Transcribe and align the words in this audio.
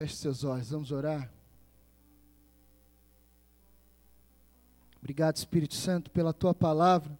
Feche 0.00 0.14
seus 0.14 0.44
olhos, 0.44 0.70
vamos 0.70 0.92
orar. 0.92 1.28
Obrigado, 5.00 5.34
Espírito 5.34 5.74
Santo, 5.74 6.08
pela 6.12 6.32
tua 6.32 6.54
palavra. 6.54 7.10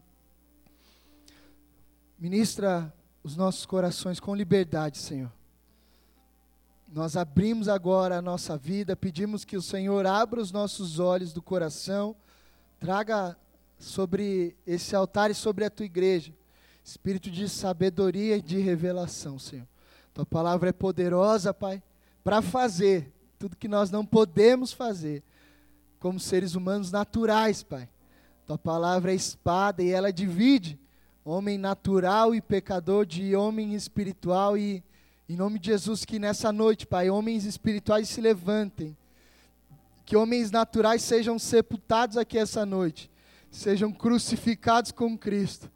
Ministra 2.17 2.95
os 3.25 3.35
nossos 3.35 3.67
corações 3.67 4.21
com 4.21 4.33
liberdade, 4.33 4.97
Senhor. 4.97 5.33
Nós 6.87 7.17
abrimos 7.17 7.67
agora 7.67 8.19
a 8.19 8.23
nossa 8.23 8.57
vida, 8.57 8.95
pedimos 8.95 9.45
que 9.45 9.57
o 9.57 9.63
Senhor 9.63 10.07
abra 10.07 10.41
os 10.41 10.53
nossos 10.53 11.01
olhos 11.01 11.33
do 11.33 11.43
coração, 11.43 12.15
traga 12.79 13.37
sobre 13.77 14.57
esse 14.65 14.95
altar 14.95 15.33
e 15.33 15.35
sobre 15.35 15.65
a 15.65 15.71
tua 15.71 15.87
igreja 15.87 16.33
espírito 16.85 17.29
de 17.29 17.49
sabedoria 17.49 18.37
e 18.37 18.41
de 18.41 18.61
revelação, 18.61 19.37
Senhor. 19.37 19.67
Tua 20.15 20.25
palavra 20.25 20.69
é 20.69 20.73
poderosa, 20.73 21.53
Pai 21.53 21.83
para 22.23 22.43
fazer 22.43 23.13
tudo 23.39 23.57
que 23.57 23.69
nós 23.69 23.91
não 23.91 24.05
podemos 24.05 24.73
fazer, 24.73 25.23
como 26.01 26.19
seres 26.19 26.55
humanos 26.55 26.91
naturais, 26.91 27.63
Pai. 27.63 27.89
Tua 28.47 28.59
palavra 28.59 29.13
é 29.13 29.15
espada 29.15 29.83
e 29.83 29.91
ela 29.91 30.13
divide 30.13 30.79
homem 31.25 31.59
natural 31.59 32.35
e 32.35 32.41
pecador 32.41 33.05
de 33.05 33.37
homem 33.37 33.75
espiritual 33.75 34.57
e 34.57 34.83
em 35.29 35.37
nome 35.37 35.59
de 35.59 35.67
Jesus 35.67 36.07
que 36.07 36.19
nessa 36.19 36.51
noite, 36.51 36.87
Pai, 36.87 37.11
homens 37.11 37.45
espirituais 37.45 38.09
se 38.09 38.19
levantem. 38.19 38.97
Que 40.07 40.17
homens 40.17 40.51
naturais 40.51 41.03
sejam 41.03 41.39
sepultados 41.39 42.17
aqui 42.17 42.39
essa 42.39 42.65
noite, 42.65 43.11
sejam 43.51 43.93
crucificados 43.93 44.91
com 44.91 45.19
Cristo. 45.19 45.71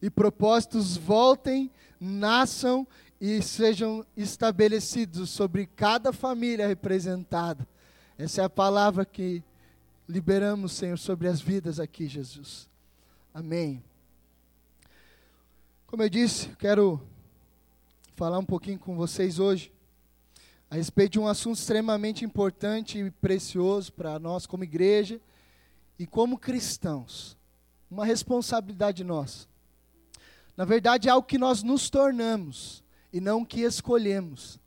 E 0.00 0.08
propósitos 0.08 0.96
voltem, 0.96 1.70
nasçam 2.00 2.88
e 3.20 3.42
sejam 3.42 4.04
estabelecidos 4.16 5.30
sobre 5.30 5.66
cada 5.66 6.12
família 6.12 6.66
representada. 6.66 7.66
Essa 8.18 8.42
é 8.42 8.44
a 8.44 8.50
palavra 8.50 9.04
que 9.04 9.42
liberamos, 10.08 10.72
Senhor, 10.72 10.98
sobre 10.98 11.28
as 11.28 11.40
vidas 11.40 11.80
aqui, 11.80 12.06
Jesus. 12.06 12.68
Amém. 13.32 13.82
Como 15.86 16.02
eu 16.02 16.08
disse, 16.08 16.48
quero 16.58 17.00
falar 18.14 18.38
um 18.38 18.44
pouquinho 18.44 18.78
com 18.78 18.96
vocês 18.96 19.38
hoje 19.38 19.72
a 20.70 20.74
respeito 20.74 21.12
de 21.12 21.18
um 21.18 21.28
assunto 21.28 21.58
extremamente 21.58 22.24
importante 22.24 22.98
e 22.98 23.10
precioso 23.10 23.92
para 23.92 24.18
nós 24.18 24.46
como 24.46 24.64
igreja 24.64 25.20
e 25.98 26.06
como 26.06 26.38
cristãos. 26.38 27.36
Uma 27.90 28.04
responsabilidade 28.04 29.04
nossa. 29.04 29.46
Na 30.56 30.64
verdade, 30.64 31.08
é 31.08 31.12
algo 31.12 31.26
que 31.26 31.38
nós 31.38 31.62
nos 31.62 31.88
tornamos 31.88 32.82
e 33.16 33.20
não 33.20 33.46
que 33.46 33.62
escolhemos. 33.62 34.60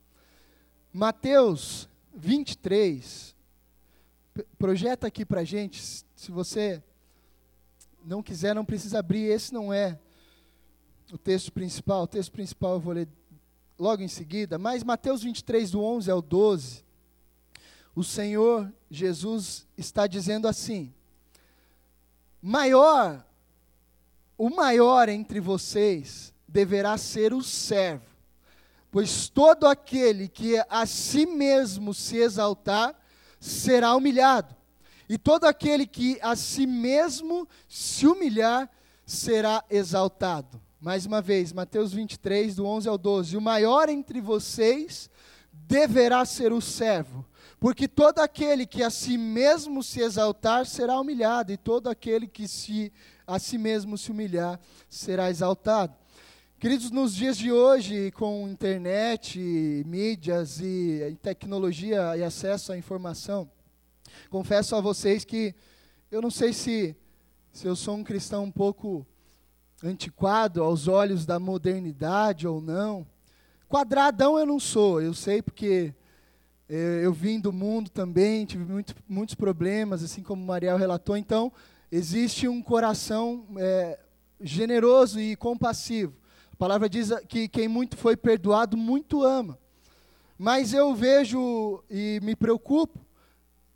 Mateus 0.92 1.88
23, 2.16 3.36
projeta 4.58 5.06
aqui 5.06 5.24
para 5.24 5.44
gente, 5.44 5.80
se 6.16 6.32
você 6.32 6.82
não 8.04 8.24
quiser, 8.24 8.56
não 8.56 8.66
precisa 8.66 8.98
abrir, 8.98 9.26
esse 9.26 9.54
não 9.54 9.72
é 9.72 10.00
o 11.12 11.18
texto 11.18 11.52
principal, 11.52 12.02
o 12.02 12.08
texto 12.08 12.32
principal 12.32 12.74
eu 12.74 12.80
vou 12.80 12.94
ler 12.94 13.08
logo 13.78 14.02
em 14.02 14.08
seguida, 14.08 14.58
mas 14.58 14.84
Mateus 14.84 15.22
23, 15.22 15.70
do 15.70 15.84
11 15.84 16.10
ao 16.10 16.20
12, 16.20 16.84
o 17.94 18.04
Senhor 18.04 18.74
Jesus 18.90 19.68
está 19.78 20.08
dizendo 20.08 20.48
assim: 20.48 20.92
maior, 22.42 23.24
o 24.36 24.50
maior 24.50 25.08
entre 25.08 25.40
vocês 25.40 26.34
deverá 26.48 26.98
ser 26.98 27.32
o 27.32 27.44
servo. 27.44 28.09
Pois 28.92 29.30
todo 29.30 29.68
aquele 29.68 30.28
que 30.28 30.62
a 30.70 30.86
si 30.86 31.26
mesmo 31.26 31.94
se 31.94 32.18
exaltar 32.18 32.96
será 33.40 33.96
humilhado, 33.96 34.56
e 35.08 35.18
todo 35.18 35.46
aquele 35.46 35.86
que 35.86 36.18
a 36.22 36.36
si 36.36 36.68
mesmo 36.68 37.48
se 37.68 38.06
humilhar 38.06 38.70
será 39.06 39.64
exaltado. 39.70 40.62
Mais 40.80 41.06
uma 41.06 41.22
vez, 41.22 41.52
Mateus 41.52 41.92
23, 41.94 42.56
do 42.56 42.66
11 42.66 42.88
ao 42.88 42.98
12: 42.98 43.38
O 43.38 43.42
maior 43.42 43.90
entre 43.90 44.22
vocês 44.22 45.10
deverá 45.52 46.24
ser 46.26 46.52
o 46.52 46.62
servo, 46.62 47.26
porque 47.60 47.88
todo 47.88 48.20
aquele 48.20 48.66
que 48.66 48.82
a 48.82 48.90
si 48.90 49.18
mesmo 49.18 49.84
se 49.84 50.00
exaltar 50.00 50.66
será 50.66 51.00
humilhado, 51.00 51.52
e 51.52 51.58
todo 51.58 51.90
aquele 51.90 52.28
que 52.28 52.48
se 52.48 52.92
a 53.28 53.38
si 53.38 53.58
mesmo 53.58 53.98
se 53.98 54.10
humilhar 54.10 54.60
será 54.90 55.30
exaltado. 55.30 55.94
Queridos, 56.60 56.92
nos 56.92 57.16
dias 57.16 57.38
de 57.38 57.54
hoje, 57.54 58.12
com 58.12 58.46
internet, 58.50 59.40
mídias 59.88 60.60
e 60.60 61.18
tecnologia 61.22 62.18
e 62.18 62.24
acesso 62.24 62.74
à 62.74 62.78
informação, 62.78 63.50
confesso 64.30 64.76
a 64.76 64.82
vocês 64.82 65.24
que 65.24 65.56
eu 66.12 66.22
não 66.22 66.30
sei 66.30 66.52
se, 66.52 66.98
se 67.50 67.66
eu 67.66 67.78
sou 67.78 67.96
um 67.96 68.04
cristão 68.04 68.44
um 68.44 68.52
pouco 68.52 69.08
antiquado 69.82 70.62
aos 70.62 70.90
olhos 70.90 71.26
da 71.26 71.40
modernidade 71.40 72.46
ou 72.46 72.60
não. 72.60 73.08
Quadradão 73.70 74.38
eu 74.38 74.46
não 74.46 74.60
sou, 74.60 75.02
eu 75.02 75.14
sei 75.14 75.42
porque 75.42 75.96
eh, 76.68 77.00
eu 77.02 77.14
vim 77.14 77.40
do 77.40 77.54
mundo 77.54 77.90
também, 77.90 78.46
tive 78.46 78.66
muito, 78.66 78.94
muitos 79.08 79.34
problemas, 79.34 80.04
assim 80.04 80.22
como 80.22 80.44
o 80.44 80.46
Mariel 80.46 80.76
relatou. 80.76 81.16
Então, 81.16 81.54
existe 81.90 82.50
um 82.50 82.62
coração 82.62 83.48
eh, 83.58 83.98
generoso 84.42 85.22
e 85.22 85.38
compassivo 85.38 86.19
palavra 86.60 86.90
diz 86.90 87.10
que 87.30 87.48
quem 87.48 87.70
muito 87.70 87.96
foi 87.96 88.18
perdoado, 88.18 88.76
muito 88.76 89.24
ama. 89.24 89.58
Mas 90.38 90.74
eu 90.74 90.94
vejo 90.94 91.82
e 91.90 92.20
me 92.22 92.36
preocupo, 92.36 93.00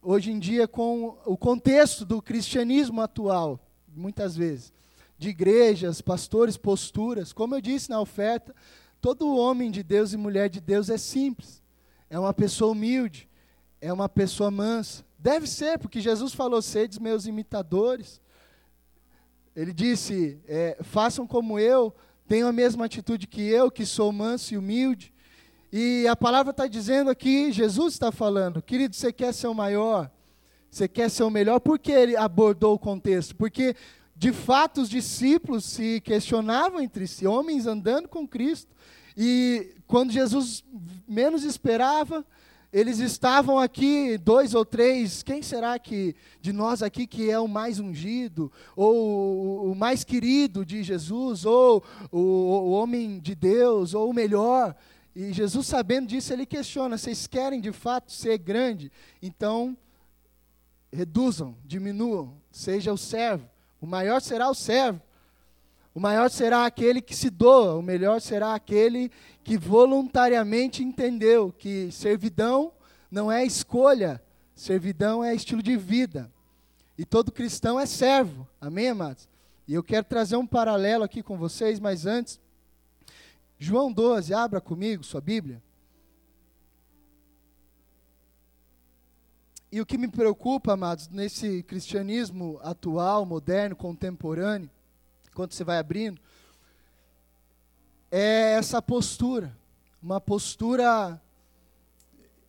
hoje 0.02 0.32
em 0.32 0.38
dia, 0.38 0.68
com 0.68 1.18
o 1.26 1.38
contexto 1.38 2.04
do 2.04 2.22
cristianismo 2.22 3.00
atual, 3.00 3.58
muitas 3.88 4.36
vezes, 4.36 4.74
de 5.18 5.30
igrejas, 5.30 6.02
pastores, 6.02 6.58
posturas. 6.58 7.32
Como 7.32 7.56
eu 7.56 7.62
disse 7.62 7.90
na 7.90 8.02
oferta, 8.02 8.54
todo 9.00 9.38
homem 9.38 9.72
de 9.72 9.82
Deus 9.82 10.12
e 10.12 10.18
mulher 10.18 10.50
de 10.50 10.60
Deus 10.60 10.90
é 10.90 10.98
simples, 10.98 11.64
é 12.10 12.20
uma 12.20 12.34
pessoa 12.34 12.74
humilde, 12.74 13.30
é 13.80 13.94
uma 13.94 14.10
pessoa 14.10 14.52
mansa. 14.52 15.06
Deve 15.18 15.48
ser, 15.48 15.80
porque 15.80 16.02
Jesus 16.02 16.34
falou: 16.34 16.62
sedes 16.62 17.00
meus 17.00 17.28
imitadores. 17.28 18.22
Ele 19.56 19.72
disse: 19.72 20.38
é, 20.46 20.78
façam 20.84 21.26
como 21.26 21.58
eu 21.58 21.96
tenham 22.34 22.50
a 22.50 22.52
mesma 22.52 22.86
atitude 22.86 23.28
que 23.28 23.44
eu, 23.44 23.70
que 23.70 23.86
sou 23.86 24.12
manso 24.12 24.56
e 24.56 24.58
humilde. 24.58 25.14
E 25.72 26.08
a 26.08 26.16
palavra 26.16 26.50
está 26.50 26.66
dizendo 26.66 27.12
aqui, 27.12 27.52
Jesus 27.52 27.94
está 27.94 28.12
falando, 28.12 28.60
querido, 28.60 28.96
você 28.96 29.14
quer 29.14 29.32
ser 29.36 29.46
o 29.46 29.54
maior, 29.54 30.10
você 30.68 30.88
quer 30.88 31.12
ser 31.12 31.22
o 31.22 31.30
melhor, 31.30 31.60
por 31.60 31.78
que 31.78 31.92
ele 31.92 32.18
abordou 32.18 32.74
o 32.74 32.80
contexto? 32.80 33.36
Porque, 33.36 33.76
de 34.16 34.34
fato, 34.34 34.82
os 34.82 34.90
discípulos 34.90 35.64
se 35.64 36.02
questionavam 36.02 36.82
entre 36.82 37.06
si, 37.06 37.28
homens 37.28 37.68
andando 37.68 38.10
com 38.10 38.28
Cristo, 38.28 38.76
e 39.16 39.76
quando 39.86 40.12
Jesus 40.12 40.64
menos 41.08 41.44
esperava, 41.44 42.26
eles 42.74 42.98
estavam 42.98 43.60
aqui, 43.60 44.18
dois 44.18 44.56
ou 44.56 44.66
três, 44.66 45.22
quem 45.22 45.44
será 45.44 45.78
que 45.78 46.16
de 46.42 46.52
nós 46.52 46.82
aqui 46.82 47.06
que 47.06 47.30
é 47.30 47.40
o 47.40 47.48
mais 47.48 47.80
ungido, 47.80 48.52
ou 48.76 49.72
o 49.72 49.76
mais 49.76 50.04
querido 50.04 50.66
de 50.66 50.82
Jesus, 50.82 51.46
ou 51.46 51.84
o, 52.12 52.18
o 52.20 52.72
homem 52.72 53.20
de 53.20 53.36
Deus, 53.36 53.94
ou 53.94 54.10
o 54.10 54.14
melhor? 54.14 54.76
E 55.16 55.32
Jesus, 55.32 55.68
sabendo 55.68 56.08
disso, 56.08 56.34
ele 56.34 56.48
questiona: 56.48 56.98
vocês 56.98 57.28
querem 57.28 57.62
de 57.62 57.72
fato 57.72 58.12
ser 58.12 58.40
grande? 58.40 58.92
Então, 59.22 59.78
reduzam, 60.92 61.56
diminuam, 61.64 62.34
seja 62.52 62.92
o 62.92 62.98
servo. 62.98 63.48
O 63.80 63.86
maior 63.86 64.20
será 64.20 64.50
o 64.50 64.56
servo. 64.56 65.00
O 65.94 66.00
maior 66.00 66.30
será 66.30 66.66
aquele 66.66 67.02
que 67.02 67.16
se 67.16 67.30
doa, 67.30 67.76
o 67.76 67.82
melhor 67.82 68.20
será 68.20 68.56
aquele 68.56 69.12
que 69.44 69.58
voluntariamente 69.58 70.84
entendeu 70.84 71.52
que 71.52 71.92
servidão 71.92 72.74
não 73.12 73.32
é 73.32 73.46
escolha, 73.46 74.22
servidão 74.56 75.24
é 75.24 75.36
estilo 75.36 75.62
de 75.62 75.78
vida. 75.78 76.32
E 76.98 77.06
todo 77.06 77.32
cristão 77.32 77.80
é 77.80 77.86
servo. 77.86 78.48
Amém, 78.60 78.90
amados? 78.90 79.30
E 79.68 79.74
eu 79.74 79.84
quero 79.84 80.06
trazer 80.06 80.36
um 80.36 80.48
paralelo 80.48 81.04
aqui 81.04 81.22
com 81.22 81.38
vocês, 81.38 81.80
mas 81.80 82.08
antes, 82.08 82.40
João 83.60 83.92
12, 83.94 84.34
abra 84.34 84.60
comigo 84.60 85.04
sua 85.04 85.22
Bíblia. 85.22 85.62
E 89.72 89.80
o 89.80 89.86
que 89.86 89.98
me 89.98 90.08
preocupa, 90.08 90.74
amados, 90.74 91.08
nesse 91.08 91.64
cristianismo 91.64 92.60
atual, 92.62 93.26
moderno, 93.26 93.76
contemporâneo, 93.76 94.70
enquanto 95.34 95.56
você 95.56 95.64
vai 95.64 95.80
abrindo, 95.80 96.22
é 98.12 98.54
essa 98.54 98.80
postura, 98.80 99.58
uma 100.02 100.22
postura. 100.22 101.20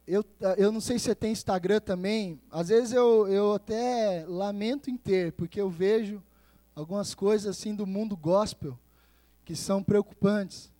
Eu, 0.06 0.22
eu 0.58 0.70
não 0.70 0.82
sei 0.82 0.98
se 0.98 1.06
você 1.06 1.14
tem 1.14 1.32
Instagram 1.32 1.80
também, 1.80 2.38
às 2.50 2.68
vezes 2.68 2.92
eu, 2.92 3.26
eu 3.26 3.54
até 3.54 4.26
lamento 4.28 4.90
em 4.90 4.98
ter, 4.98 5.32
porque 5.32 5.58
eu 5.58 5.70
vejo 5.70 6.22
algumas 6.76 7.14
coisas 7.14 7.56
assim 7.56 7.74
do 7.74 7.86
mundo 7.86 8.14
gospel 8.14 8.78
que 9.46 9.56
são 9.56 9.82
preocupantes. 9.82 10.70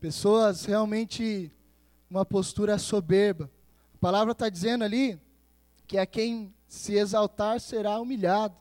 Pessoas 0.00 0.64
realmente 0.64 1.52
uma 2.08 2.24
postura 2.24 2.78
soberba. 2.78 3.50
A 3.94 3.98
palavra 3.98 4.32
está 4.32 4.48
dizendo 4.48 4.84
ali 4.84 5.20
que 5.86 5.98
a 5.98 6.06
quem 6.06 6.54
se 6.66 6.94
exaltar 6.94 7.60
será 7.60 8.00
humilhado, 8.00 8.56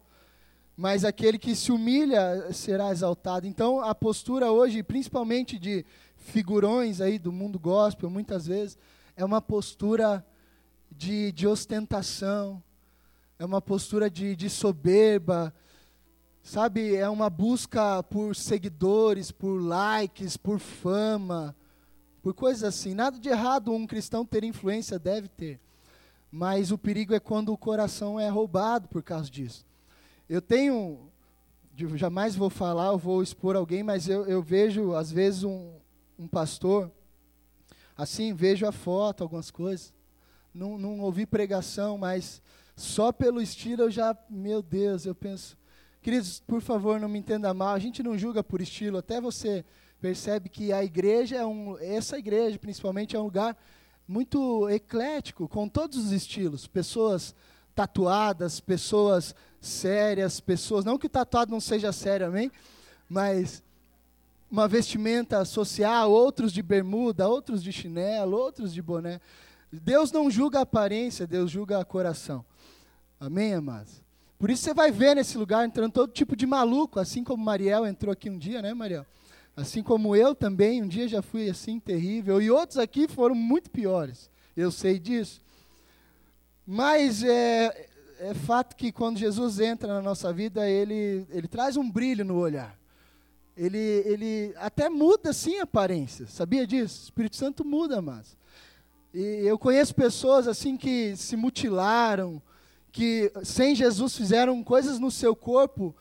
mas 0.81 1.06
aquele 1.06 1.38
que 1.38 1.56
se 1.56 1.72
humilha 1.72 2.51
será 2.51 2.89
exaltado. 2.89 3.45
Então, 3.45 3.81
a 3.81 3.94
postura 3.94 4.51
hoje, 4.51 4.81
principalmente 4.81 5.60
de 5.60 5.86
figurões 6.16 7.00
aí 7.00 7.19
do 7.19 7.31
mundo 7.31 7.60
gospel, 7.60 8.10
muitas 8.10 8.48
vezes, 8.48 8.80
é 9.16 9.24
uma 9.24 9.39
postura 9.39 10.25
de, 10.92 11.31
de 11.33 11.45
ostentação, 11.45 12.63
é 13.38 13.45
uma 13.45 13.62
postura 13.62 14.10
de, 14.10 14.36
de 14.36 14.50
soberba, 14.50 15.54
sabe? 16.42 16.95
É 16.95 17.07
uma 17.07 17.30
busca 17.30 18.01
por 18.01 18.36
seguidores, 18.36 19.31
por 19.31 19.62
likes, 19.62 20.36
por 20.36 20.57
fama, 20.57 21.56
por 22.24 22.34
coisas 22.34 22.63
assim. 22.63 22.95
Nada 22.95 23.19
de 23.19 23.30
errado 23.30 23.72
um 23.72 23.86
cristão 23.86 24.25
ter 24.25 24.44
influência, 24.44 24.98
deve 24.98 25.27
ter. 25.27 25.60
Mas 26.31 26.72
o 26.72 26.77
perigo 26.77 27.13
é 27.13 27.19
quando 27.19 27.54
o 27.54 27.57
coração 27.57 28.19
é 28.19 28.30
roubado 28.30 28.88
por 28.88 29.04
causa 29.04 29.30
disso. 29.30 29.69
Eu 30.31 30.42
tenho, 30.42 31.12
jamais 31.95 32.38
vou 32.38 32.50
falar, 32.50 32.86
eu 32.86 32.98
vou 32.98 33.22
expor 33.22 33.57
alguém, 33.57 33.83
mas 33.83 34.07
eu, 34.07 34.25
eu 34.25 34.42
vejo, 34.42 34.95
às 34.95 35.12
vezes, 35.12 35.44
um, 35.44 35.74
um 36.18 36.25
pastor, 36.25 36.89
assim, 37.98 38.33
vejo 38.33 38.66
a 38.66 38.72
foto, 38.72 39.24
algumas 39.24 39.51
coisas. 39.51 39.94
Não, 40.54 40.78
não 40.78 41.01
ouvi 41.01 41.25
pregação, 41.25 41.98
mas 41.98 42.42
só 42.78 43.12
pelo 43.12 43.42
estilo 43.42 43.81
eu 43.81 43.92
já, 43.92 44.18
meu 44.30 44.62
Deus, 44.62 45.06
eu 45.06 45.13
penso. 45.13 45.57
Queridos, 46.01 46.39
por 46.39 46.62
favor, 46.62 46.98
não 46.98 47.10
me 47.10 47.19
entenda 47.19 47.54
mal, 47.54 47.75
a 47.75 47.80
gente 47.80 48.01
não 48.01 48.18
julga 48.18 48.42
por 48.42 48.62
estilo, 48.62 49.00
até 49.00 49.19
você 49.19 49.66
percebe 50.00 50.48
que 50.48 50.72
a 50.72 50.81
igreja 50.81 51.36
é 51.36 51.45
um, 51.45 51.77
essa 51.77 52.18
igreja 52.18 52.57
principalmente 52.57 53.18
é 53.18 53.19
um 53.19 53.24
lugar 53.24 53.57
muito 54.07 54.69
eclético, 54.69 55.50
com 55.50 55.68
todos 55.68 55.98
os 55.98 56.13
estilos, 56.13 56.68
pessoas 56.68 57.36
tatuadas, 57.75 58.62
pessoas 58.62 59.36
sérias, 59.62 60.40
pessoas, 60.40 60.84
não 60.84 60.98
que 60.98 61.06
o 61.06 61.10
tatuado 61.10 61.52
não 61.52 61.60
seja 61.62 61.94
sério, 61.94 62.25
amém? 62.25 62.52
Mas 63.08 63.63
uma 64.50 64.68
vestimenta 64.68 65.46
social, 65.46 66.12
outros 66.12 66.52
de 66.52 66.62
bermuda, 66.62 67.28
outros 67.28 67.63
de 67.63 67.72
chinelo, 67.72 68.36
outros 68.36 68.74
de 68.74 68.81
boné. 68.81 69.22
Deus 69.72 70.12
não 70.12 70.30
julga 70.30 70.60
a 70.60 70.63
aparência, 70.63 71.25
Deus 71.25 71.50
julga 71.50 71.80
o 71.80 71.86
coração. 71.86 72.44
Amém, 73.19 73.54
amados? 73.54 74.02
Por 74.38 74.50
isso 74.50 74.63
você 74.63 74.74
vai 74.74 74.92
ver 74.92 75.16
nesse 75.16 75.38
lugar 75.38 75.63
entrando 75.66 75.94
todo 75.94 76.12
tipo 76.12 76.36
de 76.36 76.48
maluco, 76.48 77.00
assim 77.00 77.24
como 77.24 77.46
Mariel 77.46 77.86
entrou 77.86 78.12
aqui 78.12 78.30
um 78.30 78.38
dia, 78.38 78.62
né, 78.62 78.74
Mariel? 78.74 79.06
Assim 79.56 79.84
como 79.84 80.16
eu 80.16 80.34
também, 80.34 80.81
um 80.81 80.88
dia 80.88 81.08
já 81.08 81.22
fui 81.22 81.50
assim 81.50 81.80
terrível, 81.80 82.42
e 82.42 82.50
outros 82.50 82.80
aqui 82.80 83.08
foram 83.08 83.36
muito 83.36 83.69
piores. 83.69 84.30
Eu 84.58 84.72
sei 84.72 84.98
disso. 84.98 85.40
Mas 86.66 87.24
é, 87.24 87.90
é 88.22 88.36
fato 88.36 88.76
que 88.76 88.92
quando 88.92 89.18
Jesus 89.18 89.60
entra 89.60 89.92
na 89.92 90.02
nossa 90.02 90.32
vida, 90.32 90.70
ele, 90.70 91.26
ele 91.32 91.48
traz 91.48 91.76
um 91.76 91.90
brilho 91.90 92.24
no 92.24 92.38
olhar. 92.38 92.78
Ele, 93.58 93.78
ele 93.78 94.54
até 94.58 94.90
muda 94.90 95.34
sim 95.34 95.60
a 95.60 95.64
aparência. 95.64 96.28
Sabia 96.28 96.68
disso? 96.68 97.02
O 97.02 97.04
Espírito 97.06 97.36
Santo 97.36 97.66
muda, 97.66 98.00
mas. 98.00 98.38
E 99.12 99.20
eu 99.44 99.58
conheço 99.58 99.96
pessoas 99.96 100.48
assim 100.48 100.78
que 100.78 101.16
se 101.18 101.36
mutilaram, 101.36 102.40
que 102.92 103.32
sem 103.44 103.74
Jesus 103.74 104.16
fizeram 104.16 104.64
coisas 104.64 105.00
no 105.00 105.10
seu 105.10 105.36
corpo 105.36 105.96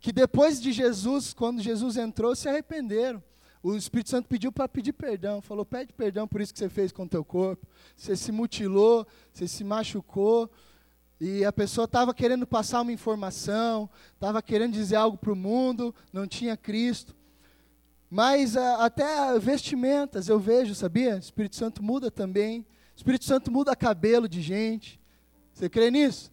que 0.00 0.12
depois 0.12 0.60
de 0.60 0.72
Jesus, 0.72 1.34
quando 1.34 1.60
Jesus 1.60 1.98
entrou, 1.98 2.34
se 2.34 2.48
arrependeram. 2.48 3.22
O 3.62 3.76
Espírito 3.76 4.08
Santo 4.08 4.26
pediu 4.26 4.50
para 4.50 4.66
pedir 4.66 4.94
perdão, 4.94 5.42
falou: 5.42 5.66
pede 5.66 5.92
perdão 5.92 6.26
por 6.26 6.40
isso 6.40 6.54
que 6.54 6.58
você 6.58 6.70
fez 6.70 6.90
com 6.90 7.02
o 7.02 7.08
teu 7.08 7.22
corpo. 7.22 7.66
Você 7.94 8.16
se 8.16 8.32
mutilou, 8.32 9.06
você 9.30 9.46
se 9.46 9.62
machucou, 9.62 10.50
e 11.20 11.44
a 11.44 11.52
pessoa 11.52 11.84
estava 11.84 12.14
querendo 12.14 12.46
passar 12.46 12.80
uma 12.80 12.92
informação, 12.92 13.90
estava 14.14 14.40
querendo 14.40 14.72
dizer 14.72 14.96
algo 14.96 15.18
para 15.18 15.32
o 15.32 15.36
mundo, 15.36 15.94
não 16.10 16.26
tinha 16.26 16.56
Cristo. 16.56 17.14
Mas 18.08 18.56
a, 18.56 18.86
até 18.86 19.38
vestimentas 19.38 20.28
eu 20.28 20.38
vejo, 20.38 20.74
sabia? 20.74 21.16
O 21.16 21.18
Espírito 21.18 21.56
Santo 21.56 21.82
muda 21.82 22.10
também. 22.10 22.60
O 22.60 22.96
Espírito 22.96 23.26
Santo 23.26 23.52
muda 23.52 23.76
cabelo 23.76 24.26
de 24.26 24.40
gente. 24.40 24.98
Você 25.52 25.68
crê 25.68 25.90
nisso? 25.90 26.32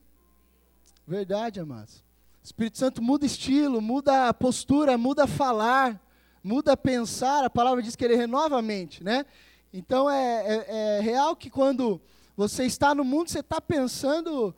Verdade, 1.06 1.60
amados. 1.60 2.02
Espírito 2.42 2.78
Santo 2.78 3.02
muda 3.02 3.26
estilo, 3.26 3.82
muda 3.82 4.34
postura, 4.34 4.98
muda 4.98 5.28
falar, 5.28 6.02
muda 6.42 6.78
pensar. 6.78 7.44
A 7.44 7.50
palavra 7.50 7.84
diz 7.84 7.94
que 7.94 8.06
ele 8.06 8.16
renova 8.16 8.58
a 8.58 8.62
mente, 8.62 9.04
né? 9.04 9.26
Então 9.74 10.10
é, 10.10 10.44
é, 10.48 10.98
é 10.98 11.02
real 11.02 11.36
que 11.36 11.50
quando 11.50 12.02
você 12.38 12.64
está 12.64 12.96
no 12.96 13.04
mundo, 13.04 13.30
você 13.30 13.40
está 13.40 13.60
pensando. 13.60 14.56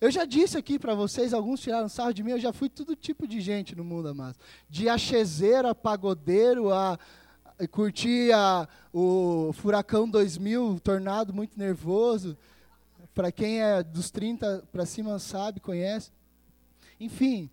Eu 0.00 0.10
já 0.10 0.24
disse 0.24 0.56
aqui 0.56 0.78
para 0.78 0.94
vocês, 0.94 1.34
alguns 1.34 1.60
tiraram 1.60 1.86
sarro 1.86 2.14
de 2.14 2.22
mim, 2.22 2.30
eu 2.30 2.40
já 2.40 2.54
fui 2.54 2.70
todo 2.70 2.96
tipo 2.96 3.28
de 3.28 3.38
gente 3.38 3.76
no 3.76 3.84
mundo, 3.84 4.08
amado. 4.08 4.38
De 4.68 4.88
achezeiro 4.88 5.68
a 5.68 5.74
pagodeiro, 5.74 6.72
a, 6.72 6.98
curtir 7.70 8.32
a, 8.32 8.66
o 8.94 9.52
Furacão 9.52 10.08
2000, 10.08 10.80
tornado 10.80 11.34
muito 11.34 11.58
nervoso. 11.58 12.34
Para 13.14 13.30
quem 13.30 13.60
é 13.60 13.82
dos 13.82 14.10
30 14.10 14.66
para 14.72 14.86
cima 14.86 15.18
sabe, 15.18 15.60
conhece. 15.60 16.10
Enfim. 16.98 17.50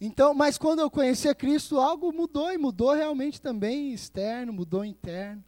Então, 0.00 0.34
mas 0.34 0.58
quando 0.58 0.80
eu 0.80 0.90
conheci 0.90 1.28
a 1.28 1.34
Cristo, 1.34 1.78
algo 1.78 2.12
mudou 2.12 2.52
e 2.52 2.58
mudou 2.58 2.92
realmente 2.92 3.40
também 3.40 3.92
externo, 3.92 4.52
mudou 4.52 4.84
interno. 4.84 5.44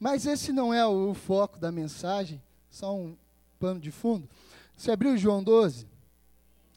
Mas 0.00 0.26
esse 0.26 0.52
não 0.52 0.74
é 0.74 0.84
o, 0.84 1.10
o 1.10 1.14
foco 1.14 1.56
da 1.56 1.70
mensagem, 1.70 2.42
só 2.68 2.96
um 2.96 3.16
pano 3.60 3.78
de 3.78 3.92
fundo. 3.92 4.28
Você 4.76 4.90
abriu 4.90 5.16
João 5.16 5.42
12? 5.42 5.86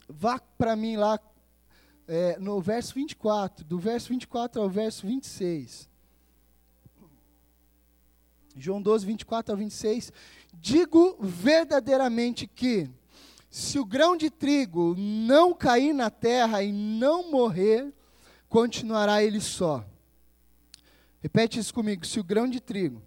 Vá 0.07 0.39
para 0.39 0.75
mim 0.75 0.95
lá 0.95 1.19
é, 2.07 2.37
no 2.39 2.61
verso 2.61 2.93
24, 2.93 3.65
do 3.65 3.79
verso 3.79 4.09
24 4.09 4.61
ao 4.61 4.69
verso 4.69 5.07
26. 5.07 5.89
João 8.55 8.81
12, 8.81 9.05
24 9.05 9.53
ao 9.53 9.57
26. 9.57 10.13
Digo 10.53 11.17
verdadeiramente 11.19 12.47
que 12.47 12.89
se 13.49 13.79
o 13.79 13.85
grão 13.85 14.15
de 14.15 14.29
trigo 14.29 14.95
não 14.97 15.53
cair 15.53 15.93
na 15.93 16.09
terra 16.09 16.63
e 16.63 16.71
não 16.71 17.31
morrer, 17.31 17.93
continuará 18.47 19.23
ele 19.23 19.41
só. 19.41 19.85
Repete 21.21 21.59
isso 21.59 21.73
comigo: 21.73 22.05
se 22.05 22.19
o 22.19 22.23
grão 22.23 22.47
de 22.47 22.59
trigo 22.59 23.01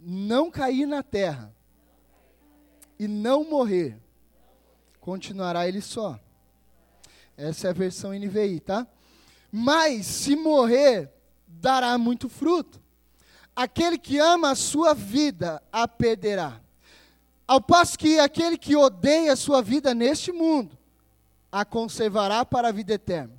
não 0.00 0.50
cair 0.50 0.86
na 0.86 1.02
terra 1.02 1.54
e 2.98 3.06
não 3.06 3.44
morrer, 3.44 3.96
continuará 5.00 5.68
ele 5.68 5.80
só. 5.80 6.18
Essa 7.36 7.68
é 7.68 7.70
a 7.70 7.74
versão 7.74 8.12
NVI, 8.12 8.60
tá? 8.60 8.86
Mas 9.50 10.06
se 10.06 10.34
morrer, 10.34 11.10
dará 11.46 11.96
muito 11.96 12.28
fruto. 12.28 12.80
Aquele 13.54 13.98
que 13.98 14.18
ama 14.18 14.50
a 14.50 14.54
sua 14.54 14.94
vida 14.94 15.62
a 15.72 15.86
perderá 15.86 16.60
ao 17.48 17.62
passo 17.62 17.98
que 17.98 18.18
aquele 18.18 18.58
que 18.58 18.76
odeia 18.76 19.32
a 19.32 19.36
sua 19.36 19.62
vida 19.62 19.94
neste 19.94 20.30
mundo, 20.30 20.76
a 21.50 21.64
conservará 21.64 22.44
para 22.44 22.68
a 22.68 22.72
vida 22.72 22.92
eterna. 22.92 23.32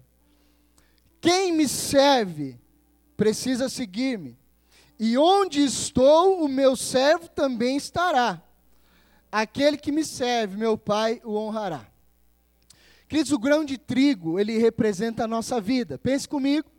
Quem 1.22 1.51
me 1.54 1.68
serve 1.68 2.60
precisa 3.16 3.70
seguir-me, 3.70 4.36
e 5.00 5.16
onde 5.16 5.63
estou, 5.63 6.44
o 6.44 6.48
meu 6.48 6.75
servo 6.75 7.30
também 7.30 7.78
estará. 7.78 8.42
Aquele 9.32 9.78
que 9.78 9.92
me 9.92 10.04
serve, 10.04 10.58
meu 10.58 10.78
Pai 10.78 11.22
o 11.24 11.36
honrará. 11.36 11.88
Queridos, 13.08 13.32
o 13.32 13.40
grão 13.40 13.66
de 13.66 13.78
trigo, 13.78 14.40
ele 14.40 14.58
representa 14.58 15.24
a 15.24 15.28
nossa 15.28 15.60
vida. 15.60 15.98
Pense 15.98 16.28
comigo. 16.28 16.70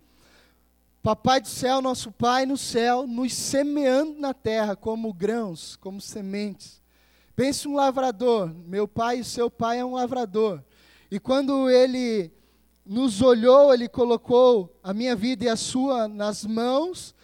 Papai 1.02 1.40
do 1.40 1.48
céu, 1.48 1.80
nosso 1.80 2.12
Pai 2.12 2.46
no 2.46 2.56
céu, 2.56 3.06
nos 3.06 3.34
semeando 3.34 4.20
na 4.20 4.34
terra 4.34 4.76
como 4.76 5.12
grãos, 5.12 5.76
como 5.76 6.00
sementes. 6.00 6.80
Pense 7.34 7.66
um 7.66 7.74
lavrador. 7.74 8.54
Meu 8.66 8.86
pai 8.86 9.20
e 9.20 9.24
seu 9.24 9.50
pai 9.50 9.78
é 9.78 9.84
um 9.84 9.94
lavrador. 9.94 10.62
E 11.10 11.18
quando 11.18 11.70
ele 11.70 12.30
nos 12.84 13.22
olhou, 13.22 13.72
ele 13.72 13.88
colocou 13.88 14.78
a 14.82 14.92
minha 14.92 15.16
vida 15.16 15.44
e 15.44 15.48
a 15.48 15.56
sua 15.56 16.06
nas 16.06 16.44
mãos, 16.44 17.14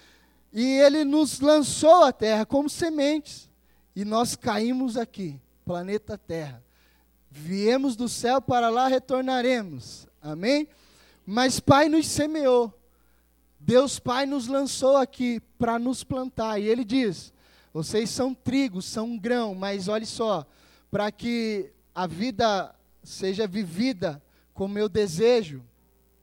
e 0.53 0.63
ele 0.65 1.05
nos 1.05 1.41
lançou 1.41 2.05
à 2.05 2.13
terra 2.13 2.47
como 2.47 2.71
sementes. 2.71 3.46
E 3.97 4.05
nós 4.05 4.37
caímos 4.37 4.99
aqui, 4.99 5.41
planeta 5.65 6.19
Terra. 6.19 6.63
Viemos 7.31 7.97
do 7.97 8.11
céu 8.11 8.43
para 8.43 8.69
lá, 8.69 8.89
retornaremos. 8.89 10.07
Amém? 10.21 10.69
Mas 11.25 11.59
Pai 11.59 11.89
nos 11.89 12.07
semeou. 12.07 12.79
Deus 13.59 13.99
Pai 13.99 14.27
nos 14.27 14.49
lançou 14.49 14.99
aqui 14.99 15.41
para 15.59 15.79
nos 15.79 16.05
plantar. 16.05 16.59
E 16.61 16.69
ele 16.69 16.85
diz: 16.85 17.33
vocês 17.73 18.11
são 18.11 18.35
trigo, 18.35 18.83
são 18.83 19.17
grão, 19.17 19.55
mas 19.55 19.89
olhe 19.89 20.05
só, 20.05 20.47
para 20.91 21.11
que 21.11 21.73
a 21.95 22.07
vida 22.07 22.75
seja 23.03 23.47
vivida 23.47 24.23
como 24.53 24.79
eu 24.79 24.91
desejo, 24.91 25.65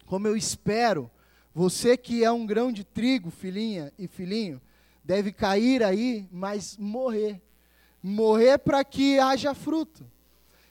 como 0.06 0.28
eu 0.28 0.38
espero, 0.38 1.10
você 1.56 1.98
que 1.98 2.24
é 2.24 2.32
um 2.32 2.46
grão 2.46 2.72
de 2.72 2.84
trigo, 2.84 3.32
filhinha 3.32 3.92
e 3.98 4.08
filhinho, 4.08 4.62
deve 5.04 5.32
cair 5.32 5.82
aí, 5.84 6.28
mas 6.32 6.78
morrer 6.78 7.42
morrer 8.04 8.58
para 8.58 8.84
que 8.84 9.18
haja 9.18 9.56
fruto. 9.56 10.06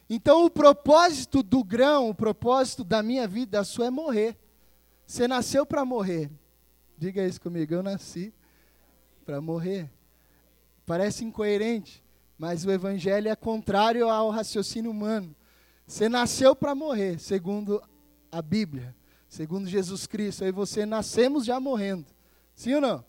Então, 0.08 0.44
o 0.44 0.50
propósito 0.50 1.42
do 1.42 1.64
grão, 1.64 2.10
o 2.10 2.14
propósito 2.14 2.84
da 2.84 3.02
minha 3.02 3.26
vida, 3.26 3.58
da 3.58 3.64
sua, 3.64 3.86
é 3.86 3.90
morrer. 3.90 4.36
Você 5.06 5.26
nasceu 5.26 5.64
para 5.64 5.86
morrer. 5.86 6.30
Diga 6.98 7.26
isso 7.26 7.40
comigo, 7.40 7.72
eu 7.72 7.82
nasci 7.82 8.32
para 9.24 9.40
morrer. 9.40 9.90
Parece 10.84 11.24
incoerente, 11.24 12.04
mas 12.36 12.66
o 12.66 12.70
evangelho 12.70 13.28
é 13.28 13.34
contrário 13.34 14.08
ao 14.08 14.28
raciocínio 14.30 14.90
humano. 14.90 15.34
Você 15.86 16.08
nasceu 16.08 16.54
para 16.54 16.74
morrer, 16.74 17.18
segundo 17.18 17.82
a 18.30 18.42
Bíblia, 18.42 18.94
segundo 19.28 19.68
Jesus 19.68 20.06
Cristo. 20.06 20.44
Aí 20.44 20.52
você 20.52 20.84
nascemos 20.84 21.44
já 21.44 21.58
morrendo. 21.58 22.06
Sim 22.54 22.74
ou 22.74 22.80
não? 22.80 23.04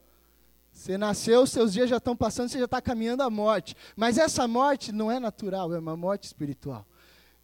Você 0.74 0.98
nasceu, 0.98 1.46
seus 1.46 1.72
dias 1.72 1.89
já 1.89 1.98
estão 1.98 2.15
passando, 2.15 2.50
você 2.50 2.58
já 2.58 2.65
está 2.65 2.82
caminhando 2.82 3.22
à 3.22 3.30
morte. 3.30 3.75
Mas 3.96 4.18
essa 4.18 4.48
morte 4.48 4.92
não 4.92 5.10
é 5.10 5.20
natural, 5.20 5.74
é 5.74 5.80
uma 5.80 5.96
morte 5.96 6.25
espiritual. 6.25 6.86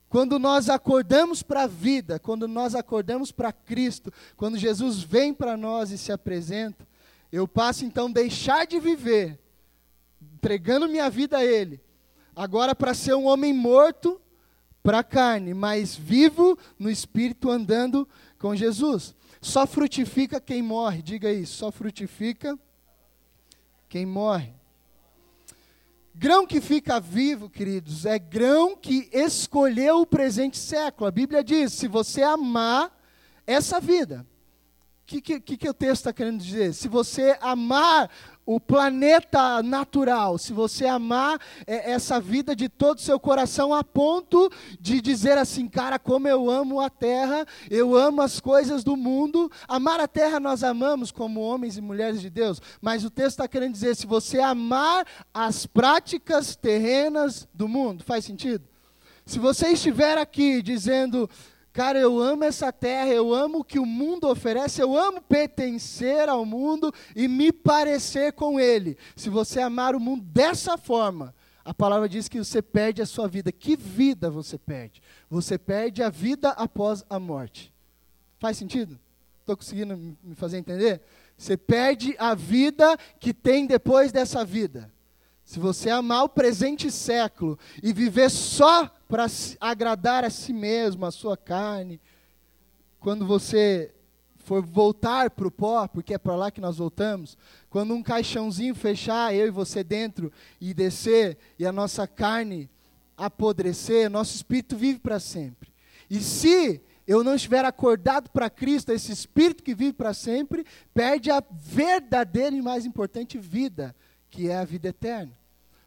Quando 0.09 0.39
nós 0.39 0.69
acordamos 0.69 1.43
para 1.43 1.63
a 1.63 1.67
vida, 1.67 2.17
quando 2.17 2.47
nós 2.47 2.73
acordamos 2.73 3.31
para 3.31 3.53
Cristo, 3.53 4.11
quando 4.35 4.57
Jesus 4.57 5.03
vem 5.03 5.33
para 5.33 5.55
nós 5.55 5.91
e 5.91 5.97
se 5.97 6.11
apresenta, 6.11 6.85
eu 7.31 7.47
passo 7.47 7.85
então 7.85 8.11
deixar 8.11 8.65
de 8.65 8.79
viver, 8.79 9.39
entregando 10.33 10.89
minha 10.89 11.09
vida 11.11 11.37
a 11.37 11.45
Ele, 11.45 11.79
agora 12.35 12.73
para 12.73 12.95
ser 12.95 13.13
um 13.13 13.27
homem 13.27 13.53
morto 13.53 14.19
para 14.81 14.99
a 14.99 15.03
carne, 15.03 15.53
mas 15.53 15.95
vivo 15.95 16.57
no 16.79 16.89
espírito 16.89 17.51
andando 17.51 18.09
com 18.39 18.55
Jesus. 18.55 19.15
Só 19.39 19.67
frutifica 19.67 20.41
quem 20.41 20.63
morre, 20.63 21.03
diga 21.03 21.31
isso, 21.31 21.57
só 21.57 21.71
frutifica 21.71 22.57
quem 23.89 24.05
morre. 24.05 24.53
Grão 26.13 26.45
que 26.45 26.61
fica 26.61 26.99
vivo, 26.99 27.49
queridos, 27.49 28.05
é 28.05 28.19
grão 28.19 28.75
que 28.75 29.09
escolheu 29.11 30.01
o 30.01 30.05
presente 30.05 30.57
século. 30.57 31.07
A 31.07 31.11
Bíblia 31.11 31.43
diz: 31.43 31.73
se 31.73 31.87
você 31.87 32.21
amar 32.21 32.95
essa 33.47 33.79
vida, 33.79 34.25
o 35.01 35.05
que, 35.05 35.21
que, 35.21 35.57
que, 35.57 35.69
o 35.69 35.73
texto 35.73 36.01
está 36.01 36.13
querendo 36.13 36.39
dizer? 36.39 36.73
Se 36.73 36.87
você 36.87 37.37
amar 37.41 38.11
o 38.51 38.59
planeta 38.59 39.61
natural, 39.61 40.39
se 40.39 40.51
você 40.51 40.87
amar 40.87 41.39
é, 41.67 41.91
essa 41.91 42.19
vida 42.19 42.55
de 42.55 42.67
todo 42.67 42.97
o 42.97 43.01
seu 43.01 43.19
coração 43.19 43.71
a 43.75 43.83
ponto 43.83 44.51
de 44.79 44.99
dizer 44.99 45.37
assim, 45.37 45.67
cara, 45.67 45.99
como 45.99 46.27
eu 46.27 46.49
amo 46.49 46.79
a 46.79 46.89
terra, 46.89 47.45
eu 47.69 47.95
amo 47.95 48.23
as 48.23 48.39
coisas 48.39 48.83
do 48.83 48.97
mundo. 48.97 49.51
Amar 49.67 49.99
a 49.99 50.07
terra 50.07 50.39
nós 50.39 50.63
amamos 50.63 51.11
como 51.11 51.41
homens 51.41 51.77
e 51.77 51.81
mulheres 51.81 52.21
de 52.21 52.29
Deus, 52.31 52.59
mas 52.81 53.05
o 53.05 53.11
texto 53.11 53.33
está 53.33 53.47
querendo 53.47 53.73
dizer, 53.73 53.95
se 53.95 54.07
você 54.07 54.39
amar 54.39 55.05
as 55.31 55.67
práticas 55.67 56.55
terrenas 56.55 57.47
do 57.53 57.67
mundo, 57.67 58.03
faz 58.03 58.25
sentido? 58.25 58.67
Se 59.27 59.37
você 59.37 59.73
estiver 59.73 60.17
aqui 60.17 60.63
dizendo, 60.63 61.29
Cara, 61.71 61.99
eu 61.99 62.19
amo 62.19 62.43
essa 62.43 62.71
terra, 62.71 63.09
eu 63.09 63.33
amo 63.33 63.59
o 63.59 63.63
que 63.63 63.77
o 63.77 63.85
mundo 63.85 64.27
oferece, 64.27 64.81
eu 64.81 64.97
amo 64.97 65.21
pertencer 65.21 66.27
ao 66.27 66.43
mundo 66.43 66.91
e 67.15 67.27
me 67.27 67.51
parecer 67.51 68.33
com 68.33 68.59
ele. 68.59 68.97
Se 69.15 69.29
você 69.29 69.61
amar 69.61 69.95
o 69.95 69.99
mundo 69.99 70.23
dessa 70.23 70.77
forma, 70.77 71.33
a 71.63 71.73
palavra 71.73 72.09
diz 72.09 72.27
que 72.27 72.39
você 72.39 72.61
perde 72.61 73.01
a 73.01 73.05
sua 73.05 73.27
vida. 73.27 73.51
Que 73.51 73.75
vida 73.75 74.29
você 74.31 74.57
perde? 74.57 75.01
Você 75.29 75.57
perde 75.57 76.01
a 76.01 76.09
vida 76.09 76.49
após 76.51 77.05
a 77.07 77.19
morte. 77.19 77.71
Faz 78.39 78.57
sentido? 78.57 78.99
Estou 79.41 79.55
conseguindo 79.55 79.95
me 79.95 80.35
fazer 80.35 80.57
entender? 80.57 81.01
Você 81.37 81.55
perde 81.55 82.15
a 82.17 82.33
vida 82.33 82.97
que 83.19 83.33
tem 83.33 83.67
depois 83.67 84.11
dessa 84.11 84.43
vida. 84.43 84.91
Se 85.45 85.59
você 85.59 85.89
amar 85.89 86.23
o 86.23 86.29
presente 86.29 86.91
século 86.91 87.57
e 87.83 87.93
viver 87.93 88.29
só 88.29 88.91
para 89.09 89.25
agradar 89.59 90.23
a 90.23 90.29
si 90.29 90.53
mesmo, 90.53 91.03
a 91.03 91.11
sua 91.11 91.35
carne, 91.35 91.99
quando 92.99 93.25
você 93.25 93.91
for 94.37 94.63
voltar 94.63 95.31
para 95.31 95.47
o 95.47 95.51
pó, 95.51 95.87
porque 95.87 96.13
é 96.13 96.17
para 96.17 96.35
lá 96.35 96.51
que 96.51 96.61
nós 96.61 96.77
voltamos, 96.77 97.35
quando 97.71 97.93
um 97.93 98.03
caixãozinho 98.03 98.75
fechar, 98.75 99.33
eu 99.33 99.47
e 99.47 99.51
você 99.51 99.83
dentro, 99.83 100.31
e 100.61 100.75
descer, 100.75 101.37
e 101.57 101.65
a 101.65 101.71
nossa 101.71 102.07
carne 102.07 102.69
apodrecer, 103.17 104.11
nosso 104.11 104.35
espírito 104.35 104.77
vive 104.77 104.99
para 104.99 105.19
sempre. 105.19 105.73
E 106.07 106.19
se 106.19 106.79
eu 107.07 107.23
não 107.23 107.33
estiver 107.33 107.65
acordado 107.65 108.29
para 108.29 108.47
Cristo, 108.47 108.91
esse 108.91 109.11
espírito 109.11 109.63
que 109.63 109.73
vive 109.73 109.93
para 109.93 110.13
sempre, 110.13 110.63
perde 110.93 111.31
a 111.31 111.43
verdadeira 111.51 112.55
e 112.55 112.61
mais 112.61 112.85
importante 112.85 113.39
vida, 113.39 113.95
que 114.29 114.49
é 114.49 114.57
a 114.57 114.65
vida 114.65 114.89
eterna. 114.89 115.38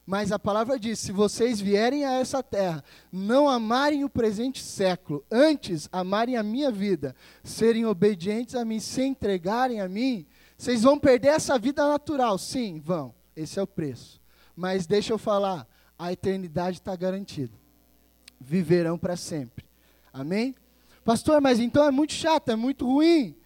Mas 0.06 0.32
a 0.32 0.38
palavra 0.38 0.78
diz: 0.78 0.98
se 0.98 1.12
vocês 1.12 1.60
vierem 1.60 2.04
a 2.04 2.12
essa 2.14 2.42
terra, 2.42 2.82
não 3.10 3.48
amarem 3.48 4.04
o 4.04 4.10
presente 4.10 4.62
século, 4.62 5.24
antes 5.30 5.88
amarem 5.92 6.36
a 6.36 6.42
minha 6.42 6.70
vida, 6.70 7.14
serem 7.44 7.86
obedientes 7.86 8.54
a 8.54 8.64
mim, 8.64 8.80
se 8.80 9.02
entregarem 9.02 9.80
a 9.80 9.88
mim, 9.88 10.26
vocês 10.58 10.82
vão 10.82 10.98
perder 10.98 11.28
essa 11.28 11.58
vida 11.58 11.86
natural. 11.86 12.36
Sim, 12.38 12.80
vão. 12.80 13.14
Esse 13.34 13.58
é 13.58 13.62
o 13.62 13.66
preço. 13.66 14.20
Mas 14.56 14.86
deixa 14.86 15.12
eu 15.12 15.18
falar: 15.18 15.66
a 15.98 16.12
eternidade 16.12 16.78
está 16.78 16.94
garantida. 16.96 17.56
Viverão 18.40 18.98
para 18.98 19.16
sempre. 19.16 19.64
Amém? 20.12 20.54
Pastor, 21.04 21.40
mas 21.40 21.58
então 21.58 21.84
é 21.84 21.90
muito 21.90 22.12
chato, 22.12 22.50
é 22.50 22.56
muito 22.56 22.86
ruim. 22.86 23.36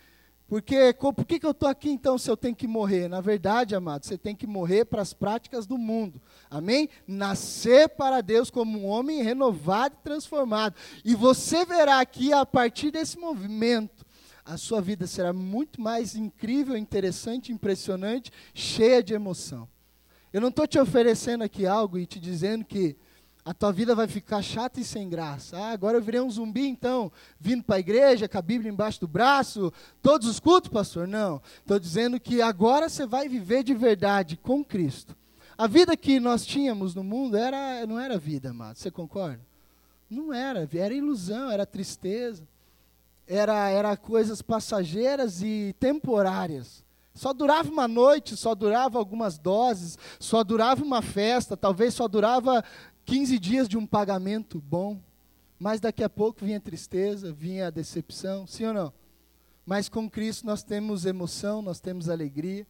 Porque 0.48 0.94
por 0.94 1.24
que, 1.24 1.40
que 1.40 1.46
eu 1.46 1.50
estou 1.50 1.68
aqui 1.68 1.90
então 1.90 2.16
se 2.16 2.30
eu 2.30 2.36
tenho 2.36 2.54
que 2.54 2.68
morrer? 2.68 3.08
Na 3.08 3.20
verdade, 3.20 3.74
amado, 3.74 4.04
você 4.04 4.16
tem 4.16 4.34
que 4.34 4.46
morrer 4.46 4.84
para 4.84 5.02
as 5.02 5.12
práticas 5.12 5.66
do 5.66 5.76
mundo. 5.76 6.20
Amém? 6.50 6.88
Nascer 7.06 7.88
para 7.88 8.20
Deus 8.20 8.50
como 8.50 8.78
um 8.78 8.86
homem 8.86 9.22
renovado 9.22 9.96
e 9.98 10.04
transformado. 10.04 10.74
E 11.04 11.14
você 11.14 11.64
verá 11.64 12.00
aqui, 12.00 12.32
a 12.32 12.46
partir 12.46 12.90
desse 12.90 13.18
movimento, 13.18 14.04
a 14.44 14.56
sua 14.56 14.80
vida 14.80 15.06
será 15.06 15.32
muito 15.32 15.80
mais 15.80 16.14
incrível, 16.14 16.76
interessante, 16.76 17.52
impressionante, 17.52 18.30
cheia 18.54 19.02
de 19.02 19.12
emoção. 19.12 19.68
Eu 20.32 20.40
não 20.40 20.48
estou 20.48 20.66
te 20.66 20.78
oferecendo 20.78 21.42
aqui 21.42 21.66
algo 21.66 21.98
e 21.98 22.06
te 22.06 22.20
dizendo 22.20 22.64
que 22.64 22.96
a 23.44 23.54
tua 23.54 23.72
vida 23.72 23.94
vai 23.94 24.08
ficar 24.08 24.42
chata 24.42 24.80
e 24.80 24.84
sem 24.84 25.08
graça. 25.08 25.56
Ah, 25.56 25.70
agora 25.70 25.96
eu 25.96 26.02
virei 26.02 26.20
um 26.20 26.30
zumbi, 26.30 26.66
então, 26.66 27.12
vindo 27.38 27.62
para 27.62 27.76
a 27.76 27.80
igreja, 27.80 28.28
com 28.28 28.36
a 28.36 28.42
Bíblia 28.42 28.70
embaixo 28.70 29.00
do 29.00 29.06
braço, 29.06 29.72
todos 30.02 30.26
os 30.26 30.40
cultos, 30.40 30.68
pastor? 30.68 31.06
Não. 31.06 31.40
Estou 31.58 31.78
dizendo 31.78 32.18
que 32.18 32.42
agora 32.42 32.88
você 32.88 33.06
vai 33.06 33.28
viver 33.28 33.62
de 33.62 33.72
verdade 33.72 34.36
com 34.36 34.64
Cristo. 34.64 35.16
A 35.58 35.66
vida 35.66 35.96
que 35.96 36.20
nós 36.20 36.44
tínhamos 36.44 36.94
no 36.94 37.02
mundo 37.02 37.36
era, 37.36 37.86
não 37.86 37.98
era 37.98 38.18
vida, 38.18 38.50
amado. 38.50 38.76
Você 38.76 38.90
concorda? 38.90 39.40
Não 40.08 40.32
era, 40.32 40.68
era 40.74 40.92
ilusão, 40.92 41.50
era 41.50 41.64
tristeza, 41.64 42.46
era, 43.26 43.68
era 43.70 43.96
coisas 43.96 44.42
passageiras 44.42 45.42
e 45.42 45.74
temporárias. 45.80 46.84
Só 47.14 47.32
durava 47.32 47.70
uma 47.70 47.88
noite, 47.88 48.36
só 48.36 48.54
durava 48.54 48.98
algumas 48.98 49.38
doses, 49.38 49.98
só 50.20 50.44
durava 50.44 50.84
uma 50.84 51.00
festa, 51.00 51.56
talvez 51.56 51.94
só 51.94 52.06
durava 52.06 52.62
15 53.06 53.38
dias 53.38 53.66
de 53.66 53.78
um 53.78 53.86
pagamento 53.86 54.60
bom, 54.60 55.00
mas 55.58 55.80
daqui 55.80 56.04
a 56.04 56.10
pouco 56.10 56.44
vinha 56.44 56.60
tristeza, 56.60 57.32
vinha 57.32 57.68
a 57.68 57.70
decepção, 57.70 58.46
sim 58.46 58.66
ou 58.66 58.74
não? 58.74 58.92
Mas 59.64 59.88
com 59.88 60.08
Cristo 60.10 60.44
nós 60.44 60.62
temos 60.62 61.06
emoção, 61.06 61.62
nós 61.62 61.80
temos 61.80 62.10
alegria, 62.10 62.66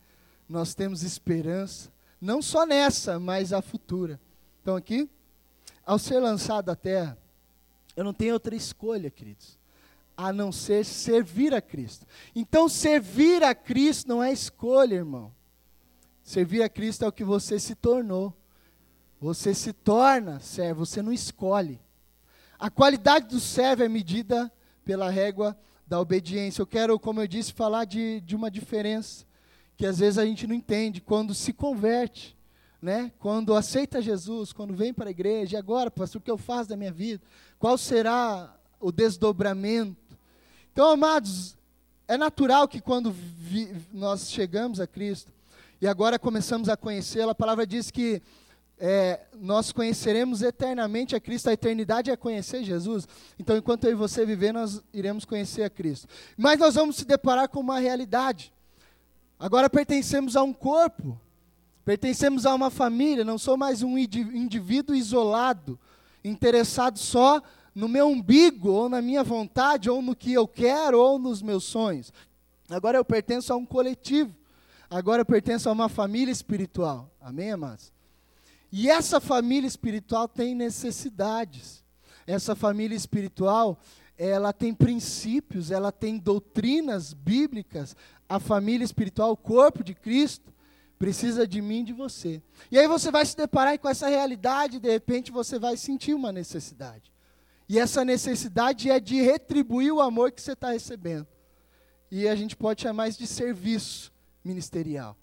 nós 0.48 0.74
temos 0.74 1.02
esperança, 1.02 1.90
não 2.20 2.40
só 2.40 2.64
nessa, 2.64 3.18
mas 3.18 3.52
a 3.52 3.60
futura. 3.60 4.20
Então 4.62 4.76
aqui, 4.76 5.08
ao 5.84 5.98
ser 5.98 6.18
lançado 6.18 6.70
à 6.70 6.76
terra, 6.76 7.16
eu 7.94 8.04
não 8.04 8.12
tenho 8.12 8.34
outra 8.34 8.54
escolha, 8.54 9.10
queridos, 9.10 9.58
a 10.16 10.32
não 10.32 10.50
ser 10.50 10.84
servir 10.84 11.54
a 11.54 11.60
Cristo. 11.60 12.06
Então 12.34 12.68
servir 12.68 13.42
a 13.42 13.54
Cristo 13.54 14.08
não 14.08 14.22
é 14.22 14.32
escolha, 14.32 14.94
irmão. 14.94 15.32
Servir 16.22 16.62
a 16.62 16.68
Cristo 16.68 17.04
é 17.04 17.08
o 17.08 17.12
que 17.12 17.24
você 17.24 17.58
se 17.58 17.74
tornou. 17.74 18.34
Você 19.20 19.54
se 19.54 19.72
torna 19.72 20.40
servo, 20.40 20.84
você 20.84 21.00
não 21.00 21.12
escolhe. 21.12 21.80
A 22.58 22.68
qualidade 22.68 23.28
do 23.28 23.40
servo 23.40 23.82
é 23.82 23.88
medida 23.88 24.52
pela 24.84 25.10
régua 25.10 25.56
da 25.86 26.00
obediência. 26.00 26.60
Eu 26.60 26.66
quero, 26.66 26.98
como 26.98 27.20
eu 27.20 27.26
disse, 27.26 27.52
falar 27.52 27.84
de, 27.84 28.20
de 28.22 28.34
uma 28.34 28.50
diferença 28.50 29.24
que 29.76 29.86
às 29.86 29.98
vezes 29.98 30.18
a 30.18 30.24
gente 30.24 30.46
não 30.46 30.54
entende 30.54 31.00
quando 31.00 31.34
se 31.34 31.52
converte, 31.52 32.36
né? 32.80 33.12
Quando 33.18 33.54
aceita 33.54 34.00
Jesus, 34.00 34.52
quando 34.52 34.74
vem 34.74 34.92
para 34.92 35.08
a 35.08 35.10
igreja, 35.10 35.56
e 35.56 35.58
agora, 35.58 35.90
pastor, 35.90 36.20
o 36.20 36.24
que 36.24 36.30
eu 36.30 36.38
faço 36.38 36.68
da 36.70 36.76
minha 36.76 36.92
vida? 36.92 37.22
Qual 37.58 37.76
será 37.76 38.54
o 38.80 38.90
desdobramento? 38.92 40.16
Então, 40.72 40.90
amados, 40.90 41.56
é 42.08 42.16
natural 42.16 42.68
que 42.68 42.80
quando 42.80 43.10
vi, 43.10 43.74
nós 43.92 44.30
chegamos 44.30 44.80
a 44.80 44.86
Cristo 44.86 45.32
e 45.80 45.86
agora 45.86 46.18
começamos 46.18 46.68
a 46.68 46.76
conhecê-lo, 46.76 47.30
a 47.30 47.34
palavra 47.34 47.66
diz 47.66 47.90
que 47.90 48.22
é, 48.78 49.20
nós 49.34 49.72
conheceremos 49.72 50.42
eternamente 50.42 51.16
a 51.16 51.20
Cristo, 51.20 51.48
a 51.48 51.52
eternidade 51.52 52.10
é 52.10 52.16
conhecer 52.16 52.62
Jesus. 52.62 53.08
Então, 53.38 53.56
enquanto 53.56 53.84
eu 53.84 53.92
e 53.92 53.94
você 53.94 54.24
viver, 54.24 54.52
nós 54.52 54.82
iremos 54.92 55.24
conhecer 55.24 55.62
a 55.62 55.70
Cristo. 55.70 56.06
Mas 56.36 56.58
nós 56.58 56.74
vamos 56.74 56.96
se 56.96 57.04
deparar 57.04 57.48
com 57.48 57.60
uma 57.60 57.78
realidade. 57.78 58.52
Agora 59.38 59.68
pertencemos 59.68 60.36
a 60.36 60.42
um 60.42 60.52
corpo, 60.52 61.20
Pertencemos 61.86 62.44
a 62.44 62.52
uma 62.52 62.68
família, 62.68 63.24
não 63.24 63.38
sou 63.38 63.56
mais 63.56 63.80
um 63.80 63.96
indivíduo 63.96 64.92
isolado, 64.92 65.78
interessado 66.24 66.98
só 66.98 67.40
no 67.72 67.88
meu 67.88 68.08
umbigo, 68.08 68.70
ou 68.70 68.88
na 68.88 69.00
minha 69.00 69.22
vontade, 69.22 69.88
ou 69.88 70.02
no 70.02 70.16
que 70.16 70.32
eu 70.32 70.48
quero, 70.48 70.98
ou 71.00 71.16
nos 71.16 71.40
meus 71.40 71.62
sonhos. 71.62 72.12
Agora 72.68 72.98
eu 72.98 73.04
pertenço 73.04 73.52
a 73.52 73.56
um 73.56 73.64
coletivo. 73.64 74.34
Agora 74.90 75.20
eu 75.20 75.24
pertenço 75.24 75.68
a 75.68 75.72
uma 75.72 75.88
família 75.88 76.32
espiritual. 76.32 77.08
Amém, 77.20 77.52
amados? 77.52 77.92
E 78.72 78.90
essa 78.90 79.20
família 79.20 79.68
espiritual 79.68 80.26
tem 80.26 80.56
necessidades. 80.56 81.84
Essa 82.26 82.56
família 82.56 82.96
espiritual, 82.96 83.78
ela 84.18 84.52
tem 84.52 84.74
princípios, 84.74 85.70
ela 85.70 85.92
tem 85.92 86.18
doutrinas 86.18 87.12
bíblicas. 87.12 87.94
A 88.28 88.40
família 88.40 88.84
espiritual, 88.84 89.32
o 89.32 89.36
corpo 89.36 89.84
de 89.84 89.94
Cristo, 89.94 90.52
precisa 90.98 91.46
de 91.46 91.60
mim 91.60 91.80
e 91.80 91.84
de 91.84 91.92
você. 91.92 92.42
E 92.70 92.78
aí 92.78 92.88
você 92.88 93.10
vai 93.10 93.24
se 93.24 93.36
deparar 93.36 93.78
com 93.78 93.88
essa 93.88 94.08
realidade, 94.08 94.76
e 94.76 94.80
de 94.80 94.90
repente 94.90 95.30
você 95.30 95.58
vai 95.58 95.76
sentir 95.76 96.14
uma 96.14 96.32
necessidade. 96.32 97.12
E 97.68 97.78
essa 97.78 98.04
necessidade 98.04 98.90
é 98.90 99.00
de 99.00 99.20
retribuir 99.20 99.92
o 99.92 100.00
amor 100.00 100.32
que 100.32 100.40
você 100.40 100.52
está 100.52 100.70
recebendo. 100.70 101.26
E 102.10 102.28
a 102.28 102.36
gente 102.36 102.56
pode 102.56 102.82
chamar 102.82 103.08
isso 103.08 103.18
de 103.18 103.26
serviço 103.26 104.12
ministerial. 104.44 105.16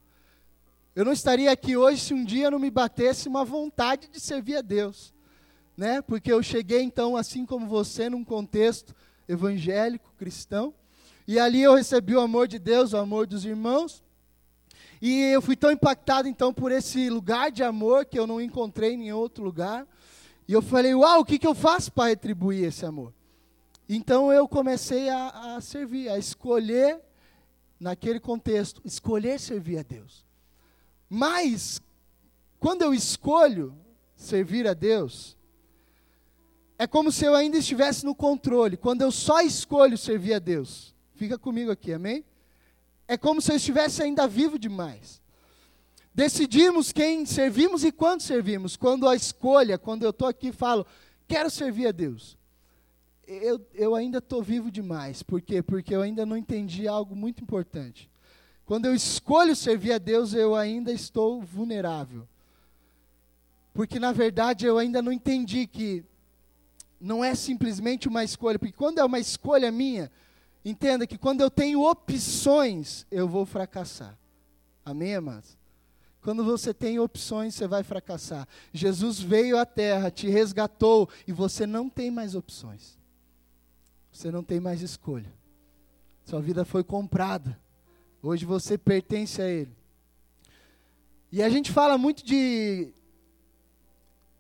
Eu 0.96 1.06
não 1.06 1.14
estaria 1.14 1.52
aqui 1.52 1.76
hoje 1.76 2.02
se 2.02 2.14
um 2.14 2.24
dia 2.24 2.52
não 2.52 2.60
me 2.60 2.70
batesse 2.70 3.28
uma 3.28 3.44
vontade 3.44 4.08
de 4.10 4.20
servir 4.20 4.58
a 4.58 4.62
Deus. 4.62 5.14
Né? 5.76 6.02
Porque 6.02 6.32
eu 6.32 6.44
cheguei 6.44 6.82
então, 6.82 7.18
assim 7.18 7.46
como 7.46 7.68
você, 7.68 8.10
num 8.10 8.24
contexto 8.24 8.94
evangélico, 9.28 10.14
cristão, 10.18 10.74
e 11.28 11.40
ali 11.40 11.62
eu 11.62 11.76
recebi 11.76 12.16
o 12.16 12.22
amor 12.22 12.48
de 12.48 12.60
Deus, 12.60 12.94
o 12.94 12.98
amor 12.98 13.26
dos 13.28 13.46
irmãos, 13.46 14.04
e 15.02 15.22
eu 15.34 15.42
fui 15.42 15.56
tão 15.56 15.72
impactado 15.72 16.28
então 16.28 16.54
por 16.54 16.72
esse 16.72 17.10
lugar 17.10 17.52
de 17.52 17.62
amor 17.62 18.06
que 18.06 18.18
eu 18.18 18.26
não 18.26 18.40
encontrei 18.40 18.94
em 18.94 19.12
outro 19.12 19.44
lugar. 19.44 19.86
E 20.48 20.54
eu 20.54 20.62
falei, 20.62 20.96
uau, 20.96 21.20
o 21.20 21.26
que, 21.26 21.38
que 21.38 21.48
eu 21.48 21.54
faço 21.54 21.92
para 21.92 22.10
retribuir 22.10 22.64
esse 22.64 22.86
amor? 22.86 23.14
Então 23.88 24.32
eu 24.32 24.48
comecei 24.48 25.10
a, 25.10 25.56
a 25.56 25.62
servir, 25.62 26.08
a 26.08 26.18
escolher, 26.18 27.02
naquele 27.80 28.20
contexto, 28.20 28.82
escolher 28.86 29.40
servir 29.40 29.78
a 29.78 29.84
Deus. 29.84 30.26
Mas, 31.10 31.82
quando 32.60 32.82
eu 32.82 32.94
escolho 32.94 33.76
servir 34.16 34.68
a 34.68 34.74
Deus, 34.74 35.38
é 36.78 36.88
como 36.88 37.12
se 37.12 37.26
eu 37.26 37.36
ainda 37.36 37.58
estivesse 37.58 38.06
no 38.06 38.16
controle. 38.16 38.78
Quando 38.78 39.02
eu 39.02 39.12
só 39.12 39.42
escolho 39.42 39.98
servir 39.98 40.34
a 40.34 40.40
Deus, 40.40 40.93
fica 41.24 41.38
comigo 41.38 41.72
aqui, 41.72 41.94
amém? 41.94 42.26
É 43.08 43.16
como 43.16 43.42
se 43.42 43.50
eu 43.50 43.56
estivesse 43.56 44.04
ainda 44.04 44.28
vivo 44.28 44.60
demais. 44.60 45.22
Decidimos 46.14 46.92
quem 46.92 47.26
servimos 47.26 47.86
e 47.86 47.94
quando 47.94 48.20
servimos. 48.20 48.76
Quando 48.76 49.08
a 49.08 49.16
escolha, 49.16 49.78
quando 49.78 50.04
eu 50.04 50.10
estou 50.10 50.28
aqui 50.28 50.52
falo, 50.52 50.86
quero 51.26 51.50
servir 51.50 51.88
a 51.88 51.92
Deus. 51.92 52.38
Eu, 53.26 53.66
eu 53.74 53.96
ainda 53.96 54.18
estou 54.18 54.44
vivo 54.44 54.70
demais. 54.70 55.24
Por 55.24 55.42
quê? 55.42 55.64
Porque 55.64 55.96
eu 55.96 56.02
ainda 56.02 56.26
não 56.26 56.36
entendi 56.36 56.90
algo 56.90 57.16
muito 57.16 57.42
importante. 57.42 58.10
Quando 58.66 58.86
eu 58.86 58.94
escolho 58.94 59.56
servir 59.56 59.94
a 59.94 59.98
Deus, 59.98 60.34
eu 60.34 60.54
ainda 60.54 60.92
estou 60.92 61.42
vulnerável. 61.42 62.28
Porque, 63.74 63.98
na 63.98 64.12
verdade, 64.12 64.66
eu 64.66 64.78
ainda 64.78 65.02
não 65.02 65.12
entendi 65.12 65.68
que 65.68 66.04
não 67.00 67.24
é 67.24 67.34
simplesmente 67.34 68.10
uma 68.10 68.26
escolha. 68.26 68.60
Porque 68.60 68.76
quando 68.76 69.00
é 69.00 69.06
uma 69.06 69.20
escolha 69.20 69.72
minha, 69.72 70.12
entenda 70.64 71.06
que 71.06 71.18
quando 71.18 71.42
eu 71.42 71.50
tenho 71.50 71.82
opções, 71.82 73.06
eu 73.12 73.28
vou 73.28 73.46
fracassar. 73.46 74.18
Amém, 74.86 75.16
amados? 75.16 75.58
Quando 76.22 76.44
você 76.44 76.74
tem 76.74 77.00
opções, 77.00 77.54
você 77.54 77.68
vai 77.68 77.84
fracassar. 77.84 78.48
Jesus 78.72 79.20
veio 79.20 79.58
à 79.58 79.66
terra, 79.66 80.10
te 80.10 80.30
resgatou 80.30 81.10
e 81.28 81.34
você 81.34 81.68
não 81.68 81.90
tem 81.90 82.10
mais 82.10 82.34
opções. 82.34 82.98
Você 84.12 84.32
não 84.32 84.44
tem 84.44 84.60
mais 84.60 84.82
escolha. 84.82 85.32
Sua 86.24 86.40
vida 86.42 86.64
foi 86.64 86.84
comprada. 86.84 87.60
Hoje 88.22 88.46
você 88.46 88.78
pertence 88.78 89.42
a 89.42 89.50
Ele. 89.50 89.76
E 91.30 91.44
a 91.44 91.50
gente 91.50 91.72
fala 91.72 91.98
muito 91.98 92.24
de 92.26 92.94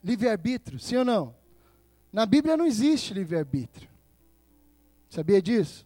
livre-arbítrio, 0.01 0.79
sim 0.79 0.95
ou 0.95 1.03
não? 1.03 1.35
Na 2.11 2.25
Bíblia 2.25 2.55
não 2.55 2.65
existe 2.65 3.13
livre-arbítrio. 3.13 3.89
Sabia 5.09 5.41
disso? 5.41 5.85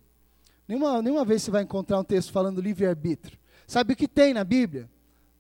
Nenhuma, 0.68 1.02
nenhuma 1.02 1.24
vez 1.24 1.44
você 1.44 1.52
vai 1.52 1.64
encontrar 1.64 2.00
um 2.00 2.04
texto 2.04 2.32
falando 2.32 2.60
livre-arbítrio. 2.60 3.40
Sabe 3.66 3.94
o 3.94 3.96
que 3.96 4.08
tem 4.08 4.34
na 4.34 4.44
Bíblia? 4.44 4.90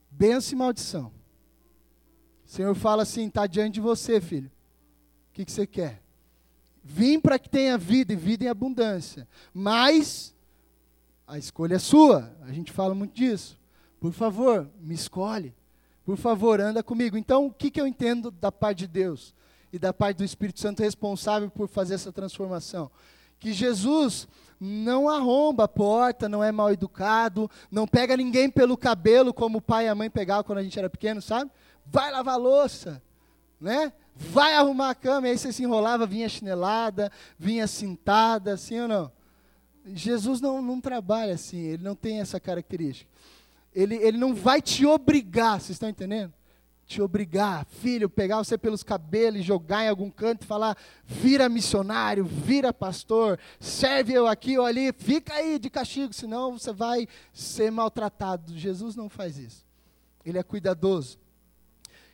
Bênção 0.10 0.54
e 0.54 0.60
maldição. 0.60 1.12
O 2.46 2.50
Senhor 2.50 2.74
fala 2.76 3.04
assim: 3.04 3.28
está 3.28 3.46
diante 3.46 3.76
de 3.76 3.82
você, 3.82 4.22
filho. 4.22 4.50
O 5.30 5.34
que, 5.34 5.46
que 5.46 5.52
você 5.52 5.68
quer? 5.68 6.02
Vim 6.84 7.20
para 7.20 7.38
que 7.38 7.50
tenha 7.50 7.78
vida 7.78 8.14
e 8.14 8.16
vida 8.16 8.46
em 8.46 8.48
abundância. 8.48 9.28
Mas 9.54 10.34
a 11.28 11.38
escolha 11.38 11.76
é 11.76 11.80
sua. 11.80 12.34
A 12.42 12.54
gente 12.54 12.72
fala 12.72 12.96
muito 12.96 13.14
disso. 13.14 13.60
Por 14.00 14.14
favor, 14.14 14.70
me 14.80 14.96
escolhe. 14.96 15.54
Por 16.06 16.16
favor, 16.16 16.62
anda 16.62 16.82
comigo. 16.82 17.18
Então, 17.18 17.48
o 17.48 17.52
que, 17.52 17.70
que 17.70 17.82
eu 17.82 17.86
entendo 17.86 18.32
da 18.32 18.50
parte 18.50 18.80
de 18.80 18.88
Deus 18.88 19.36
e 19.74 19.78
da 19.78 19.92
parte 19.92 20.18
do 20.18 20.24
Espírito 20.24 20.62
Santo 20.62 20.82
responsável 20.82 21.50
por 21.50 21.68
fazer 21.68 21.96
essa 21.96 22.14
transformação? 22.14 22.90
Que 23.40 23.54
Jesus 23.54 24.28
não 24.60 25.08
arromba 25.08 25.66
a 25.66 25.68
porta, 25.68 26.28
não 26.28 26.44
é 26.44 26.52
mal 26.52 26.72
educado, 26.72 27.50
não 27.70 27.88
pega 27.88 28.18
ninguém 28.18 28.50
pelo 28.50 28.76
cabelo 28.76 29.34
como 29.34 29.60
o 29.60 29.62
pai 29.62 29.86
e 29.86 29.90
a 29.90 29.96
mãe 29.96 30.10
pegavam 30.10 30.44
quando 30.44 30.60
a 30.60 30.64
gente 30.64 30.78
era 30.78 30.90
pequeno, 30.90 31.22
sabe? 31.22 31.52
Vai 31.86 32.12
lavar 32.12 32.40
louça, 32.40 33.02
né? 33.62 33.94
Vai 34.16 34.54
arrumar 34.54 34.90
a 34.90 34.96
cama, 34.96 35.28
e 35.28 35.32
aí 35.32 35.38
você 35.38 35.54
se 35.54 35.64
enrolava, 35.64 36.08
vinha 36.08 36.28
chinelada, 36.28 37.12
vinha 37.38 37.68
cintada, 37.68 38.54
assim 38.54 38.80
ou 38.80 38.88
não? 38.88 39.12
Jesus 39.86 40.42
não, 40.42 40.62
não 40.62 40.82
trabalha 40.82 41.36
assim, 41.36 41.60
ele 41.60 41.84
não 41.84 41.96
tem 41.96 42.20
essa 42.20 42.40
característica. 42.40 43.10
Ele, 43.74 43.96
ele 43.96 44.18
não 44.18 44.34
vai 44.34 44.60
te 44.60 44.86
obrigar, 44.86 45.62
vocês 45.62 45.72
estão 45.72 45.88
entendendo? 45.88 46.34
Te 46.88 47.02
obrigar, 47.02 47.66
filho, 47.66 48.10
pegar 48.10 48.38
você 48.38 48.58
pelos 48.58 48.82
cabelos 48.82 49.44
jogar 49.44 49.84
em 49.84 49.90
algum 49.90 50.10
canto 50.10 50.44
e 50.44 50.48
falar: 50.48 50.78
vira 51.04 51.50
missionário, 51.50 52.24
vira 52.24 52.72
pastor, 52.72 53.38
serve 53.60 54.14
eu 54.14 54.26
aqui 54.26 54.58
ou 54.58 54.66
ali, 54.66 54.94
fica 54.94 55.34
aí 55.34 55.60
de 55.60 55.70
castigo, 55.70 56.14
senão 56.14 56.58
você 56.58 56.72
vai 56.72 57.06
ser 57.34 57.70
maltratado. 57.72 58.58
Jesus 58.58 58.96
não 58.96 59.10
faz 59.10 59.38
isso. 59.38 59.66
Ele 60.26 60.38
é 60.38 60.44
cuidadoso. 60.44 61.20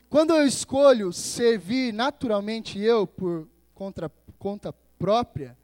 Quando 0.10 0.34
eu 0.34 0.46
escolho 0.46 1.14
servir 1.14 1.94
naturalmente 1.94 2.80
eu 2.80 3.06
por 3.06 3.48
contra, 3.76 4.12
conta 4.40 4.74
própria, 4.98 5.56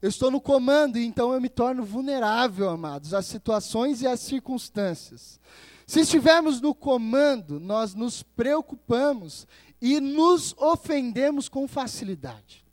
eu 0.00 0.08
estou 0.08 0.30
no 0.30 0.40
comando 0.40 0.98
e 0.98 1.06
então 1.06 1.32
eu 1.32 1.40
me 1.40 1.48
torno 1.48 1.84
vulnerável, 1.84 2.68
amados, 2.68 3.14
às 3.14 3.24
situações 3.24 4.02
e 4.02 4.06
às 4.06 4.20
circunstâncias. 4.20 5.40
Se 5.86 6.00
estivermos 6.00 6.60
no 6.60 6.74
comando, 6.74 7.58
nós 7.58 7.94
nos 7.94 8.22
preocupamos 8.22 9.46
e 9.80 10.00
nos 10.00 10.54
ofendemos 10.58 11.48
com 11.48 11.66
facilidade. 11.66 12.64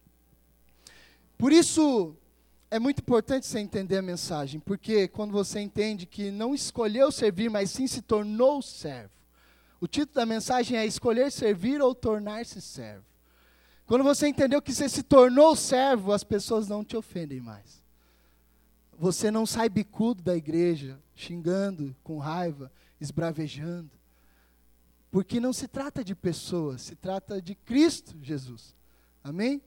Por 1.38 1.52
isso, 1.52 2.15
é 2.69 2.78
muito 2.78 3.00
importante 3.00 3.48
você 3.48 3.60
entender 3.60 3.98
a 3.98 4.02
mensagem, 4.02 4.60
porque 4.60 5.08
quando 5.08 5.32
você 5.32 5.60
entende 5.60 6.06
que 6.06 6.30
não 6.30 6.54
escolheu 6.54 7.12
servir, 7.12 7.50
mas 7.50 7.72
sim 7.72 7.88
se 7.88 8.02
tornou 8.02 8.62
servo. 8.62 9.12
O 9.82 9.88
título 9.88 10.15
da 10.15 10.26
mensagem 10.26 10.78
é 10.78 10.86
Escolher 10.86 11.32
Servir 11.32 11.82
ou 11.82 11.95
Tornar-se 11.95 12.62
Servo. 12.62 13.06
Quando 13.88 14.04
você 14.04 14.28
entendeu 14.28 14.62
que 14.62 14.74
você 14.74 14.88
se 14.88 15.02
tornou 15.02 15.56
servo, 15.56 16.12
as 16.12 16.24
pessoas 16.24 16.67
não 16.67 16.84
te 16.84 16.95
ofendem 16.95 17.39
mais. 17.39 17.82
Você 19.00 19.32
não 19.32 19.45
sai 19.45 19.67
bicudo 19.69 20.22
da 20.22 20.36
igreja, 20.36 21.00
xingando, 21.15 21.95
com 22.04 22.19
raiva, 22.19 22.72
esbravejando. 23.00 23.92
Porque 25.12 25.40
não 25.40 25.52
se 25.52 25.68
trata 25.68 26.04
de 26.04 26.14
pessoas, 26.14 26.84
se 26.84 26.96
trata 26.96 27.42
de 27.42 27.56
Cristo 27.56 28.16
Jesus. 28.22 28.76
Amém? 29.24 29.62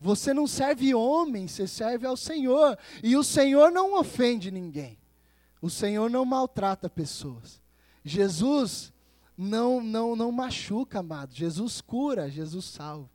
Você 0.00 0.32
não 0.34 0.46
serve 0.46 0.94
homem, 0.94 1.46
você 1.46 1.66
serve 1.66 2.06
ao 2.06 2.16
Senhor. 2.16 2.78
E 3.02 3.16
o 3.16 3.22
Senhor 3.22 3.70
não 3.70 3.98
ofende 3.98 4.50
ninguém. 4.50 4.98
O 5.60 5.70
Senhor 5.70 6.10
não 6.10 6.24
maltrata 6.24 6.90
pessoas. 6.90 7.62
Jesus 8.04 8.92
não, 9.36 9.80
não, 9.80 10.16
não 10.16 10.32
machuca, 10.32 10.98
amado. 10.98 11.34
Jesus 11.34 11.80
cura, 11.80 12.28
Jesus 12.28 12.64
salva. 12.64 13.08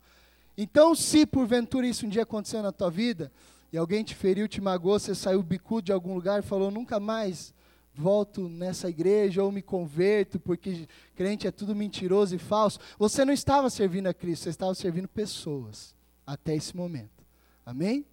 Então, 0.56 0.94
se 0.94 1.24
porventura 1.24 1.86
isso 1.86 2.06
um 2.06 2.08
dia 2.08 2.22
aconteceu 2.22 2.62
na 2.62 2.72
tua 2.72 2.90
vida, 2.90 3.30
e 3.72 3.76
alguém 3.76 4.02
te 4.02 4.14
feriu, 4.14 4.48
te 4.48 4.60
magoou, 4.60 4.98
você 4.98 5.14
saiu 5.14 5.42
bicudo 5.42 5.82
de 5.82 5.92
algum 5.92 6.14
lugar 6.14 6.40
e 6.40 6.46
falou, 6.46 6.70
nunca 6.70 6.98
mais 6.98 7.54
volto 8.00 8.48
nessa 8.48 8.88
igreja 8.88 9.42
ou 9.42 9.50
me 9.50 9.60
converto 9.60 10.38
porque 10.38 10.88
crente 11.14 11.46
é 11.46 11.50
tudo 11.50 11.74
mentiroso 11.74 12.34
e 12.34 12.38
falso. 12.38 12.78
Você 12.98 13.24
não 13.24 13.32
estava 13.32 13.68
servindo 13.68 14.06
a 14.06 14.14
Cristo, 14.14 14.44
você 14.44 14.50
estava 14.50 14.74
servindo 14.74 15.08
pessoas 15.08 15.94
até 16.26 16.54
esse 16.54 16.76
momento. 16.76 17.24
Amém? 17.66 18.06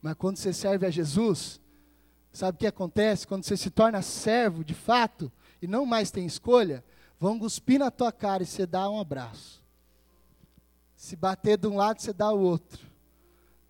Mas 0.00 0.14
quando 0.14 0.36
você 0.36 0.52
serve 0.52 0.86
a 0.86 0.90
Jesus, 0.90 1.60
sabe 2.32 2.56
o 2.56 2.58
que 2.58 2.66
acontece? 2.66 3.26
Quando 3.26 3.44
você 3.44 3.56
se 3.56 3.70
torna 3.70 4.02
servo 4.02 4.64
de 4.64 4.74
fato 4.74 5.30
e 5.60 5.66
não 5.66 5.84
mais 5.84 6.10
tem 6.10 6.26
escolha, 6.26 6.82
Vão 7.18 7.38
cuspir 7.38 7.78
na 7.78 7.90
tua 7.90 8.12
cara 8.12 8.42
e 8.42 8.46
você 8.46 8.66
dá 8.66 8.88
um 8.90 9.00
abraço. 9.00 9.62
Se 10.94 11.16
bater 11.16 11.58
de 11.58 11.66
um 11.66 11.76
lado, 11.76 12.00
você 12.00 12.12
dá 12.12 12.30
o 12.30 12.40
outro. 12.40 12.86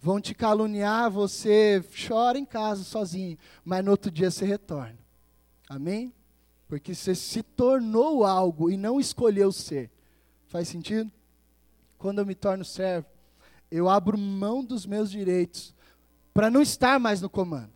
Vão 0.01 0.21
te 0.21 0.35
caluniar, 0.35 1.11
você 1.11 1.85
chora 2.07 2.39
em 2.39 2.45
casa 2.45 2.85
sozinho, 2.85 3.39
mas 3.65 3.85
no 3.85 3.91
outro 3.93 4.11
dia 4.11 4.31
você 4.31 4.45
retorna. 4.45 4.99
Amém? 5.69 6.13
Porque 6.69 6.95
você 6.95 7.15
se 7.15 7.43
tornou 7.43 8.25
algo 8.25 8.71
e 8.71 8.77
não 8.77 9.01
escolheu 9.01 9.53
ser. 9.53 9.91
Faz 10.47 10.69
sentido? 10.69 11.11
Quando 11.99 12.21
eu 12.21 12.27
me 12.27 12.35
torno 12.35 12.65
servo, 12.65 13.07
eu 13.71 13.89
abro 13.89 14.19
mão 14.19 14.65
dos 14.65 14.87
meus 14.87 15.11
direitos 15.11 15.75
para 16.33 16.51
não 16.51 16.61
estar 16.61 16.99
mais 17.01 17.21
no 17.21 17.31
comando. 17.31 17.73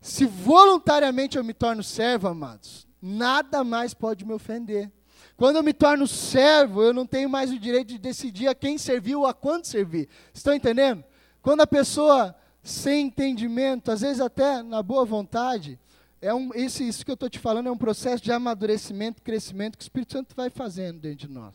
Se 0.00 0.24
voluntariamente 0.24 1.36
eu 1.36 1.44
me 1.44 1.54
torno 1.54 1.82
servo, 1.82 2.28
amados, 2.28 2.86
nada 3.02 3.64
mais 3.64 3.94
pode 3.94 4.24
me 4.24 4.32
ofender. 4.32 4.90
Quando 5.36 5.56
eu 5.56 5.62
me 5.62 5.72
torno 5.72 6.06
servo, 6.06 6.82
eu 6.82 6.92
não 6.92 7.06
tenho 7.06 7.28
mais 7.28 7.50
o 7.50 7.58
direito 7.58 7.88
de 7.88 7.98
decidir 7.98 8.48
a 8.48 8.54
quem 8.54 8.76
servir 8.76 9.16
ou 9.16 9.26
a 9.26 9.34
quanto 9.34 9.66
servir. 9.66 10.08
Estão 10.32 10.54
entendendo? 10.54 11.04
Quando 11.40 11.60
a 11.60 11.66
pessoa 11.66 12.34
sem 12.62 13.06
entendimento, 13.06 13.90
às 13.90 14.00
vezes 14.00 14.20
até 14.20 14.62
na 14.62 14.82
boa 14.82 15.04
vontade, 15.04 15.78
é 16.20 16.34
um, 16.34 16.50
isso, 16.54 17.04
que 17.04 17.10
eu 17.10 17.14
estou 17.14 17.30
te 17.30 17.38
falando 17.38 17.68
é 17.68 17.70
um 17.70 17.78
processo 17.78 18.22
de 18.22 18.32
amadurecimento, 18.32 19.22
crescimento 19.22 19.78
que 19.78 19.82
o 19.82 19.84
Espírito 19.84 20.12
Santo 20.12 20.34
vai 20.34 20.50
fazendo 20.50 20.98
dentro 20.98 21.28
de 21.28 21.28
nós. 21.28 21.54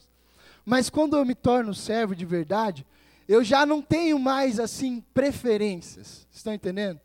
Mas 0.65 0.89
quando 0.89 1.17
eu 1.17 1.25
me 1.25 1.35
torno 1.35 1.73
servo 1.73 2.15
de 2.15 2.25
verdade, 2.25 2.85
eu 3.27 3.43
já 3.43 3.65
não 3.65 3.81
tenho 3.81 4.17
mais 4.17 4.59
assim 4.59 5.03
preferências. 5.13 6.25
Estão 6.31 6.53
entendendo? 6.53 6.99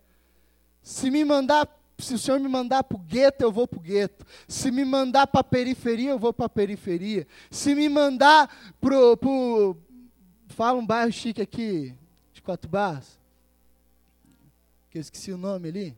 Se 0.83 1.11
me 1.11 1.25
mandar, 1.25 1.68
se 1.99 2.14
o 2.14 2.18
Senhor 2.18 2.38
me 2.38 2.49
mandar 2.49 2.85
para 2.85 2.97
o 2.97 3.01
gueto, 3.01 3.42
eu 3.42 3.51
vou 3.51 3.66
para 3.66 3.79
o 3.79 3.83
gueto. 3.83 4.25
Se 4.47 4.71
me 4.71 4.85
mandar 4.85 5.27
para 5.27 5.40
a 5.40 5.44
periferia, 5.44 6.11
eu 6.11 6.18
vou 6.18 6.33
para 6.33 6.47
a 6.47 6.51
periferia. 6.51 7.27
Se 7.51 7.75
me 7.75 7.88
mandar 7.88 8.49
para 8.81 8.97
o. 8.97 9.77
Fala 10.49 10.79
um 10.79 10.87
bairro 10.87 11.12
chique 11.12 11.42
aqui, 11.42 11.94
de 12.33 12.40
Quatro 12.40 12.71
Barras. 12.71 13.18
Que 14.90 14.99
eu 14.99 15.03
esqueci 15.03 15.33
o 15.33 15.37
nome 15.37 15.68
ali. 15.68 15.97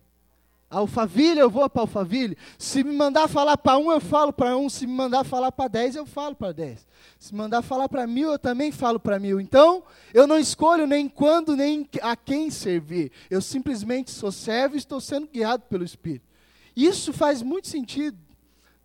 Alphaville, 0.70 1.40
eu 1.40 1.50
vou 1.50 1.68
para 1.68 1.83
Alphaville. 1.83 2.38
Se 2.56 2.85
me 2.85 2.94
mandar 2.94 3.26
falar 3.26 3.56
para 3.56 3.76
um, 3.76 3.90
eu 3.90 4.00
falo 4.00 4.33
para 4.33 4.56
um. 4.56 4.68
Se 4.68 4.87
me 4.87 4.92
mandar 4.92 5.24
falar 5.24 5.50
para 5.50 5.66
dez, 5.66 5.96
eu 5.96 6.06
falo 6.06 6.37
para 6.37 6.52
dez. 6.52 6.87
Se 7.18 7.35
mandar 7.35 7.61
falar 7.61 7.88
para 7.88 8.06
mil, 8.06 8.30
eu 8.30 8.38
também 8.38 8.70
falo 8.70 9.00
para 9.00 9.18
mil. 9.18 9.40
Então, 9.40 9.83
eu 10.14 10.28
não 10.28 10.38
escolho 10.38 10.87
nem 10.87 11.09
quando, 11.09 11.56
nem 11.56 11.88
a 12.00 12.14
quem 12.14 12.50
servir. 12.50 13.11
Eu 13.28 13.42
simplesmente 13.42 14.12
sou 14.12 14.30
servo 14.30 14.76
e 14.76 14.78
estou 14.78 15.00
sendo 15.00 15.26
guiado 15.26 15.64
pelo 15.64 15.83
Espírito. 15.83 16.28
Isso 16.76 17.12
faz 17.12 17.42
muito 17.42 17.66
sentido 17.66 18.16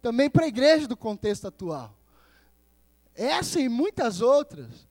também 0.01 0.27
para 0.27 0.45
a 0.45 0.47
igreja 0.47 0.87
do 0.87 0.97
contexto 0.97 1.47
atual. 1.47 1.95
Essa 3.13 3.59
e 3.59 3.69
muitas 3.69 4.21
outras 4.21 4.87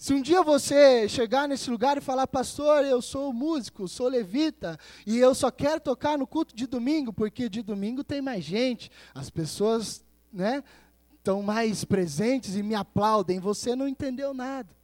se 0.00 0.14
um 0.14 0.22
dia 0.22 0.42
você 0.42 1.06
chegar 1.10 1.46
nesse 1.46 1.68
lugar 1.68 1.98
e 1.98 2.00
falar, 2.00 2.26
pastor, 2.26 2.86
eu 2.86 3.02
sou 3.02 3.34
músico, 3.34 3.86
sou 3.86 4.08
levita, 4.08 4.78
e 5.06 5.18
eu 5.18 5.34
só 5.34 5.50
quero 5.50 5.78
tocar 5.78 6.16
no 6.16 6.26
culto 6.26 6.56
de 6.56 6.66
domingo, 6.66 7.12
porque 7.12 7.50
de 7.50 7.60
domingo 7.60 8.02
tem 8.02 8.22
mais 8.22 8.42
gente, 8.42 8.90
as 9.14 9.28
pessoas 9.28 10.02
né, 10.32 10.64
estão 11.18 11.42
mais 11.42 11.84
presentes 11.84 12.56
e 12.56 12.62
me 12.62 12.74
aplaudem, 12.74 13.38
você 13.38 13.76
não 13.76 13.86
entendeu 13.86 14.32
nada. 14.32 14.74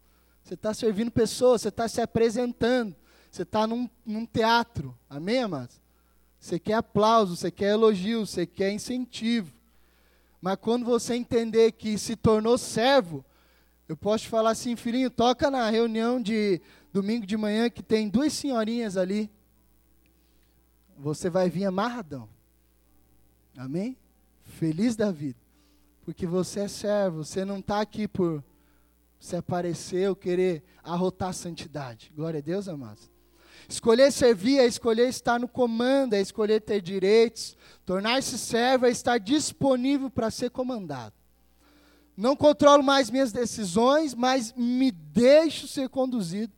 Você 0.45 0.53
está 0.53 0.75
servindo 0.75 1.11
pessoas, 1.11 1.63
você 1.63 1.69
está 1.69 1.89
se 1.89 2.03
apresentando, 2.03 2.95
você 3.31 3.41
está 3.41 3.67
num, 3.67 3.89
num 4.05 4.27
teatro, 4.27 4.95
amém, 5.09 5.39
amados? 5.39 5.81
Você 6.39 6.59
quer 6.59 6.75
aplauso, 6.75 7.37
você 7.37 7.51
quer 7.51 7.71
elogio, 7.71 8.27
você 8.27 8.45
quer 8.45 8.71
incentivo. 8.71 9.51
Mas 10.43 10.59
quando 10.61 10.85
você 10.85 11.15
entender 11.15 11.73
que 11.73 11.97
se 11.97 12.17
tornou 12.17 12.59
servo, 12.59 13.25
eu 13.89 13.97
posso 13.97 14.29
falar 14.29 14.51
assim, 14.51 14.75
filhinho, 14.75 15.11
toca 15.11 15.51
na 15.51 15.71
reunião 15.71 16.21
de 16.21 16.61
domingo 16.93 17.27
de 17.27 17.37
manhã 17.37 17.71
que 17.71 17.83
tem 17.83 18.09
duas 18.09 18.33
senhorinhas 18.33 18.97
ali. 18.97 19.31
Você 20.99 21.31
vai 21.31 21.49
vir 21.49 21.67
amarradão. 21.67 22.29
Amém? 23.57 23.97
Feliz 24.45 24.97
da 24.97 25.13
vida. 25.13 25.39
Porque 26.05 26.27
você 26.27 26.61
é 26.61 26.69
servo, 26.69 27.25
você 27.25 27.45
não 27.45 27.59
está 27.59 27.81
aqui 27.81 28.09
por 28.09 28.43
se 29.21 29.37
aparecer 29.37 30.09
ou 30.09 30.17
querer 30.17 30.63
arrotar 30.83 31.31
a 31.31 31.33
santidade. 31.33 32.13
Glória 32.15 32.39
a 32.39 32.43
Deus, 32.43 32.69
amados. 32.69 33.11
Escolher 33.69 34.13
servir 34.13 34.59
é 34.59 34.67
escolher 34.67 35.09
estar 35.09 35.39
no 35.41 35.49
comando, 35.49 36.15
é 36.15 36.21
escolher 36.21 36.61
ter 36.61 36.81
direitos. 36.81 37.57
Tornar-se 37.85 38.39
servo 38.39 38.87
é 38.87 38.91
estar 38.91 39.19
disponível 39.19 40.11
para 40.11 40.31
ser 40.31 40.51
comandado. 40.51 41.15
Não 42.17 42.35
controlo 42.35 42.83
mais 42.83 43.11
minhas 43.11 43.31
decisões, 43.31 44.15
mas 44.15 44.53
me 44.55 44.91
deixo 44.91 45.69
ser 45.69 45.89
conduzido. 45.89 46.53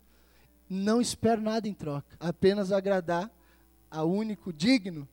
Não 0.71 1.01
espero 1.01 1.41
nada 1.41 1.67
em 1.67 1.75
troca, 1.75 2.17
apenas 2.21 2.71
agradar 2.71 3.31
ao 3.91 4.11
único 4.11 4.53
digno 4.53 5.09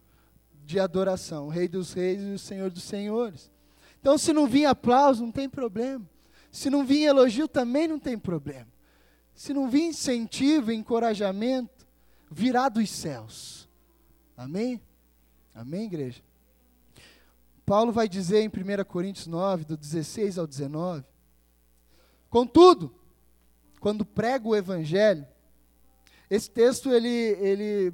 de 0.66 0.80
adoração, 0.80 1.48
o 1.48 1.50
Rei 1.50 1.68
dos 1.68 1.94
Reis 1.94 2.22
e 2.22 2.34
o 2.34 2.40
Senhor 2.40 2.70
dos 2.70 2.84
Senhores. 2.84 3.50
Então, 4.00 4.18
se 4.18 4.34
não 4.34 4.48
vir 4.48 4.66
aplauso, 4.66 5.24
não 5.24 5.32
tem 5.32 5.50
problema. 5.50 6.08
Se 6.52 6.70
não 6.70 6.86
vir 6.86 7.04
elogio, 7.04 7.48
também 7.48 7.88
não 7.88 8.00
tem 8.00 8.18
problema. 8.18 8.68
Se 9.34 9.54
não 9.54 9.70
vir 9.70 9.84
incentivo, 9.84 10.72
encorajamento, 10.72 11.86
virá 12.30 12.70
dos 12.70 12.90
céus. 12.90 13.68
Amém? 14.38 14.82
Amém, 15.54 15.86
igreja? 15.86 16.22
Paulo 17.66 17.92
vai 17.92 18.08
dizer 18.08 18.42
em 18.42 18.48
1 18.48 18.84
Coríntios 18.86 19.28
9, 19.28 19.66
do 19.66 19.76
16 19.76 20.38
ao 20.38 20.46
19: 20.46 21.04
Contudo, 22.30 22.94
quando 23.80 24.06
prego 24.06 24.50
o 24.50 24.56
Evangelho, 24.56 25.26
esse 26.30 26.50
texto 26.50 26.92
ele, 26.92 27.10
ele 27.10 27.94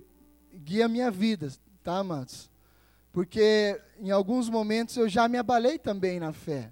guia 0.53 0.85
a 0.85 0.89
minha 0.89 1.09
vida, 1.09 1.51
tá, 1.83 1.99
amados? 1.99 2.49
Porque 3.11 3.79
em 3.99 4.11
alguns 4.11 4.49
momentos 4.49 4.95
eu 4.97 5.07
já 5.07 5.27
me 5.27 5.37
abalei 5.37 5.77
também 5.77 6.19
na 6.19 6.33
fé. 6.33 6.71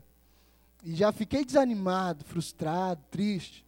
E 0.84 0.96
já 0.96 1.12
fiquei 1.12 1.44
desanimado, 1.44 2.24
frustrado, 2.24 3.04
triste. 3.12 3.66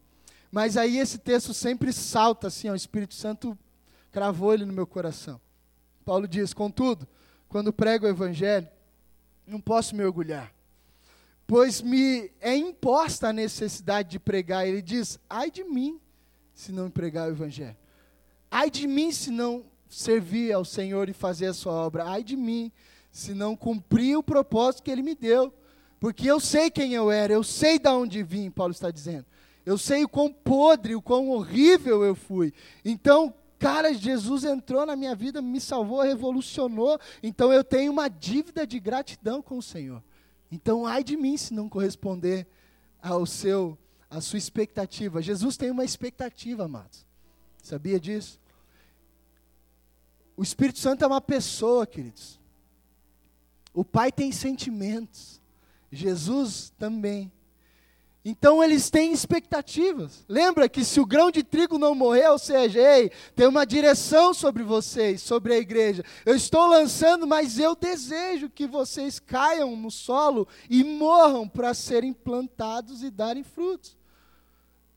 Mas 0.49 0.77
aí 0.77 0.97
esse 0.97 1.17
texto 1.17 1.53
sempre 1.53 1.91
salta 1.91 2.47
assim, 2.47 2.69
ó, 2.69 2.73
o 2.73 2.75
Espírito 2.75 3.13
Santo 3.13 3.57
cravou 4.11 4.53
ele 4.53 4.65
no 4.65 4.73
meu 4.73 4.87
coração. 4.87 5.39
Paulo 6.05 6.27
diz: 6.27 6.53
Contudo, 6.53 7.07
quando 7.49 7.73
prego 7.73 8.05
o 8.05 8.09
Evangelho, 8.09 8.67
não 9.45 9.59
posso 9.59 9.95
me 9.95 10.03
orgulhar, 10.03 10.53
pois 11.45 11.81
me 11.81 12.31
é 12.39 12.55
imposta 12.55 13.29
a 13.29 13.33
necessidade 13.33 14.09
de 14.09 14.19
pregar. 14.19 14.67
Ele 14.67 14.81
diz: 14.81 15.19
ai 15.29 15.51
de 15.51 15.63
mim 15.63 15.99
se 16.53 16.71
não 16.71 16.89
pregar 16.89 17.27
o 17.27 17.31
Evangelho, 17.31 17.77
ai 18.49 18.69
de 18.69 18.87
mim 18.87 19.11
se 19.11 19.31
não 19.31 19.65
servir 19.89 20.53
ao 20.53 20.63
Senhor 20.63 21.09
e 21.09 21.13
fazer 21.13 21.47
a 21.47 21.53
sua 21.53 21.73
obra, 21.73 22.05
ai 22.05 22.23
de 22.23 22.37
mim 22.37 22.71
se 23.11 23.33
não 23.33 23.55
cumprir 23.55 24.17
o 24.17 24.23
propósito 24.23 24.83
que 24.83 24.91
Ele 24.91 25.01
me 25.01 25.15
deu, 25.15 25.53
porque 25.99 26.29
eu 26.29 26.39
sei 26.39 26.71
quem 26.71 26.93
eu 26.93 27.11
era, 27.11 27.33
eu 27.33 27.43
sei 27.43 27.77
de 27.77 27.89
onde 27.89 28.23
vim, 28.23 28.49
Paulo 28.49 28.71
está 28.71 28.89
dizendo. 28.89 29.25
Eu 29.63 29.77
sei 29.77 30.03
o 30.03 30.09
quão 30.09 30.33
podre, 30.33 30.95
o 30.95 31.01
quão 31.01 31.29
horrível 31.29 32.03
eu 32.03 32.15
fui. 32.15 32.51
Então, 32.83 33.33
Cara, 33.61 33.93
Jesus 33.93 34.43
entrou 34.43 34.87
na 34.87 34.95
minha 34.95 35.13
vida, 35.13 35.39
me 35.39 35.61
salvou, 35.61 36.01
revolucionou. 36.01 36.99
Então 37.21 37.53
eu 37.53 37.63
tenho 37.63 37.91
uma 37.91 38.07
dívida 38.09 38.65
de 38.65 38.79
gratidão 38.79 39.39
com 39.39 39.59
o 39.59 39.61
Senhor. 39.61 40.01
Então, 40.51 40.87
ai 40.87 41.03
de 41.03 41.15
mim 41.15 41.37
se 41.37 41.53
não 41.53 41.69
corresponder 41.69 42.47
ao 42.99 43.23
seu, 43.23 43.77
à 44.09 44.19
sua 44.19 44.39
expectativa. 44.39 45.21
Jesus 45.21 45.57
tem 45.57 45.69
uma 45.69 45.85
expectativa, 45.85 46.65
amados. 46.65 47.05
Sabia 47.61 47.99
disso? 47.99 48.41
O 50.35 50.41
Espírito 50.41 50.79
Santo 50.79 51.03
é 51.03 51.07
uma 51.07 51.21
pessoa, 51.21 51.85
queridos. 51.85 52.39
O 53.75 53.85
Pai 53.85 54.11
tem 54.11 54.31
sentimentos. 54.31 55.39
Jesus 55.91 56.73
também. 56.79 57.31
Então 58.23 58.63
eles 58.63 58.89
têm 58.91 59.11
expectativas. 59.11 60.23
Lembra 60.29 60.69
que 60.69 60.85
se 60.85 60.99
o 60.99 61.05
grão 61.05 61.31
de 61.31 61.41
trigo 61.41 61.79
não 61.79 61.95
morrer, 61.95 62.29
ou 62.29 62.37
seja, 62.37 62.79
ei, 62.79 63.11
tem 63.35 63.47
uma 63.47 63.65
direção 63.65 64.31
sobre 64.31 64.61
vocês, 64.61 65.23
sobre 65.23 65.55
a 65.55 65.57
igreja. 65.57 66.05
Eu 66.23 66.35
estou 66.35 66.67
lançando, 66.67 67.25
mas 67.25 67.57
eu 67.57 67.75
desejo 67.75 68.47
que 68.47 68.67
vocês 68.67 69.19
caiam 69.19 69.75
no 69.75 69.89
solo 69.89 70.47
e 70.69 70.83
morram 70.83 71.47
para 71.47 71.73
serem 71.73 72.13
plantados 72.13 73.01
e 73.01 73.09
darem 73.09 73.43
frutos. 73.43 73.97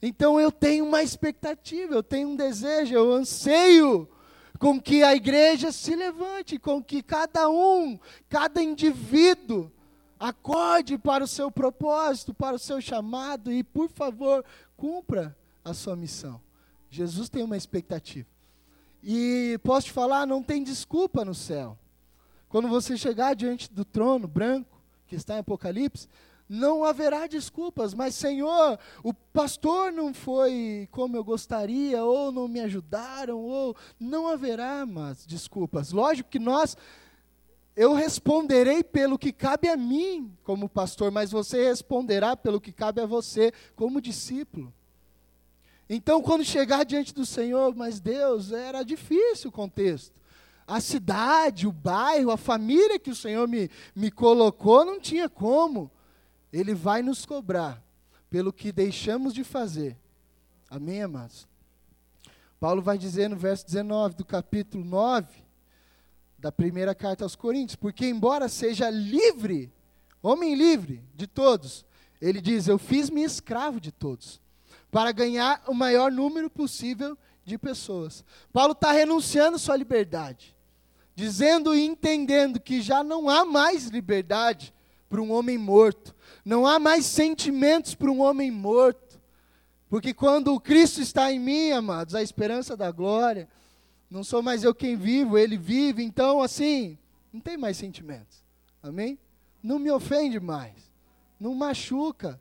Então 0.02 0.38
eu 0.38 0.52
tenho 0.52 0.84
uma 0.84 1.02
expectativa, 1.02 1.94
eu 1.94 2.02
tenho 2.02 2.28
um 2.28 2.36
desejo, 2.36 2.94
eu 2.94 3.10
anseio 3.10 4.06
com 4.58 4.78
que 4.78 5.02
a 5.02 5.14
igreja 5.14 5.72
se 5.72 5.96
levante, 5.96 6.58
com 6.58 6.82
que 6.82 7.02
cada 7.02 7.48
um, 7.48 7.98
cada 8.28 8.62
indivíduo 8.62 9.72
Acorde 10.24 10.96
para 10.96 11.22
o 11.22 11.28
seu 11.28 11.50
propósito, 11.50 12.32
para 12.32 12.56
o 12.56 12.58
seu 12.58 12.80
chamado 12.80 13.52
e, 13.52 13.62
por 13.62 13.90
favor, 13.90 14.42
cumpra 14.74 15.36
a 15.62 15.74
sua 15.74 15.94
missão. 15.94 16.40
Jesus 16.88 17.28
tem 17.28 17.42
uma 17.42 17.58
expectativa. 17.58 18.26
E 19.02 19.60
posso 19.62 19.88
te 19.88 19.92
falar, 19.92 20.26
não 20.26 20.42
tem 20.42 20.64
desculpa 20.64 21.26
no 21.26 21.34
céu. 21.34 21.78
Quando 22.48 22.68
você 22.68 22.96
chegar 22.96 23.34
diante 23.34 23.70
do 23.70 23.84
trono 23.84 24.26
branco, 24.26 24.80
que 25.06 25.14
está 25.14 25.34
em 25.34 25.40
Apocalipse, 25.40 26.08
não 26.48 26.84
haverá 26.84 27.26
desculpas, 27.26 27.92
mas 27.92 28.14
Senhor, 28.14 28.78
o 29.02 29.12
pastor 29.12 29.92
não 29.92 30.14
foi 30.14 30.88
como 30.90 31.18
eu 31.18 31.24
gostaria, 31.24 32.02
ou 32.02 32.32
não 32.32 32.48
me 32.48 32.60
ajudaram, 32.60 33.40
ou 33.40 33.76
não 34.00 34.26
haverá 34.28 34.86
mas 34.86 35.26
desculpas. 35.26 35.92
Lógico 35.92 36.30
que 36.30 36.38
nós 36.38 36.76
eu 37.76 37.92
responderei 37.92 38.84
pelo 38.84 39.18
que 39.18 39.32
cabe 39.32 39.68
a 39.68 39.76
mim 39.76 40.32
como 40.44 40.68
pastor, 40.68 41.10
mas 41.10 41.32
você 41.32 41.64
responderá 41.64 42.36
pelo 42.36 42.60
que 42.60 42.72
cabe 42.72 43.00
a 43.00 43.06
você 43.06 43.52
como 43.74 44.00
discípulo. 44.00 44.72
Então, 45.88 46.22
quando 46.22 46.44
chegar 46.44 46.84
diante 46.84 47.12
do 47.12 47.26
Senhor, 47.26 47.74
mas 47.74 48.00
Deus, 48.00 48.52
era 48.52 48.82
difícil 48.82 49.50
o 49.50 49.52
contexto. 49.52 50.14
A 50.66 50.80
cidade, 50.80 51.66
o 51.66 51.72
bairro, 51.72 52.30
a 52.30 52.36
família 52.36 52.98
que 52.98 53.10
o 53.10 53.16
Senhor 53.16 53.46
me, 53.46 53.68
me 53.94 54.10
colocou, 54.10 54.84
não 54.84 54.98
tinha 54.98 55.28
como. 55.28 55.90
Ele 56.52 56.74
vai 56.74 57.02
nos 57.02 57.26
cobrar 57.26 57.82
pelo 58.30 58.52
que 58.52 58.72
deixamos 58.72 59.34
de 59.34 59.44
fazer. 59.44 59.98
Amém, 60.70 61.02
amados? 61.02 61.46
Paulo 62.58 62.80
vai 62.80 62.96
dizer 62.96 63.28
no 63.28 63.36
verso 63.36 63.66
19 63.66 64.14
do 64.14 64.24
capítulo 64.24 64.84
9 64.84 65.43
da 66.44 66.52
primeira 66.52 66.94
carta 66.94 67.24
aos 67.24 67.34
Coríntios: 67.34 67.74
Porque, 67.74 68.06
embora 68.06 68.50
seja 68.50 68.90
livre, 68.90 69.72
homem 70.22 70.54
livre 70.54 71.02
de 71.14 71.26
todos, 71.26 71.86
ele 72.20 72.38
diz: 72.38 72.68
Eu 72.68 72.76
fiz-me 72.76 73.24
escravo 73.24 73.80
de 73.80 73.90
todos 73.90 74.42
para 74.90 75.10
ganhar 75.10 75.64
o 75.66 75.72
maior 75.72 76.12
número 76.12 76.50
possível 76.50 77.16
de 77.46 77.56
pessoas. 77.56 78.22
Paulo 78.52 78.72
está 78.72 78.92
renunciando 78.92 79.58
sua 79.58 79.74
liberdade, 79.74 80.54
dizendo 81.14 81.74
e 81.74 81.82
entendendo 81.82 82.60
que 82.60 82.82
já 82.82 83.02
não 83.02 83.30
há 83.30 83.46
mais 83.46 83.86
liberdade 83.86 84.74
para 85.08 85.22
um 85.22 85.32
homem 85.32 85.56
morto, 85.56 86.14
não 86.44 86.66
há 86.66 86.78
mais 86.78 87.06
sentimentos 87.06 87.94
para 87.94 88.10
um 88.10 88.20
homem 88.20 88.50
morto, 88.50 89.18
porque 89.88 90.12
quando 90.12 90.52
o 90.52 90.60
Cristo 90.60 91.00
está 91.00 91.32
em 91.32 91.40
mim, 91.40 91.70
amados, 91.70 92.14
a 92.14 92.22
esperança 92.22 92.76
da 92.76 92.90
glória, 92.90 93.48
não 94.14 94.22
sou 94.22 94.40
mais 94.40 94.62
eu 94.62 94.72
quem 94.72 94.94
vivo, 94.94 95.36
ele 95.36 95.58
vive, 95.58 96.04
então 96.04 96.40
assim, 96.40 96.96
não 97.32 97.40
tem 97.40 97.56
mais 97.56 97.76
sentimentos, 97.76 98.44
amém? 98.80 99.18
Não 99.60 99.76
me 99.76 99.90
ofende 99.90 100.38
mais, 100.38 100.88
não 101.38 101.52
machuca, 101.52 102.40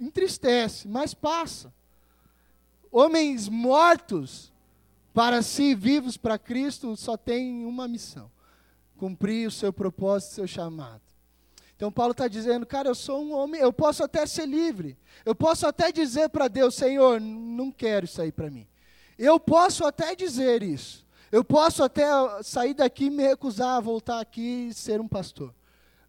entristece, 0.00 0.88
mas 0.88 1.14
passa. 1.14 1.72
Homens 2.90 3.48
mortos 3.48 4.52
para 5.14 5.42
si, 5.42 5.76
vivos 5.76 6.16
para 6.16 6.40
Cristo, 6.40 6.96
só 6.96 7.16
tem 7.16 7.64
uma 7.64 7.86
missão: 7.86 8.28
cumprir 8.96 9.46
o 9.46 9.52
seu 9.52 9.72
propósito, 9.72 10.32
o 10.32 10.34
seu 10.34 10.46
chamado. 10.48 11.02
Então 11.76 11.92
Paulo 11.92 12.12
está 12.12 12.26
dizendo, 12.26 12.66
cara, 12.66 12.88
eu 12.88 12.96
sou 12.96 13.22
um 13.22 13.32
homem, 13.32 13.60
eu 13.60 13.72
posso 13.72 14.02
até 14.02 14.26
ser 14.26 14.46
livre, 14.46 14.98
eu 15.24 15.36
posso 15.36 15.68
até 15.68 15.92
dizer 15.92 16.30
para 16.30 16.48
Deus, 16.48 16.74
Senhor, 16.74 17.20
não 17.20 17.70
quero 17.70 18.06
isso 18.06 18.20
aí 18.20 18.32
para 18.32 18.50
mim. 18.50 18.66
Eu 19.18 19.40
posso 19.40 19.84
até 19.84 20.14
dizer 20.14 20.62
isso, 20.62 21.06
eu 21.32 21.44
posso 21.44 21.82
até 21.82 22.06
sair 22.42 22.74
daqui 22.74 23.06
e 23.06 23.10
me 23.10 23.22
recusar 23.22 23.76
a 23.76 23.80
voltar 23.80 24.20
aqui 24.20 24.68
e 24.68 24.74
ser 24.74 25.00
um 25.00 25.08
pastor. 25.08 25.54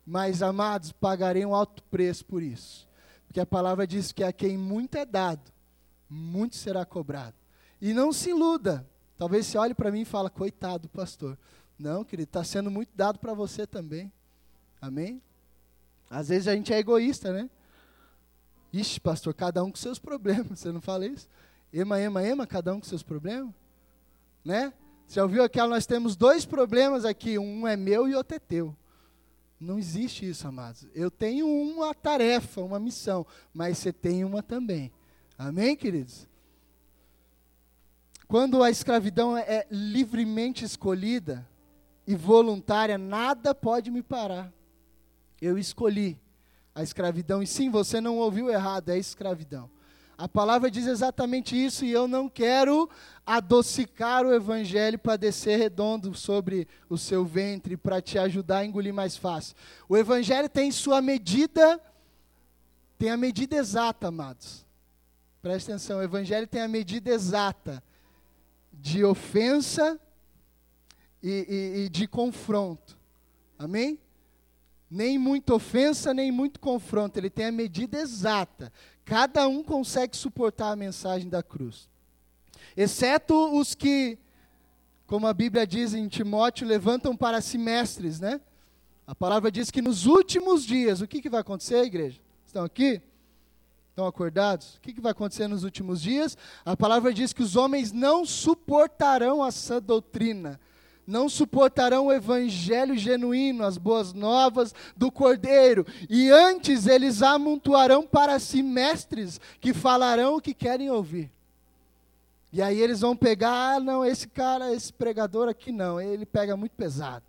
Mas, 0.05 0.41
amados, 0.41 0.91
pagarei 0.91 1.45
um 1.45 1.53
alto 1.53 1.83
preço 1.83 2.25
por 2.25 2.41
isso. 2.41 2.87
Porque 3.27 3.39
a 3.39 3.45
palavra 3.45 3.85
diz 3.85 4.11
que 4.11 4.23
a 4.23 4.31
quem 4.31 4.57
muito 4.57 4.95
é 4.95 5.05
dado, 5.05 5.51
muito 6.09 6.55
será 6.55 6.85
cobrado. 6.85 7.35
E 7.81 7.93
não 7.93 8.13
se 8.13 8.29
iluda. 8.29 8.87
Talvez 9.17 9.47
você 9.47 9.57
olhe 9.57 9.73
para 9.73 9.91
mim 9.91 10.01
e 10.01 10.05
fale, 10.05 10.29
coitado, 10.29 10.87
pastor. 10.89 11.37
Não, 11.77 12.03
querido, 12.03 12.29
está 12.29 12.43
sendo 12.43 12.71
muito 12.71 12.89
dado 12.95 13.19
para 13.19 13.33
você 13.33 13.67
também. 13.67 14.11
Amém? 14.81 15.21
Às 16.09 16.29
vezes 16.29 16.47
a 16.47 16.55
gente 16.55 16.73
é 16.73 16.77
egoísta, 16.77 17.33
né? 17.33 17.49
Ixi, 18.71 18.99
pastor, 18.99 19.33
cada 19.33 19.63
um 19.63 19.71
com 19.71 19.77
seus 19.77 19.99
problemas. 19.99 20.59
Você 20.59 20.71
não 20.71 20.81
fala 20.81 21.05
isso? 21.05 21.27
Ema, 21.71 21.99
ema, 21.99 22.23
ema, 22.23 22.47
cada 22.47 22.73
um 22.73 22.79
com 22.79 22.85
seus 22.85 23.03
problemas? 23.03 23.53
Né? 24.43 24.73
Você 25.05 25.15
já 25.15 25.23
ouviu 25.23 25.43
aquela? 25.43 25.69
Nós 25.69 25.85
temos 25.85 26.15
dois 26.15 26.45
problemas 26.45 27.05
aqui. 27.05 27.37
Um 27.37 27.67
é 27.67 27.75
meu 27.75 28.07
e 28.07 28.15
outro 28.15 28.35
é 28.35 28.39
teu. 28.39 28.75
Não 29.59 29.79
existe 29.79 30.29
isso, 30.29 30.47
amados. 30.47 30.85
Eu 30.93 31.09
tenho 31.09 31.47
uma 31.47 31.93
tarefa, 31.93 32.61
uma 32.61 32.79
missão, 32.79 33.25
mas 33.53 33.77
você 33.77 33.91
tem 33.91 34.23
uma 34.23 34.43
também. 34.43 34.91
Amém, 35.37 35.75
queridos? 35.75 36.27
Quando 38.27 38.61
a 38.61 38.69
escravidão 38.69 39.37
é 39.37 39.65
livremente 39.71 40.65
escolhida 40.65 41.47
e 42.05 42.15
voluntária, 42.15 42.97
nada 42.97 43.55
pode 43.55 43.89
me 43.89 44.03
parar. 44.03 44.51
Eu 45.41 45.57
escolhi 45.57 46.19
a 46.75 46.83
escravidão. 46.83 47.41
E 47.41 47.47
sim, 47.47 47.69
você 47.69 48.01
não 48.01 48.17
ouviu 48.17 48.49
errado, 48.49 48.89
é 48.89 48.97
escravidão. 48.97 49.69
A 50.17 50.27
palavra 50.27 50.71
diz 50.71 50.87
exatamente 50.87 51.55
isso 51.55 51.85
e 51.85 51.91
eu 51.91 52.07
não 52.07 52.27
quero 52.27 52.89
adocicar 53.25 54.25
o 54.25 54.33
evangelho 54.33 54.97
para 54.97 55.15
descer 55.15 55.59
redondo 55.59 56.15
sobre 56.15 56.67
o 56.89 56.97
seu 56.97 57.23
ventre 57.23 57.77
para 57.77 58.01
te 58.01 58.17
ajudar 58.17 58.59
a 58.59 58.65
engolir 58.65 58.93
mais 58.93 59.15
fácil. 59.15 59.55
O 59.87 59.95
evangelho 59.95 60.49
tem 60.49 60.71
sua 60.71 61.01
medida, 61.01 61.79
tem 62.97 63.11
a 63.11 63.17
medida 63.17 63.55
exata, 63.55 64.07
amados. 64.07 64.65
Presta 65.41 65.71
atenção, 65.71 65.99
o 65.99 66.03
Evangelho 66.03 66.47
tem 66.47 66.61
a 66.61 66.67
medida 66.67 67.09
exata 67.09 67.81
de 68.73 69.05
ofensa 69.05 69.99
e, 71.23 71.29
e, 71.29 71.85
e 71.85 71.89
de 71.89 72.07
confronto. 72.07 72.97
Amém? 73.57 73.99
Nem 74.89 75.17
muita 75.17 75.53
ofensa, 75.53 76.13
nem 76.13 76.31
muito 76.31 76.59
confronto. 76.59 77.17
Ele 77.17 77.29
tem 77.29 77.47
a 77.47 77.51
medida 77.51 77.99
exata. 77.99 78.71
Cada 79.03 79.47
um 79.47 79.63
consegue 79.63 80.15
suportar 80.15 80.71
a 80.71 80.75
mensagem 80.75 81.29
da 81.29 81.43
cruz. 81.43 81.89
Exceto 82.75 83.57
os 83.57 83.73
que, 83.73 84.17
como 85.05 85.27
a 85.27 85.33
Bíblia 85.33 85.65
diz 85.65 85.93
em 85.93 86.07
Timóteo, 86.07 86.67
levantam 86.67 87.15
para 87.15 87.41
si 87.41 87.57
mestres, 87.57 88.19
né? 88.19 88.39
A 89.05 89.15
palavra 89.15 89.49
diz 89.49 89.71
que 89.71 89.81
nos 89.81 90.05
últimos 90.05 90.65
dias, 90.65 90.99
o 90.99 91.07
que, 91.07 91.21
que 91.21 91.29
vai 91.29 91.39
acontecer, 91.39 91.81
igreja? 91.83 92.19
Estão 92.45 92.63
aqui? 92.65 93.01
Estão 93.89 94.05
acordados? 94.05 94.75
O 94.75 94.81
que, 94.81 94.93
que 94.93 95.01
vai 95.01 95.11
acontecer 95.11 95.47
nos 95.47 95.63
últimos 95.63 96.01
dias? 96.01 96.37
A 96.63 96.77
palavra 96.77 97.11
diz 97.13 97.33
que 97.33 97.41
os 97.41 97.55
homens 97.55 97.91
não 97.91 98.25
suportarão 98.25 99.41
a 99.41 99.49
sã 99.49 99.81
doutrina, 99.81 100.59
não 101.07 101.29
suportarão 101.29 102.07
o 102.07 102.13
evangelho 102.13 102.97
genuíno, 102.97 103.63
as 103.63 103.77
boas 103.77 104.11
novas 104.11 104.75
do 104.95 105.09
Cordeiro, 105.09 105.87
e 106.09 106.29
antes 106.29 106.85
eles 106.85 107.23
amontoarão 107.23 108.05
para 108.05 108.37
si 108.37 108.61
mestres 108.61 109.39
que 109.61 109.73
falarão 109.73 110.35
o 110.35 110.41
que 110.41 110.53
querem 110.53 110.91
ouvir. 110.91 111.31
E 112.51 112.61
aí 112.61 112.79
eles 112.79 112.99
vão 112.99 113.15
pegar, 113.15 113.75
ah, 113.75 113.79
não, 113.79 114.05
esse 114.05 114.27
cara, 114.27 114.73
esse 114.73 114.91
pregador 114.91 115.47
aqui 115.47 115.71
não, 115.71 115.99
ele 115.99 116.25
pega 116.25 116.57
muito 116.57 116.73
pesado. 116.73 117.23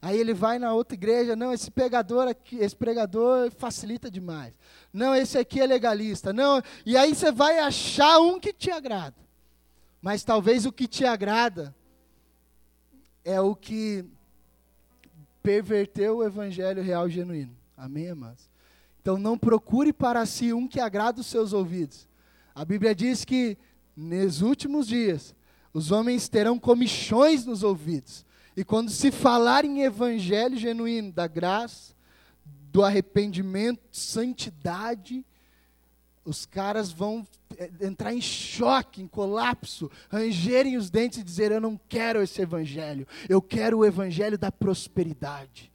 Aí 0.00 0.18
ele 0.18 0.34
vai 0.34 0.58
na 0.58 0.72
outra 0.74 0.94
igreja, 0.94 1.34
não, 1.34 1.52
esse 1.52 1.70
pregador 1.70 2.28
aqui, 2.28 2.58
esse 2.58 2.76
pregador 2.76 3.50
facilita 3.50 4.10
demais. 4.10 4.52
Não, 4.92 5.14
esse 5.14 5.38
aqui 5.38 5.60
é 5.60 5.66
legalista. 5.66 6.32
Não, 6.32 6.62
e 6.84 6.96
aí 6.96 7.14
você 7.14 7.32
vai 7.32 7.58
achar 7.58 8.18
um 8.18 8.38
que 8.38 8.52
te 8.52 8.70
agrada. 8.70 9.16
Mas 10.00 10.22
talvez 10.22 10.66
o 10.66 10.72
que 10.72 10.86
te 10.86 11.04
agrada 11.04 11.74
é 13.26 13.40
o 13.40 13.56
que 13.56 14.04
perverteu 15.42 16.18
o 16.18 16.24
evangelho 16.24 16.80
real 16.80 17.10
genuíno. 17.10 17.54
Amém, 17.76 18.08
amados? 18.08 18.48
Então 19.02 19.18
não 19.18 19.36
procure 19.36 19.92
para 19.92 20.24
si 20.24 20.52
um 20.52 20.68
que 20.68 20.78
agrada 20.78 21.20
os 21.20 21.26
seus 21.26 21.52
ouvidos. 21.52 22.08
A 22.54 22.64
Bíblia 22.64 22.94
diz 22.94 23.24
que 23.24 23.58
nos 23.96 24.42
últimos 24.42 24.86
dias 24.86 25.34
os 25.74 25.90
homens 25.90 26.28
terão 26.28 26.56
comichões 26.56 27.44
nos 27.44 27.64
ouvidos 27.64 28.24
e 28.56 28.64
quando 28.64 28.90
se 28.90 29.10
falar 29.10 29.64
em 29.64 29.82
evangelho 29.82 30.56
genuíno, 30.56 31.12
da 31.12 31.26
graça, 31.26 31.94
do 32.72 32.84
arrependimento, 32.84 33.80
santidade, 33.90 35.26
os 36.26 36.44
caras 36.44 36.90
vão 36.90 37.26
é, 37.56 37.70
entrar 37.80 38.12
em 38.12 38.20
choque, 38.20 39.00
em 39.00 39.06
colapso, 39.06 39.90
rangerem 40.10 40.76
os 40.76 40.90
dentes 40.90 41.20
e 41.20 41.22
dizer: 41.22 41.52
Eu 41.52 41.60
não 41.60 41.80
quero 41.88 42.20
esse 42.20 42.42
evangelho, 42.42 43.06
eu 43.28 43.40
quero 43.40 43.78
o 43.78 43.84
evangelho 43.84 44.36
da 44.36 44.50
prosperidade, 44.50 45.72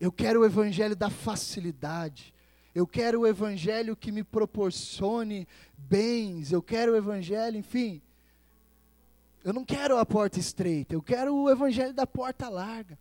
eu 0.00 0.10
quero 0.10 0.40
o 0.40 0.44
evangelho 0.44 0.96
da 0.96 1.10
facilidade, 1.10 2.32
eu 2.74 2.86
quero 2.86 3.20
o 3.20 3.26
evangelho 3.26 3.94
que 3.94 4.10
me 4.10 4.24
proporcione 4.24 5.46
bens, 5.76 6.50
eu 6.50 6.62
quero 6.62 6.92
o 6.92 6.96
evangelho, 6.96 7.58
enfim. 7.58 8.00
Eu 9.44 9.52
não 9.52 9.64
quero 9.64 9.98
a 9.98 10.04
porta 10.04 10.38
estreita, 10.38 10.94
eu 10.94 11.02
quero 11.02 11.34
o 11.34 11.50
evangelho 11.50 11.94
da 11.94 12.06
porta 12.06 12.48
larga. 12.48 12.98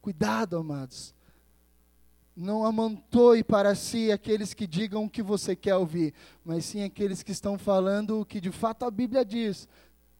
Cuidado, 0.00 0.56
amados. 0.56 1.14
Não 2.40 2.64
amontoe 2.64 3.44
para 3.44 3.74
si 3.74 4.10
aqueles 4.10 4.54
que 4.54 4.66
digam 4.66 5.04
o 5.04 5.10
que 5.10 5.22
você 5.22 5.54
quer 5.54 5.76
ouvir, 5.76 6.14
mas 6.42 6.64
sim 6.64 6.82
aqueles 6.82 7.22
que 7.22 7.32
estão 7.32 7.58
falando 7.58 8.18
o 8.18 8.24
que 8.24 8.40
de 8.40 8.50
fato 8.50 8.86
a 8.86 8.90
Bíblia 8.90 9.22
diz, 9.26 9.68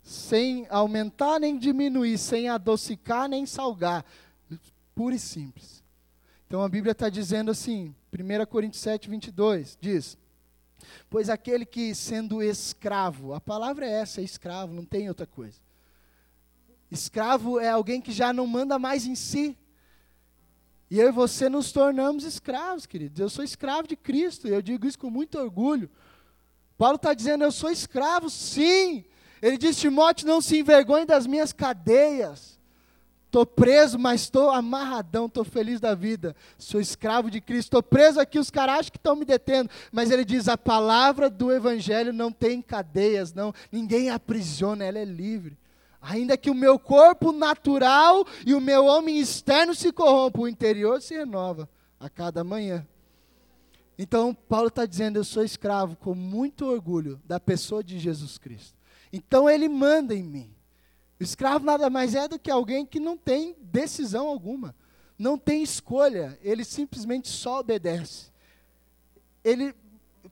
sem 0.03 0.67
aumentar 0.69 1.41
nem 1.41 1.57
diminuir, 1.57 2.19
sem 2.19 2.47
adocicar 2.51 3.27
nem 3.27 3.47
salgar, 3.47 4.05
puro 4.95 5.15
e 5.15 5.19
simples. 5.19 5.83
Então 6.47 6.63
a 6.63 6.69
Bíblia 6.69 6.93
está 6.93 7.09
dizendo 7.09 7.51
assim, 7.51 7.95
1 8.13 8.45
Coríntios 8.51 8.83
7, 8.83 9.09
22, 9.09 9.79
diz: 9.81 10.19
Pois 11.09 11.31
aquele 11.31 11.65
que 11.65 11.95
sendo 11.95 12.43
escravo, 12.43 13.33
a 13.33 13.41
palavra 13.41 13.87
é 13.87 13.93
essa, 13.93 14.21
é 14.21 14.25
escravo, 14.25 14.75
não 14.75 14.85
tem 14.85 15.09
outra 15.09 15.27
coisa. 15.27 15.59
Escravo 16.91 17.59
é 17.59 17.71
alguém 17.71 17.99
que 17.99 18.13
já 18.13 18.31
não 18.31 18.47
manda 18.47 18.79
mais 18.79 19.07
em 19.07 19.15
si. 19.15 19.57
E 20.90 20.98
eu 20.98 21.09
e 21.09 21.12
você 21.12 21.48
nos 21.48 21.70
tornamos 21.70 22.24
escravos, 22.24 22.85
queridos. 22.85 23.20
Eu 23.20 23.31
sou 23.31 23.44
escravo 23.44 23.87
de 23.87 23.94
Cristo, 23.94 24.48
e 24.48 24.50
eu 24.50 24.61
digo 24.61 24.87
isso 24.87 24.98
com 24.98 25.09
muito 25.09 25.38
orgulho. 25.38 25.88
Paulo 26.76 26.96
está 26.96 27.14
dizendo: 27.14 27.44
Eu 27.44 27.53
sou 27.53 27.70
escravo, 27.70 28.29
sim. 28.29 29.05
Ele 29.40 29.57
diz: 29.57 29.76
Timóteo, 29.76 30.26
não 30.26 30.40
se 30.40 30.59
envergonhe 30.59 31.07
das 31.07 31.26
minhas 31.26 31.53
cadeias. 31.53 32.59
Estou 33.26 33.46
preso, 33.46 33.96
mas 33.96 34.22
estou 34.22 34.50
amarradão, 34.50 35.26
estou 35.26 35.44
feliz 35.44 35.79
da 35.79 35.94
vida. 35.94 36.35
Sou 36.59 36.81
escravo 36.81 37.31
de 37.31 37.40
Cristo. 37.40 37.68
Estou 37.68 37.83
preso 37.83 38.18
aqui, 38.18 38.40
os 38.40 38.50
caras 38.50 38.81
acham 38.81 38.90
que 38.90 38.98
estão 38.98 39.14
me 39.14 39.24
detendo. 39.24 39.70
Mas 39.92 40.11
ele 40.11 40.24
diz: 40.24 40.48
a 40.48 40.59
palavra 40.59 41.31
do 41.31 41.53
Evangelho 41.53 42.12
não 42.12 42.33
tem 42.33 42.61
cadeias, 42.61 43.33
não. 43.33 43.55
Ninguém 43.70 44.11
aprisiona, 44.11 44.85
ela 44.85 44.98
é 44.98 45.05
livre. 45.05 45.57
Ainda 46.01 46.37
que 46.37 46.51
o 46.51 46.55
meu 46.55 46.79
corpo 46.79 47.31
natural 47.31 48.27
e 48.47 48.55
o 48.55 48.61
meu 48.61 48.87
homem 48.87 49.19
externo 49.19 49.75
se 49.75 49.93
corrompam, 49.93 50.43
o 50.43 50.49
interior 50.49 51.03
se 51.03 51.15
renova 51.15 51.69
a 51.99 52.09
cada 52.09 52.43
manhã. 52.43 52.87
Então, 53.99 54.33
Paulo 54.33 54.69
está 54.69 54.87
dizendo: 54.87 55.19
eu 55.19 55.25
sou 55.25 55.45
escravo 55.45 55.97
com 55.97 56.15
muito 56.15 56.65
orgulho 56.65 57.21
da 57.27 57.39
pessoa 57.39 57.85
de 57.85 57.99
Jesus 57.99 58.39
Cristo. 58.39 58.75
Então, 59.13 59.49
ele 59.49 59.69
manda 59.69 60.15
em 60.15 60.23
mim. 60.23 60.55
O 61.19 61.23
escravo 61.23 61.67
nada 61.67 61.91
mais 61.91 62.15
é 62.15 62.27
do 62.27 62.39
que 62.39 62.51
alguém 62.51 62.87
que 62.87 62.99
não 62.99 63.15
tem 63.15 63.55
decisão 63.61 64.27
alguma, 64.27 64.75
não 65.19 65.37
tem 65.37 65.63
escolha, 65.63 66.39
ele 66.43 66.65
simplesmente 66.65 67.29
só 67.29 67.61
obedece. 67.61 68.31
Ele, 69.45 69.75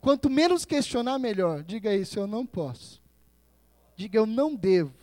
quanto 0.01 0.31
menos 0.31 0.65
questionar, 0.65 1.19
melhor. 1.19 1.63
Diga 1.63 1.95
isso, 1.95 2.19
eu 2.19 2.27
não 2.27 2.47
posso. 2.47 3.03
Diga, 3.95 4.19
eu 4.19 4.25
não 4.25 4.55
devo 4.55 4.98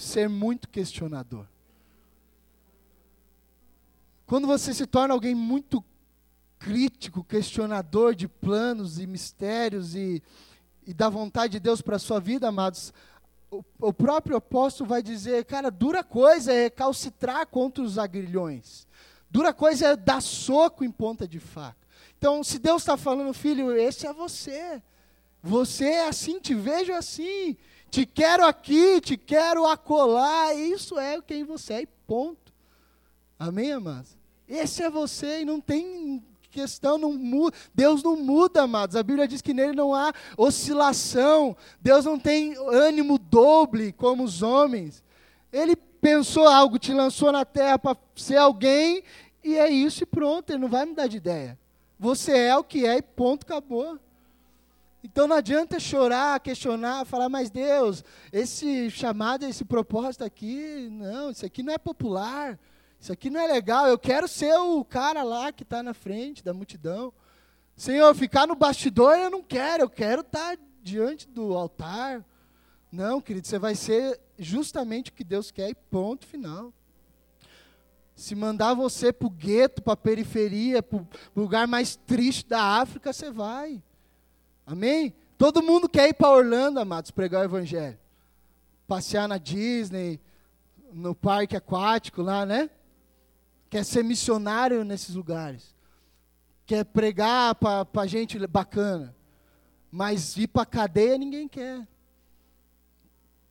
ser 0.00 0.28
muito 0.28 0.68
questionador. 0.68 1.46
Quando 4.26 4.46
você 4.46 4.72
se 4.72 4.86
torna 4.86 5.12
alguém 5.12 5.34
muito 5.34 5.84
crítico, 6.58 7.24
questionador 7.24 8.14
de 8.14 8.28
planos 8.28 8.98
e 9.00 9.06
mistérios 9.06 9.94
e, 9.94 10.22
e 10.86 10.94
da 10.94 11.08
vontade 11.08 11.52
de 11.54 11.60
Deus 11.60 11.80
para 11.80 11.96
a 11.96 11.98
sua 11.98 12.20
vida, 12.20 12.46
amados, 12.46 12.92
o, 13.50 13.64
o, 13.80 13.92
próprio 13.92 14.36
apóstolo 14.36 14.88
vai 14.88 15.02
dizer, 15.02 15.44
cara, 15.44 15.70
dura 15.70 16.04
coisa 16.04 16.52
é 16.52 16.70
calcitrar 16.70 17.46
contra 17.46 17.82
os 17.82 17.98
agrilhões. 17.98 18.86
Dura 19.30 19.52
coisa 19.52 19.88
é 19.88 19.96
dar 19.96 20.20
soco 20.20 20.84
em 20.84 20.90
ponta 20.90 21.26
de 21.26 21.40
faca. 21.40 21.76
Então, 22.16 22.44
se 22.44 22.58
Deus 22.58 22.82
está 22.82 22.96
falando, 22.96 23.32
filho, 23.32 23.72
esse 23.72 24.06
é 24.06 24.12
você. 24.12 24.82
Você 25.42 25.86
é 25.86 26.08
assim, 26.08 26.38
te 26.38 26.54
vejo 26.54 26.92
assim. 26.92 27.56
Te 27.90 28.06
quero 28.06 28.44
aqui, 28.44 29.00
te 29.00 29.16
quero 29.16 29.66
acolá. 29.66 30.54
Isso 30.54 30.98
é 30.98 31.20
quem 31.20 31.44
você 31.44 31.72
é 31.74 31.82
e 31.82 31.86
ponto. 31.86 32.52
Amém, 33.38 33.72
amados? 33.72 34.16
Esse 34.48 34.82
é 34.82 34.90
você 34.90 35.40
e 35.40 35.44
não 35.44 35.60
tem 35.60 36.22
questão, 36.50 36.98
não 36.98 37.12
muda. 37.12 37.56
Deus 37.74 38.02
não 38.02 38.16
muda, 38.16 38.62
amados. 38.62 38.96
A 38.96 39.02
Bíblia 39.02 39.26
diz 39.26 39.40
que 39.40 39.54
nele 39.54 39.72
não 39.72 39.94
há 39.94 40.12
oscilação. 40.36 41.56
Deus 41.80 42.04
não 42.04 42.18
tem 42.18 42.54
ânimo 42.56 43.18
doble 43.18 43.92
como 43.92 44.24
os 44.24 44.42
homens. 44.42 45.02
Ele 45.52 45.74
pensou 45.74 46.46
algo, 46.46 46.78
te 46.78 46.92
lançou 46.92 47.32
na 47.32 47.44
terra 47.44 47.78
para 47.78 47.96
ser 48.14 48.36
alguém 48.36 49.02
e 49.42 49.56
é 49.56 49.70
isso 49.70 50.02
e 50.02 50.06
pronto. 50.06 50.50
Ele 50.50 50.58
não 50.58 50.68
vai 50.68 50.84
mudar 50.84 51.06
de 51.06 51.16
ideia. 51.16 51.58
Você 51.98 52.36
é 52.36 52.56
o 52.56 52.64
que 52.64 52.86
é 52.86 52.98
e 52.98 53.02
ponto, 53.02 53.42
acabou. 53.42 53.98
Então 55.02 55.26
não 55.26 55.36
adianta 55.36 55.80
chorar, 55.80 56.38
questionar, 56.40 57.06
falar, 57.06 57.28
mas 57.28 57.50
Deus, 57.50 58.04
esse 58.30 58.90
chamado, 58.90 59.46
esse 59.46 59.64
propósito 59.64 60.24
aqui, 60.24 60.88
não, 60.90 61.30
isso 61.30 61.46
aqui 61.46 61.62
não 61.62 61.72
é 61.72 61.78
popular, 61.78 62.58
isso 63.00 63.10
aqui 63.10 63.30
não 63.30 63.40
é 63.40 63.46
legal, 63.46 63.86
eu 63.86 63.98
quero 63.98 64.28
ser 64.28 64.54
o 64.58 64.84
cara 64.84 65.22
lá 65.22 65.50
que 65.52 65.62
está 65.62 65.82
na 65.82 65.94
frente 65.94 66.44
da 66.44 66.52
multidão. 66.52 67.12
Senhor, 67.74 68.14
ficar 68.14 68.46
no 68.46 68.54
bastidor 68.54 69.16
eu 69.16 69.30
não 69.30 69.42
quero, 69.42 69.84
eu 69.84 69.90
quero 69.90 70.20
estar 70.20 70.56
tá 70.56 70.62
diante 70.82 71.26
do 71.26 71.54
altar. 71.54 72.22
Não, 72.92 73.22
querido, 73.22 73.46
você 73.46 73.58
vai 73.58 73.74
ser 73.74 74.20
justamente 74.38 75.10
o 75.10 75.14
que 75.14 75.24
Deus 75.24 75.50
quer 75.50 75.70
e 75.70 75.74
ponto 75.74 76.26
final. 76.26 76.74
Se 78.14 78.34
mandar 78.34 78.74
você 78.74 79.14
para 79.14 79.26
o 79.26 79.30
gueto, 79.30 79.80
para 79.80 79.94
a 79.94 79.96
periferia, 79.96 80.82
para 80.82 80.98
o 80.98 81.08
lugar 81.34 81.66
mais 81.66 81.96
triste 81.96 82.46
da 82.46 82.62
África, 82.62 83.14
você 83.14 83.30
vai. 83.30 83.82
Amém? 84.70 85.12
Todo 85.36 85.64
mundo 85.64 85.88
quer 85.88 86.08
ir 86.08 86.14
para 86.14 86.30
Orlando, 86.30 86.78
amados, 86.78 87.10
pregar 87.10 87.40
o 87.40 87.44
Evangelho. 87.44 87.98
Passear 88.86 89.26
na 89.26 89.36
Disney, 89.36 90.20
no 90.92 91.12
parque 91.12 91.56
aquático 91.56 92.22
lá, 92.22 92.46
né? 92.46 92.70
Quer 93.68 93.84
ser 93.84 94.04
missionário 94.04 94.84
nesses 94.84 95.16
lugares. 95.16 95.74
Quer 96.64 96.84
pregar 96.84 97.56
para 97.56 98.06
gente 98.06 98.38
bacana. 98.46 99.12
Mas 99.90 100.36
ir 100.36 100.46
para 100.46 100.64
cadeia 100.64 101.18
ninguém 101.18 101.48
quer. 101.48 101.84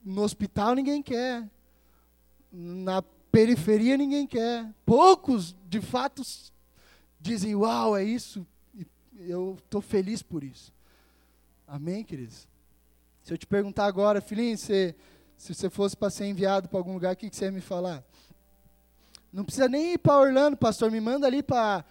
No 0.01 0.21
hospital 0.21 0.75
ninguém 0.75 1.03
quer. 1.03 1.49
Na 2.49 3.01
periferia 3.29 3.97
ninguém 3.97 4.25
quer. 4.25 4.73
Poucos, 4.85 5.53
de 5.67 5.81
fato, 5.81 6.21
dizem: 7.19 7.55
Uau, 7.55 7.97
é 7.97 8.05
isso. 8.05 8.47
Eu 9.17 9.57
estou 9.61 9.81
feliz 9.81 10.23
por 10.23 10.45
isso. 10.45 10.78
Amém, 11.71 12.03
queridos? 12.03 12.47
Se 13.23 13.31
eu 13.31 13.37
te 13.37 13.45
perguntar 13.45 13.85
agora, 13.85 14.19
filhinho, 14.21 14.57
se, 14.57 14.95
se 15.37 15.53
você 15.53 15.69
fosse 15.69 15.95
para 15.95 16.09
ser 16.09 16.25
enviado 16.25 16.67
para 16.67 16.79
algum 16.79 16.93
lugar, 16.93 17.13
o 17.13 17.15
que, 17.15 17.29
que 17.29 17.35
você 17.35 17.45
ia 17.45 17.51
me 17.51 17.61
falar? 17.61 18.03
Não 19.31 19.45
precisa 19.45 19.69
nem 19.69 19.93
ir 19.93 19.99
para 19.99 20.17
Orlando, 20.17 20.57
pastor, 20.57 20.89
me 20.89 20.99
manda 20.99 21.27
ali 21.27 21.43
para 21.43 21.85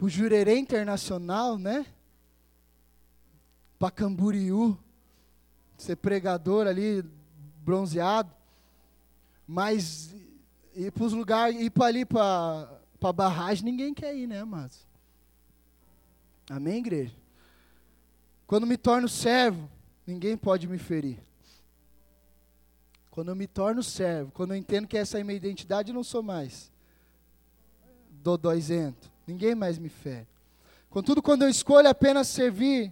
o 0.00 0.08
Jurerê 0.08 0.58
Internacional, 0.58 1.56
né? 1.56 1.86
Para 3.78 3.92
Camboriú, 3.92 4.76
ser 5.76 5.94
pregador 5.94 6.66
ali, 6.66 7.04
bronzeado. 7.62 8.34
Mas 9.46 10.12
ir 10.74 10.90
para 10.90 11.04
os 11.04 11.12
lugares, 11.12 11.60
ir 11.60 11.70
para 11.70 11.86
ali 11.86 12.04
para 12.04 12.80
a 13.00 13.12
barragem, 13.12 13.64
ninguém 13.64 13.94
quer 13.94 14.16
ir, 14.16 14.26
né, 14.26 14.42
mas 14.42 14.84
Amém, 16.50 16.78
igreja? 16.78 17.14
Quando 18.48 18.66
me 18.66 18.78
torno 18.78 19.10
servo, 19.10 19.70
ninguém 20.06 20.34
pode 20.34 20.66
me 20.66 20.78
ferir. 20.78 21.18
Quando 23.10 23.28
eu 23.28 23.36
me 23.36 23.46
torno 23.46 23.82
servo, 23.82 24.32
quando 24.32 24.52
eu 24.52 24.56
entendo 24.56 24.88
que 24.88 24.96
essa 24.96 25.18
é 25.18 25.20
a 25.20 25.24
minha 25.24 25.36
identidade, 25.36 25.90
eu 25.90 25.94
não 25.94 26.02
sou 26.02 26.22
mais 26.22 26.72
dodóizento. 28.22 29.10
Ninguém 29.26 29.54
mais 29.54 29.78
me 29.78 29.90
fere. 29.90 30.26
Contudo, 30.88 31.20
quando 31.20 31.42
eu 31.42 31.48
escolho 31.50 31.90
apenas 31.90 32.26
servir, 32.28 32.90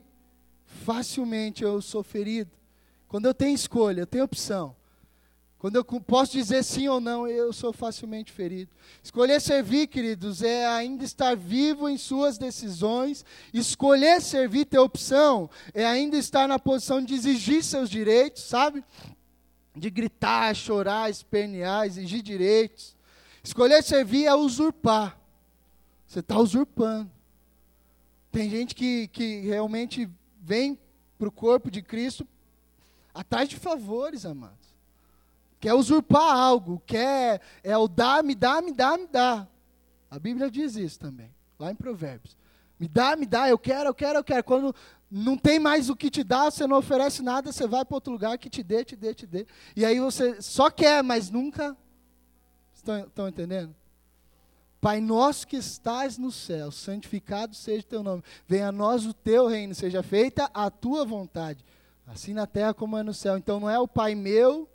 facilmente 0.66 1.64
eu 1.64 1.80
sou 1.80 2.02
ferido. 2.02 2.50
Quando 3.08 3.24
eu 3.24 3.32
tenho 3.32 3.54
escolha, 3.54 4.02
eu 4.02 4.06
tenho 4.06 4.24
opção. 4.24 4.76
Quando 5.58 5.76
eu 5.76 5.84
posso 5.84 6.32
dizer 6.32 6.62
sim 6.62 6.86
ou 6.86 7.00
não, 7.00 7.26
eu 7.26 7.50
sou 7.50 7.72
facilmente 7.72 8.30
ferido. 8.30 8.70
Escolher 9.02 9.40
servir, 9.40 9.86
queridos, 9.86 10.42
é 10.42 10.66
ainda 10.66 11.02
estar 11.02 11.34
vivo 11.34 11.88
em 11.88 11.96
suas 11.96 12.36
decisões. 12.36 13.24
Escolher 13.54 14.20
servir, 14.20 14.66
ter 14.66 14.78
opção, 14.78 15.48
é 15.72 15.84
ainda 15.86 16.18
estar 16.18 16.46
na 16.46 16.58
posição 16.58 17.02
de 17.02 17.14
exigir 17.14 17.64
seus 17.64 17.88
direitos, 17.88 18.42
sabe? 18.42 18.84
De 19.74 19.88
gritar, 19.88 20.54
chorar, 20.54 21.08
espernear, 21.08 21.86
exigir 21.86 22.20
direitos. 22.20 22.94
Escolher 23.42 23.82
servir 23.82 24.26
é 24.26 24.34
usurpar. 24.34 25.18
Você 26.06 26.20
está 26.20 26.38
usurpando. 26.38 27.10
Tem 28.30 28.50
gente 28.50 28.74
que, 28.74 29.08
que 29.08 29.40
realmente 29.40 30.06
vem 30.38 30.78
para 31.18 31.28
o 31.28 31.32
corpo 31.32 31.70
de 31.70 31.80
Cristo 31.80 32.28
atrás 33.14 33.48
de 33.48 33.56
favores, 33.56 34.26
amados 34.26 34.65
quer 35.60 35.74
usurpar 35.74 36.36
algo, 36.36 36.82
quer 36.86 37.40
é 37.62 37.76
o 37.76 37.88
dá, 37.88 38.22
me 38.22 38.34
dá, 38.34 38.60
me 38.60 38.72
dá, 38.72 38.96
me 38.96 39.06
dá. 39.06 39.46
A 40.10 40.18
Bíblia 40.18 40.50
diz 40.50 40.76
isso 40.76 40.98
também, 40.98 41.30
lá 41.58 41.70
em 41.70 41.74
Provérbios. 41.74 42.36
Me 42.78 42.86
dá, 42.86 43.16
me 43.16 43.26
dá, 43.26 43.48
eu 43.48 43.58
quero, 43.58 43.88
eu 43.88 43.94
quero, 43.94 44.18
eu 44.18 44.24
quero. 44.24 44.44
Quando 44.44 44.74
não 45.10 45.36
tem 45.36 45.58
mais 45.58 45.88
o 45.88 45.96
que 45.96 46.10
te 46.10 46.22
dá, 46.22 46.50
você 46.50 46.66
não 46.66 46.76
oferece 46.76 47.22
nada, 47.22 47.52
você 47.52 47.66
vai 47.66 47.84
para 47.84 47.96
outro 47.96 48.12
lugar 48.12 48.36
que 48.38 48.50
te 48.50 48.62
dê, 48.62 48.84
te 48.84 48.96
dê, 48.96 49.14
te 49.14 49.26
dê. 49.26 49.46
E 49.74 49.84
aí 49.84 49.98
você 49.98 50.40
só 50.42 50.70
quer, 50.70 51.02
mas 51.02 51.30
nunca. 51.30 51.76
Estão, 52.74 53.28
entendendo? 53.28 53.74
Pai 54.80 55.00
nosso 55.00 55.46
que 55.46 55.56
estás 55.56 56.18
no 56.18 56.30
céu, 56.30 56.70
santificado 56.70 57.54
seja 57.54 57.80
o 57.80 57.88
teu 57.88 58.02
nome. 58.02 58.22
Venha 58.46 58.68
a 58.68 58.72
nós 58.72 59.06
o 59.06 59.14
teu 59.14 59.46
reino, 59.46 59.74
seja 59.74 60.02
feita 60.02 60.50
a 60.52 60.70
tua 60.70 61.04
vontade, 61.04 61.64
assim 62.06 62.34
na 62.34 62.46
terra 62.46 62.74
como 62.74 62.96
é 62.96 63.02
no 63.02 63.14
céu. 63.14 63.38
Então 63.38 63.58
não 63.58 63.70
é 63.70 63.78
o 63.78 63.88
Pai 63.88 64.14
meu, 64.14 64.68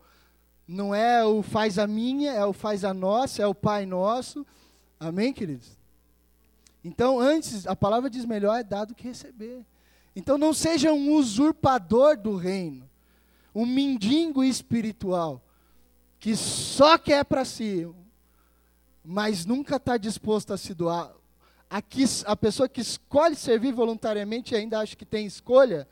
não 0.68 0.94
é 0.94 1.24
o 1.26 1.42
faz 1.42 1.78
a 1.78 1.88
minha, 1.88 2.32
é 2.32 2.46
o 2.46 2.54
faz 2.54 2.84
a 2.84 2.94
nossa, 2.94 3.42
é 3.42 3.48
o 3.48 3.56
Pai 3.56 3.86
nosso. 3.86 4.46
Amém, 5.00 5.34
queridos? 5.34 5.78
Então, 6.84 7.20
antes, 7.20 7.68
a 7.68 7.76
palavra 7.76 8.10
diz: 8.10 8.26
melhor 8.26 8.60
é 8.60 8.64
dar 8.64 8.86
do 8.86 8.96
que 8.96 9.08
receber. 9.08 9.66
Então, 10.16 10.38
não 10.38 10.54
seja 10.54 10.92
um 10.92 11.14
usurpador 11.14 12.18
do 12.18 12.36
reino, 12.36 12.90
um 13.54 13.66
mendigo 13.66 14.44
espiritual, 14.44 15.42
que 16.20 16.36
só 16.36 16.98
quer 16.98 17.24
para 17.24 17.46
si, 17.46 17.88
mas 19.04 19.46
nunca 19.46 19.78
está 19.78 19.98
disposto 19.98 20.54
a 20.54 20.58
se 20.58 20.74
doar. 20.74 21.12
Aqui, 21.70 22.04
a 22.26 22.36
pessoa 22.36 22.68
que 22.68 22.82
escolhe 22.82 23.36
servir 23.36 23.74
voluntariamente 23.74 24.54
e 24.54 24.58
ainda 24.58 24.80
acha 24.80 24.96
que 24.96 25.06
tem 25.06 25.26
escolha, 25.26 25.88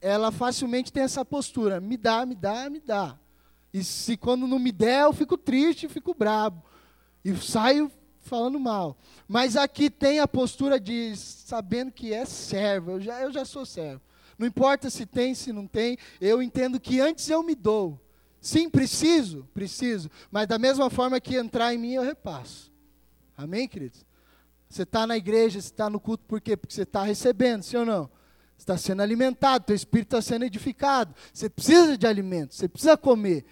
ela 0.00 0.30
facilmente 0.30 0.92
tem 0.92 1.02
essa 1.02 1.24
postura: 1.24 1.80
me 1.80 1.96
dá, 1.96 2.24
me 2.24 2.34
dá, 2.34 2.70
me 2.70 2.80
dá. 2.80 3.18
E 3.72 3.84
se 3.84 4.16
quando 4.16 4.46
não 4.46 4.58
me 4.58 4.72
der, 4.72 5.02
eu 5.02 5.12
fico 5.12 5.36
triste, 5.36 5.88
fico 5.88 6.14
brabo. 6.14 6.64
E 7.24 7.34
saio 7.36 7.90
falando 8.20 8.58
mal. 8.58 8.96
Mas 9.26 9.56
aqui 9.56 9.90
tem 9.90 10.20
a 10.20 10.28
postura 10.28 10.78
de 10.80 11.14
sabendo 11.16 11.92
que 11.92 12.12
é 12.12 12.24
servo. 12.24 12.92
Eu 12.92 13.00
já, 13.00 13.22
eu 13.22 13.32
já 13.32 13.44
sou 13.44 13.66
servo. 13.66 14.00
Não 14.38 14.46
importa 14.46 14.88
se 14.88 15.04
tem, 15.04 15.34
se 15.34 15.52
não 15.52 15.66
tem, 15.66 15.98
eu 16.20 16.40
entendo 16.40 16.78
que 16.78 17.00
antes 17.00 17.28
eu 17.28 17.42
me 17.42 17.54
dou. 17.54 18.00
Sim, 18.40 18.70
preciso, 18.70 19.48
preciso. 19.52 20.08
Mas 20.30 20.46
da 20.46 20.58
mesma 20.58 20.88
forma 20.88 21.20
que 21.20 21.34
entrar 21.34 21.74
em 21.74 21.78
mim, 21.78 21.92
eu 21.92 22.02
repasso. 22.02 22.72
Amém, 23.36 23.66
queridos? 23.66 24.06
Você 24.68 24.82
está 24.82 25.06
na 25.06 25.16
igreja, 25.16 25.60
você 25.60 25.66
está 25.66 25.90
no 25.90 25.98
culto, 25.98 26.24
por 26.24 26.40
quê? 26.40 26.56
Porque 26.56 26.74
você 26.74 26.82
está 26.82 27.02
recebendo, 27.02 27.62
sim 27.62 27.76
ou 27.76 27.86
não? 27.86 28.10
está 28.58 28.76
sendo 28.76 29.02
alimentado, 29.02 29.66
teu 29.66 29.76
espírito 29.76 30.16
está 30.16 30.20
sendo 30.20 30.44
edificado. 30.44 31.14
Você 31.32 31.48
precisa 31.48 31.96
de 31.96 32.06
alimento, 32.06 32.54
você 32.54 32.68
precisa 32.68 32.96
comer. 32.96 33.44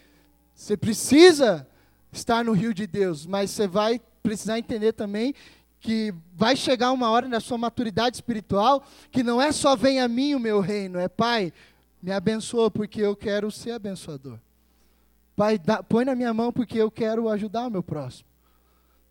Você 0.56 0.74
precisa 0.74 1.68
estar 2.10 2.42
no 2.42 2.52
rio 2.52 2.72
de 2.72 2.86
Deus, 2.86 3.26
mas 3.26 3.50
você 3.50 3.68
vai 3.68 4.00
precisar 4.22 4.58
entender 4.58 4.94
também 4.94 5.34
que 5.78 6.14
vai 6.34 6.56
chegar 6.56 6.92
uma 6.92 7.10
hora 7.10 7.28
na 7.28 7.40
sua 7.40 7.58
maturidade 7.58 8.16
espiritual 8.16 8.82
que 9.12 9.22
não 9.22 9.40
é 9.40 9.52
só 9.52 9.76
vem 9.76 10.00
a 10.00 10.08
mim 10.08 10.34
o 10.34 10.40
meu 10.40 10.60
reino, 10.60 10.98
é 10.98 11.08
Pai, 11.08 11.52
me 12.02 12.10
abençoa 12.10 12.70
porque 12.70 13.02
eu 13.02 13.14
quero 13.14 13.50
ser 13.50 13.72
abençoador. 13.72 14.38
Pai, 15.36 15.58
dá, 15.58 15.82
põe 15.82 16.06
na 16.06 16.14
minha 16.14 16.32
mão 16.32 16.50
porque 16.50 16.78
eu 16.78 16.90
quero 16.90 17.28
ajudar 17.28 17.66
o 17.66 17.70
meu 17.70 17.82
próximo. 17.82 18.26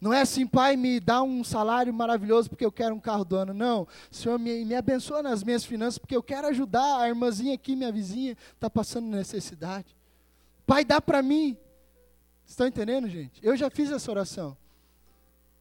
Não 0.02 0.12
é 0.12 0.22
assim, 0.22 0.46
pai, 0.46 0.76
me 0.76 1.00
dá 1.00 1.22
um 1.22 1.44
salário 1.44 1.94
maravilhoso 1.94 2.50
porque 2.50 2.66
eu 2.66 2.72
quero 2.72 2.96
um 2.96 3.00
carro 3.00 3.24
do 3.24 3.36
ano. 3.36 3.54
Não. 3.54 3.88
Senhor, 4.12 4.38
me, 4.38 4.66
me 4.66 4.76
abençoa 4.76 5.22
nas 5.22 5.44
minhas 5.44 5.64
finanças 5.64 5.98
porque 5.98 6.16
eu 6.16 6.24
quero 6.24 6.48
ajudar 6.48 7.02
a 7.02 7.08
irmãzinha 7.08 7.54
aqui, 7.54 7.76
minha 7.76 7.92
vizinha, 7.92 8.36
está 8.54 8.70
passando 8.70 9.08
necessidade. 9.08 9.96
Pai, 10.66 10.84
dá 10.84 11.00
para 11.00 11.22
mim. 11.22 11.58
Estão 12.46 12.68
entendendo, 12.68 13.08
gente? 13.08 13.40
Eu 13.44 13.56
já 13.56 13.70
fiz 13.70 13.92
essa 13.92 14.10
oração. 14.12 14.58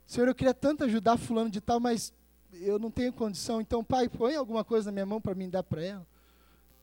Senhor, 0.06 0.28
eu 0.28 0.34
queria 0.34 0.54
tanto 0.54 0.84
ajudar 0.84 1.16
fulano 1.16 1.50
de 1.50 1.60
tal, 1.60 1.80
mas 1.80 2.12
eu 2.52 2.78
não 2.78 2.90
tenho 2.90 3.12
condição. 3.12 3.60
Então, 3.60 3.82
pai, 3.82 4.08
põe 4.08 4.34
alguma 4.34 4.64
coisa 4.64 4.86
na 4.86 4.92
minha 4.92 5.06
mão 5.06 5.20
para 5.20 5.34
mim 5.34 5.48
dar 5.48 5.62
para 5.62 5.82
ela. 5.82 6.06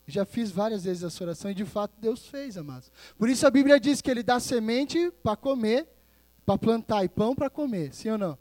Já 0.07 0.25
fiz 0.25 0.51
várias 0.51 0.83
vezes 0.83 1.03
essa 1.03 1.23
oração 1.23 1.51
e 1.51 1.53
de 1.53 1.63
fato 1.63 1.93
Deus 1.99 2.25
fez, 2.25 2.57
amados. 2.57 2.91
Por 3.17 3.29
isso 3.29 3.45
a 3.45 3.51
Bíblia 3.51 3.79
diz 3.79 4.01
que 4.01 4.09
Ele 4.09 4.23
dá 4.23 4.39
semente 4.39 5.11
para 5.23 5.35
comer 5.35 5.87
para 6.45 6.57
plantar 6.57 7.03
e 7.03 7.09
pão 7.09 7.35
para 7.35 7.49
comer, 7.49 7.93
sim 7.93 8.09
ou 8.09 8.17
não? 8.17 8.37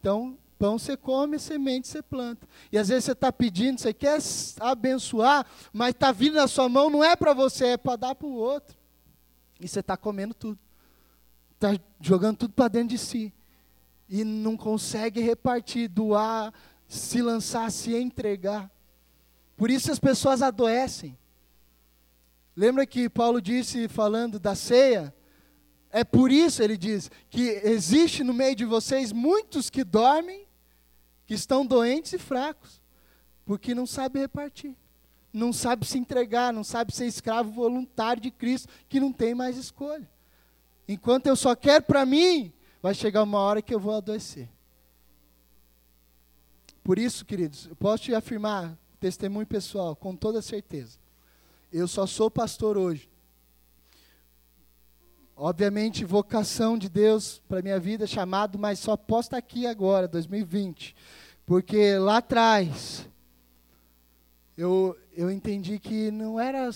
Então, 0.00 0.38
pão 0.58 0.78
você 0.78 0.96
come, 0.96 1.38
semente 1.38 1.88
você 1.88 2.02
planta. 2.02 2.48
E 2.72 2.78
às 2.78 2.88
vezes 2.88 3.04
você 3.04 3.12
está 3.12 3.32
pedindo, 3.32 3.78
você 3.78 3.92
quer 3.92 4.18
abençoar, 4.60 5.46
mas 5.72 5.90
está 5.90 6.12
vindo 6.12 6.34
na 6.34 6.48
sua 6.48 6.68
mão, 6.68 6.90
não 6.90 7.04
é 7.04 7.14
para 7.16 7.32
você, 7.32 7.66
é 7.66 7.76
para 7.76 7.96
dar 7.96 8.14
para 8.14 8.26
o 8.26 8.34
outro. 8.34 8.77
E 9.60 9.66
você 9.66 9.80
está 9.80 9.96
comendo 9.96 10.34
tudo. 10.34 10.58
Está 11.54 11.78
jogando 12.00 12.38
tudo 12.38 12.54
para 12.54 12.68
dentro 12.68 12.90
de 12.90 12.98
si. 12.98 13.32
E 14.08 14.24
não 14.24 14.56
consegue 14.56 15.20
repartir, 15.20 15.88
doar, 15.88 16.52
se 16.86 17.20
lançar, 17.20 17.70
se 17.70 17.94
entregar. 17.94 18.70
Por 19.56 19.70
isso 19.70 19.90
as 19.90 19.98
pessoas 19.98 20.40
adoecem. 20.40 21.18
Lembra 22.56 22.86
que 22.86 23.08
Paulo 23.08 23.40
disse, 23.40 23.86
falando 23.88 24.38
da 24.38 24.54
ceia, 24.54 25.14
é 25.90 26.04
por 26.04 26.30
isso, 26.30 26.62
ele 26.62 26.76
diz, 26.76 27.10
que 27.30 27.60
existe 27.64 28.22
no 28.22 28.34
meio 28.34 28.54
de 28.54 28.64
vocês 28.64 29.12
muitos 29.12 29.70
que 29.70 29.84
dormem, 29.84 30.46
que 31.26 31.34
estão 31.34 31.64
doentes 31.64 32.12
e 32.12 32.18
fracos, 32.18 32.80
porque 33.44 33.74
não 33.74 33.86
sabem 33.86 34.22
repartir, 34.22 34.76
não 35.38 35.52
sabe 35.52 35.86
se 35.86 35.96
entregar, 35.96 36.52
não 36.52 36.64
sabe 36.64 36.94
ser 36.94 37.06
escravo 37.06 37.50
voluntário 37.50 38.20
de 38.20 38.30
Cristo, 38.30 38.68
que 38.88 39.00
não 39.00 39.12
tem 39.12 39.34
mais 39.34 39.56
escolha. 39.56 40.08
Enquanto 40.86 41.26
eu 41.26 41.36
só 41.36 41.54
quero 41.54 41.84
para 41.84 42.04
mim, 42.04 42.52
vai 42.82 42.94
chegar 42.94 43.22
uma 43.22 43.38
hora 43.38 43.62
que 43.62 43.74
eu 43.74 43.80
vou 43.80 43.94
adoecer. 43.94 44.48
Por 46.82 46.98
isso, 46.98 47.24
queridos, 47.24 47.66
eu 47.66 47.76
posso 47.76 48.04
te 48.04 48.14
afirmar, 48.14 48.76
testemunho 48.98 49.46
pessoal, 49.46 49.94
com 49.94 50.16
toda 50.16 50.42
certeza. 50.42 50.98
Eu 51.72 51.86
só 51.86 52.06
sou 52.06 52.30
pastor 52.30 52.76
hoje 52.76 53.08
Obviamente, 55.40 56.04
vocação 56.04 56.76
de 56.76 56.88
Deus 56.88 57.40
para 57.48 57.62
minha 57.62 57.78
vida, 57.78 58.08
chamado, 58.08 58.58
mas 58.58 58.80
só 58.80 58.96
posso 58.96 59.28
estar 59.28 59.36
aqui 59.36 59.68
agora, 59.68 60.08
2020. 60.08 60.96
Porque 61.46 61.96
lá 61.96 62.16
atrás, 62.16 63.08
eu, 64.56 64.98
eu 65.18 65.32
entendi 65.32 65.80
que 65.80 66.12
não 66.12 66.38
era, 66.38 66.70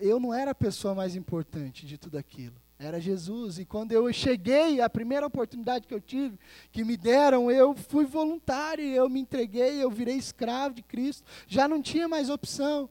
eu 0.00 0.18
não 0.18 0.34
era 0.34 0.50
a 0.50 0.54
pessoa 0.56 0.92
mais 0.92 1.14
importante 1.14 1.86
de 1.86 1.96
tudo 1.96 2.18
aquilo. 2.18 2.56
Era 2.76 2.98
Jesus. 2.98 3.60
E 3.60 3.64
quando 3.64 3.92
eu 3.92 4.12
cheguei, 4.12 4.80
a 4.80 4.90
primeira 4.90 5.24
oportunidade 5.24 5.86
que 5.86 5.94
eu 5.94 6.00
tive, 6.00 6.36
que 6.72 6.82
me 6.82 6.96
deram, 6.96 7.48
eu 7.48 7.76
fui 7.76 8.04
voluntário, 8.04 8.84
eu 8.84 9.08
me 9.08 9.20
entreguei, 9.20 9.80
eu 9.80 9.88
virei 9.88 10.16
escravo 10.16 10.74
de 10.74 10.82
Cristo. 10.82 11.22
Já 11.46 11.68
não 11.68 11.80
tinha 11.80 12.08
mais 12.08 12.28
opção. 12.28 12.90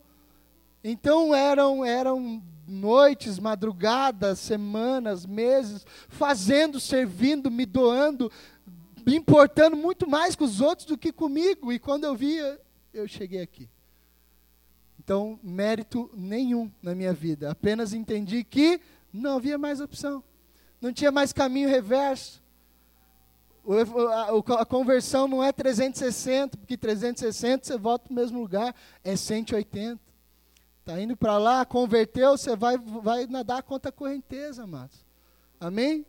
Então 0.82 1.36
eram, 1.36 1.84
eram 1.84 2.42
noites, 2.66 3.38
madrugadas, 3.38 4.40
semanas, 4.40 5.26
meses, 5.26 5.86
fazendo, 6.08 6.80
servindo, 6.80 7.52
me 7.52 7.66
doando, 7.66 8.32
me 9.06 9.14
importando 9.14 9.76
muito 9.76 10.10
mais 10.10 10.38
com 10.38 10.46
os 10.46 10.62
outros 10.62 10.88
do 10.88 10.98
que 10.98 11.12
comigo. 11.12 11.70
E 11.70 11.80
quando 11.80 12.06
eu 12.06 12.16
via, 12.16 12.58
eu 12.94 13.10
cheguei 13.10 13.42
aqui. 13.42 13.70
Então, 15.10 15.40
mérito 15.42 16.08
nenhum 16.14 16.72
na 16.84 16.94
minha 16.94 17.12
vida. 17.12 17.50
Apenas 17.50 17.94
entendi 17.94 18.44
que 18.44 18.80
não 19.12 19.38
havia 19.38 19.58
mais 19.58 19.82
opção. 19.82 20.24
Não 20.80 20.94
tinha 20.94 21.12
mais 21.12 21.34
caminho 21.34 21.68
reverso. 21.68 22.44
A 24.60 24.66
conversão 24.68 25.28
não 25.28 25.44
é 25.44 25.52
360, 25.52 26.58
porque 26.58 26.78
360 26.78 27.66
você 27.66 27.76
volta 27.76 28.06
para 28.06 28.12
o 28.12 28.16
mesmo 28.16 28.40
lugar, 28.40 28.76
é 29.04 29.16
180. 29.16 30.00
Está 30.82 31.02
indo 31.02 31.18
para 31.18 31.40
lá, 31.40 31.66
converteu, 31.66 32.38
você 32.38 32.56
vai, 32.56 32.78
vai 32.78 33.26
nadar 33.26 33.64
contra 33.64 33.90
a 33.90 33.92
correnteza, 33.92 34.66
amados. 34.66 35.04
Amém? 35.60 36.06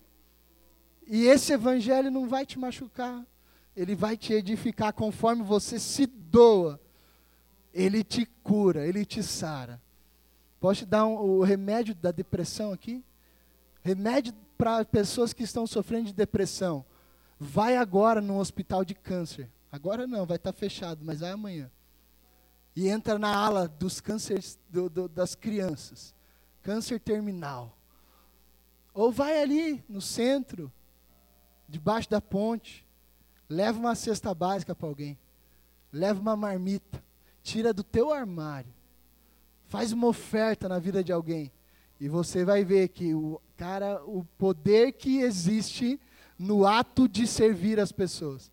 E 1.07 1.25
esse 1.25 1.55
evangelho 1.55 2.11
não 2.11 2.29
vai 2.29 2.45
te 2.45 2.59
machucar. 2.59 3.27
Ele 3.75 3.95
vai 3.95 4.15
te 4.15 4.35
edificar 4.35 4.93
conforme 4.93 5.43
você 5.43 5.79
se 5.79 6.05
doa. 6.05 6.79
Ele 7.73 8.03
te 8.03 8.27
cura, 8.43 8.87
ele 8.87 9.05
te 9.05 9.23
sara. 9.23 9.81
Posso 10.59 10.81
te 10.81 10.87
dar 10.87 11.07
um, 11.07 11.15
o 11.15 11.43
remédio 11.43 11.95
da 11.95 12.11
depressão 12.11 12.73
aqui? 12.73 13.05
Remédio 13.83 14.35
para 14.59 14.85
pessoas 14.85 15.33
que 15.33 15.43
estão 15.43 15.67
sofrendo 15.67 16.07
de 16.07 16.13
depressão. 16.13 16.85
Vai 17.39 17.77
agora 17.77 18.21
no 18.21 18.39
hospital 18.39 18.85
de 18.85 18.95
câncer. 18.95 19.49
Agora 19.73 20.07
não, 20.07 20.27
vai 20.27 20.37
estar 20.37 20.53
tá 20.53 20.59
fechado, 20.59 21.01
mas 21.05 21.21
vai 21.21 21.31
amanhã 21.31 21.71
e 22.75 22.89
entra 22.89 23.19
na 23.19 23.35
ala 23.35 23.69
dos 23.69 24.01
cânceres 24.01 24.59
do, 24.69 24.89
do, 24.89 25.09
das 25.09 25.35
crianças, 25.35 26.15
câncer 26.63 27.01
terminal. 27.01 27.77
Ou 28.95 29.11
vai 29.11 29.41
ali 29.43 29.85
no 29.89 30.01
centro, 30.01 30.73
debaixo 31.69 32.09
da 32.09 32.21
ponte, 32.21 32.87
leva 33.49 33.79
uma 33.79 33.95
cesta 33.95 34.35
básica 34.35 34.75
para 34.75 34.89
alguém, 34.89 35.19
leva 35.93 36.21
uma 36.21 36.37
marmita, 36.37 37.03
tira 37.43 37.73
do 37.73 37.83
teu 37.83 38.13
armário, 38.13 38.73
faz 39.67 39.93
uma 39.93 40.07
oferta 40.07 40.69
na 40.69 40.79
vida 40.79 41.03
de 41.03 41.13
alguém 41.13 41.53
e 42.01 42.09
você 42.09 42.45
vai 42.45 42.65
ver 42.65 42.89
que 42.89 43.15
o 43.15 43.41
cara, 43.57 44.03
o 44.05 44.25
poder 44.39 44.93
que 44.93 45.21
existe 45.21 46.01
no 46.39 46.67
ato 46.67 47.07
de 47.07 47.27
servir 47.27 47.79
as 47.79 47.93
pessoas. 47.93 48.51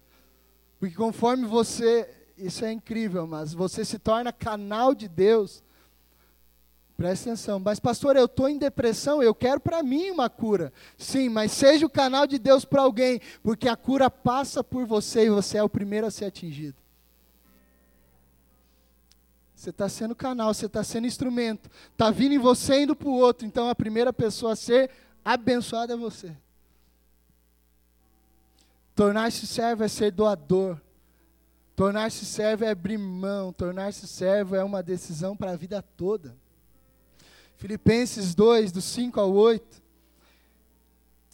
Porque 0.79 0.95
conforme 0.95 1.45
você 1.45 2.13
isso 2.37 2.63
é 2.63 2.71
incrível, 2.71 3.25
mas 3.25 3.53
você 3.53 3.83
se 3.83 3.97
torna 3.97 4.31
canal 4.31 4.93
de 4.93 5.07
Deus. 5.07 5.63
Presta 6.95 7.29
atenção. 7.29 7.59
Mas, 7.59 7.79
pastor, 7.79 8.15
eu 8.15 8.25
estou 8.25 8.47
em 8.47 8.57
depressão, 8.57 9.23
eu 9.23 9.33
quero 9.33 9.59
para 9.59 9.81
mim 9.81 10.11
uma 10.11 10.29
cura. 10.29 10.71
Sim, 10.97 11.29
mas 11.29 11.51
seja 11.51 11.85
o 11.85 11.89
canal 11.89 12.27
de 12.27 12.37
Deus 12.37 12.63
para 12.65 12.81
alguém, 12.81 13.19
porque 13.41 13.67
a 13.67 13.75
cura 13.75 14.09
passa 14.09 14.63
por 14.63 14.85
você 14.85 15.25
e 15.25 15.29
você 15.29 15.57
é 15.57 15.63
o 15.63 15.69
primeiro 15.69 16.05
a 16.05 16.11
ser 16.11 16.25
atingido. 16.25 16.75
Você 19.57 19.71
está 19.71 19.89
sendo 19.89 20.15
canal, 20.15 20.53
você 20.53 20.67
está 20.67 20.83
sendo 20.83 21.07
instrumento. 21.07 21.67
Está 21.91 22.11
vindo 22.11 22.33
em 22.33 22.37
você 22.37 22.83
indo 22.83 22.95
para 22.95 23.09
o 23.09 23.15
outro. 23.15 23.45
Então 23.45 23.67
a 23.67 23.73
primeira 23.73 24.13
pessoa 24.13 24.53
a 24.53 24.55
ser 24.55 24.91
abençoada 25.25 25.93
é 25.93 25.97
você. 25.97 26.31
Tornar-se 28.95 29.47
servo 29.47 29.83
é 29.83 29.87
ser 29.87 30.11
doador. 30.11 30.79
Tornar-se 31.75 32.23
servo 32.23 32.65
é 32.65 32.69
abrir 32.69 32.99
mão. 32.99 33.51
Tornar-se 33.51 34.07
servo 34.07 34.55
é 34.55 34.63
uma 34.63 34.83
decisão 34.83 35.35
para 35.35 35.53
a 35.53 35.55
vida 35.55 35.81
toda. 35.81 36.35
Filipenses 37.55 38.35
2, 38.35 38.71
do 38.71 38.79
5 38.79 39.19
ao 39.19 39.33
8. 39.33 39.81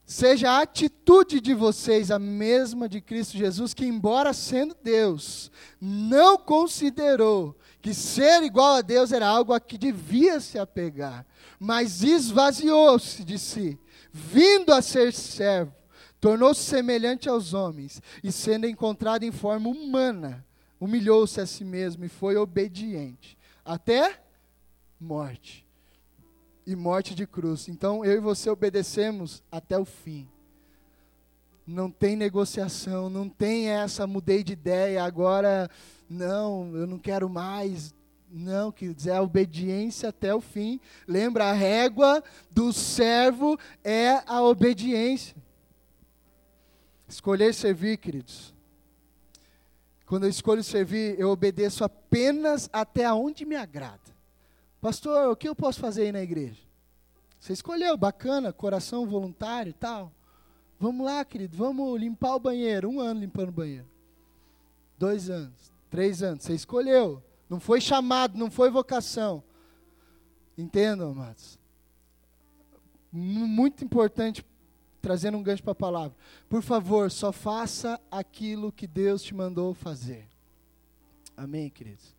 Seja 0.06 0.50
a 0.50 0.62
atitude 0.62 1.42
de 1.42 1.54
vocês 1.54 2.10
a 2.10 2.18
mesma 2.18 2.88
de 2.88 3.02
Cristo 3.02 3.38
Jesus, 3.38 3.74
que, 3.74 3.86
embora 3.86 4.32
sendo 4.32 4.78
Deus, 4.82 5.52
não 5.82 6.38
considerou 6.38 7.54
que 7.84 7.94
ser 7.94 8.42
igual 8.44 8.76
a 8.76 8.82
Deus 8.82 9.12
era 9.12 9.28
algo 9.28 9.52
a 9.52 9.60
que 9.60 9.78
devia 9.78 10.40
se 10.40 10.58
apegar, 10.58 11.26
mas 11.60 12.02
esvaziou-se 12.02 13.26
de 13.26 13.38
si, 13.38 13.78
vindo 14.10 14.74
a 14.74 14.82
ser 14.82 15.12
servo, 15.12 15.76
tornou-se 16.18 16.62
semelhante 16.62 17.28
aos 17.28 17.54
homens, 17.54 18.02
e 18.24 18.32
sendo 18.32 18.66
encontrado 18.66 19.24
em 19.24 19.34
forma 19.34 19.70
humana, 19.70 20.46
humilhou-se 20.80 21.42
a 21.42 21.46
si 21.46 21.66
mesmo 21.66 22.06
e 22.06 22.08
foi 22.10 22.38
obediente, 22.38 23.38
até 23.66 24.18
morte 24.98 25.68
e 26.66 26.78
morte 26.78 27.14
de 27.14 27.28
cruz. 27.28 27.68
Então 27.68 28.06
eu 28.06 28.14
e 28.14 28.20
você 28.22 28.50
obedecemos 28.50 29.44
até 29.52 29.78
o 29.78 29.84
fim. 29.84 30.30
Não 31.68 31.92
tem 31.92 32.16
negociação, 32.16 33.10
não 33.10 33.28
tem 33.28 33.70
essa 33.70 34.08
mudei 34.08 34.42
de 34.42 34.54
ideia, 34.54 35.04
agora 35.04 35.70
não, 36.14 36.76
eu 36.76 36.86
não 36.86 37.00
quero 37.00 37.30
mais. 37.30 37.94
Não, 38.30 38.72
quer 38.72 38.94
dizer, 38.94 39.12
a 39.12 39.22
obediência 39.22 40.10
até 40.10 40.34
o 40.34 40.42
fim. 40.42 40.80
Lembra, 41.08 41.46
a 41.46 41.54
régua 41.54 42.24
do 42.50 42.74
servo 42.74 43.60
é 43.84 44.24
a 44.26 44.42
obediência. 44.42 45.36
Escolher 47.08 47.54
servir, 47.54 47.98
queridos. 47.98 48.54
Quando 50.06 50.24
eu 50.24 50.30
escolho 50.30 50.64
servir, 50.64 51.20
eu 51.20 51.30
obedeço 51.30 51.84
apenas 51.84 52.70
até 52.72 53.12
onde 53.12 53.46
me 53.46 53.56
agrada. 53.56 54.00
Pastor, 54.82 55.32
o 55.32 55.36
que 55.36 55.48
eu 55.48 55.56
posso 55.56 55.80
fazer 55.80 56.04
aí 56.04 56.12
na 56.12 56.22
igreja? 56.22 56.62
Você 57.40 57.54
escolheu, 57.54 57.98
bacana, 57.98 58.54
coração 58.54 59.06
voluntário 59.06 59.70
e 59.72 59.74
tal. 59.74 60.12
Vamos 60.80 61.06
lá, 61.06 61.24
querido, 61.24 61.56
vamos 61.56 62.00
limpar 62.00 62.36
o 62.36 62.40
banheiro. 62.40 62.90
Um 62.90 63.00
ano 63.00 63.20
limpando 63.20 63.50
o 63.50 63.54
banheiro. 63.54 63.88
Dois 64.98 65.30
anos, 65.30 65.73
três 65.94 66.24
anos. 66.24 66.44
Você 66.44 66.56
escolheu. 66.56 67.22
Não 67.48 67.60
foi 67.60 67.80
chamado, 67.80 68.36
não 68.36 68.50
foi 68.50 68.72
vocação. 68.72 69.44
Entendam, 70.58 71.12
amados? 71.12 71.60
Muito 73.12 73.86
importante, 73.86 74.44
trazendo 75.00 75.38
um 75.38 75.44
gancho 75.44 75.62
para 75.62 75.74
a 75.74 75.76
palavra. 75.76 76.18
Por 76.50 76.64
favor, 76.64 77.12
só 77.12 77.32
faça 77.32 78.02
aquilo 78.10 78.72
que 78.72 78.88
Deus 78.88 79.22
te 79.22 79.36
mandou 79.36 79.76
fazer. 79.76 80.28
Amém, 81.38 81.70
queridos? 81.70 82.16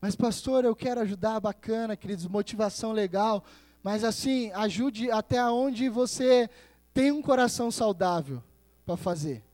Mas, 0.00 0.16
pastor, 0.16 0.64
eu 0.64 0.74
quero 0.74 1.00
ajudar, 1.02 1.38
bacana, 1.38 1.96
queridos, 1.96 2.26
motivação 2.26 2.90
legal. 2.90 3.44
Mas, 3.84 4.02
assim, 4.02 4.50
ajude 4.50 5.12
até 5.12 5.44
onde 5.44 5.88
você 5.88 6.50
tem 6.92 7.12
um 7.12 7.22
coração 7.22 7.70
saudável 7.70 8.42
para 8.84 8.96
fazer. 8.96 9.44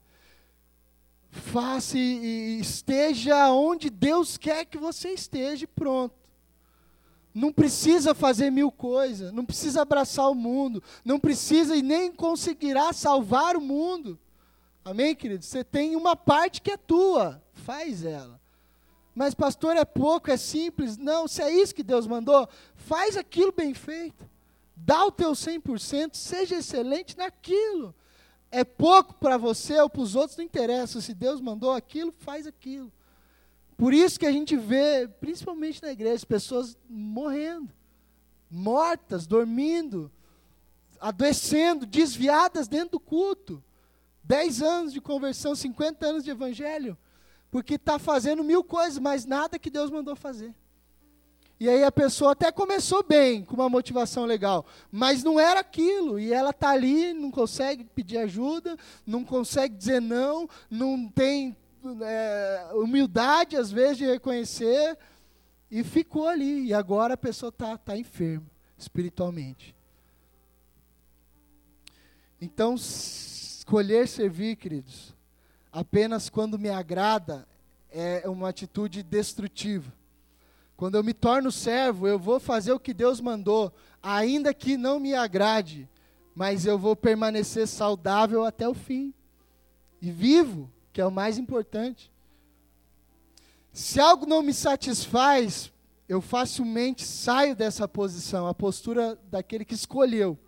Faça 1.31 1.97
e 1.97 2.59
esteja 2.61 3.51
onde 3.53 3.89
Deus 3.89 4.37
quer 4.37 4.65
que 4.65 4.77
você 4.77 5.11
esteja, 5.11 5.67
pronto. 5.69 6.15
Não 7.33 7.53
precisa 7.53 8.15
fazer 8.15 8.51
mil 8.51 8.73
coisas, 8.73 9.33
não 9.33 9.45
precisa 9.45 9.83
abraçar 9.83 10.29
o 10.29 10.35
mundo, 10.35 10.83
não 11.05 11.21
precisa 11.21 11.77
e 11.77 11.83
nem 11.83 12.11
conseguirá 12.13 12.93
salvar 12.93 13.57
o 13.57 13.61
mundo. 13.61 14.19
Amém, 14.85 15.15
querido? 15.15 15.45
Você 15.45 15.63
tem 15.63 15.95
uma 15.95 16.17
parte 16.17 16.61
que 16.61 16.73
é 16.73 16.77
tua, 16.77 17.41
faz 17.53 18.05
ela. 18.05 18.41
Mas, 19.15 19.35
pastor, 19.35 19.77
é 19.77 19.85
pouco, 19.85 20.31
é 20.31 20.37
simples. 20.37 20.97
Não, 20.97 21.29
se 21.29 21.43
é 21.43 21.51
isso 21.51 21.75
que 21.75 21.83
Deus 21.83 22.07
mandou, 22.07 22.49
faz 22.75 23.17
aquilo 23.17 23.53
bem 23.53 23.75
feito. 23.75 24.29
Dá 24.75 25.05
o 25.05 25.13
teu 25.13 25.33
100%, 25.33 26.15
seja 26.15 26.57
excelente 26.57 27.17
naquilo. 27.17 27.95
É 28.51 28.65
pouco 28.65 29.15
para 29.15 29.37
você 29.37 29.79
ou 29.81 29.89
para 29.89 30.03
os 30.03 30.15
outros, 30.15 30.37
não 30.37 30.45
interessa. 30.45 31.01
Se 31.01 31.15
Deus 31.15 31.41
mandou 31.41 31.73
aquilo, 31.73 32.13
faz 32.19 32.47
aquilo. 32.47 32.93
Por 33.77 33.95
isso 33.95 34.19
que 34.19 34.27
a 34.27 34.33
gente 34.33 34.57
vê, 34.57 35.09
principalmente 35.21 35.83
na 35.83 35.93
igreja, 35.93 36.27
pessoas 36.27 36.77
morrendo, 36.89 37.73
mortas, 38.51 39.27
dormindo, 39.27 40.11
adoecendo, 41.01 41.87
desviadas 41.87 42.69
dentro 42.69 42.93
do 42.93 43.01
culto. 43.01 43.63
10 44.25 44.63
anos 44.63 44.93
de 44.93 45.01
conversão, 45.01 45.55
50 45.55 46.07
anos 46.07 46.25
de 46.25 46.31
evangelho 46.31 46.97
porque 47.51 47.75
está 47.75 47.99
fazendo 47.99 48.45
mil 48.45 48.63
coisas, 48.63 48.99
mas 48.99 49.27
nada 49.27 49.59
que 49.59 49.71
Deus 49.71 49.91
mandou 49.91 50.15
fazer. 50.15 50.55
E 51.61 51.69
aí 51.69 51.85
a 51.85 51.93
pessoa 51.93 52.33
até 52.33 52.51
começou 52.51 53.05
bem, 53.05 53.45
com 53.45 53.55
uma 53.55 53.69
motivação 53.69 54.25
legal, 54.25 54.65
mas 54.91 55.23
não 55.23 55.39
era 55.39 55.61
aquilo. 55.61 56.19
E 56.19 56.33
ela 56.33 56.51
está 56.51 56.71
ali, 56.71 57.13
não 57.13 57.31
consegue 57.31 57.85
pedir 57.85 58.17
ajuda, 58.17 58.79
não 59.07 59.23
consegue 59.23 59.77
dizer 59.77 60.01
não, 60.01 60.49
não 60.71 61.07
tem 61.07 61.55
é, 62.01 62.71
humildade, 62.73 63.59
às 63.59 63.71
vezes, 63.71 63.99
de 63.99 64.07
reconhecer, 64.07 64.97
e 65.71 65.85
ficou 65.85 66.27
ali. 66.27 66.69
E 66.69 66.73
agora 66.73 67.13
a 67.13 67.19
pessoa 67.19 67.51
está 67.51 67.77
tá 67.77 67.95
enferma, 67.95 68.47
espiritualmente. 68.79 69.77
Então, 72.41 72.75
escolher 72.75 74.09
servir, 74.09 74.57
queridos, 74.57 75.15
apenas 75.71 76.31
quando 76.31 76.59
me 76.59 76.71
agrada 76.71 77.47
é 77.91 78.27
uma 78.27 78.49
atitude 78.49 79.03
destrutiva. 79.03 80.00
Quando 80.81 80.95
eu 80.95 81.05
me 81.05 81.13
torno 81.13 81.53
servo, 81.53 82.09
eu 82.09 82.19
vou 82.19 82.41
fazer 82.41 82.73
o 82.73 82.81
que 82.81 82.95
Deus 82.95 83.21
mandou, 83.21 83.71
ainda 84.03 84.55
que 84.55 84.79
não 84.79 84.99
me 84.99 85.15
agrade, 85.15 85.87
mas 86.35 86.65
eu 86.65 86.79
vou 86.79 86.97
permanecer 86.97 87.69
saudável 87.69 88.47
até 88.47 88.67
o 88.67 88.73
fim 88.73 89.13
e 90.01 90.11
vivo, 90.11 90.73
que 90.91 90.99
é 90.99 91.05
o 91.05 91.11
mais 91.11 91.37
importante. 91.37 92.11
Se 93.71 94.01
algo 94.01 94.25
não 94.25 94.41
me 94.41 94.55
satisfaz, 94.55 95.71
eu 96.09 96.23
facilmente 96.23 97.05
saio 97.05 97.55
dessa 97.55 97.87
posição, 97.87 98.47
a 98.47 98.55
postura 98.55 99.19
daquele 99.31 99.67
que 99.67 99.75
escolheu. 99.75 100.39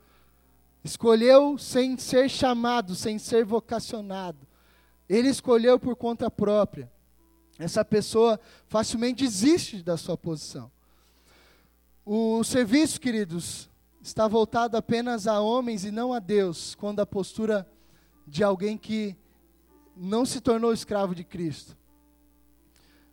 Escolheu 0.82 1.58
sem 1.58 1.98
ser 1.98 2.30
chamado, 2.30 2.94
sem 2.94 3.18
ser 3.18 3.44
vocacionado. 3.44 4.48
Ele 5.06 5.28
escolheu 5.28 5.78
por 5.78 5.94
conta 5.94 6.30
própria. 6.30 6.90
Essa 7.62 7.84
pessoa 7.84 8.40
facilmente 8.66 9.22
desiste 9.22 9.82
da 9.82 9.96
sua 9.96 10.16
posição. 10.16 10.70
O 12.04 12.42
serviço, 12.42 13.00
queridos, 13.00 13.68
está 14.02 14.26
voltado 14.26 14.76
apenas 14.76 15.28
a 15.28 15.40
homens 15.40 15.84
e 15.84 15.92
não 15.92 16.12
a 16.12 16.18
Deus, 16.18 16.74
quando 16.74 16.98
a 16.98 17.06
postura 17.06 17.64
de 18.26 18.42
alguém 18.42 18.76
que 18.76 19.16
não 19.96 20.26
se 20.26 20.40
tornou 20.40 20.72
escravo 20.72 21.14
de 21.14 21.22
Cristo. 21.22 21.76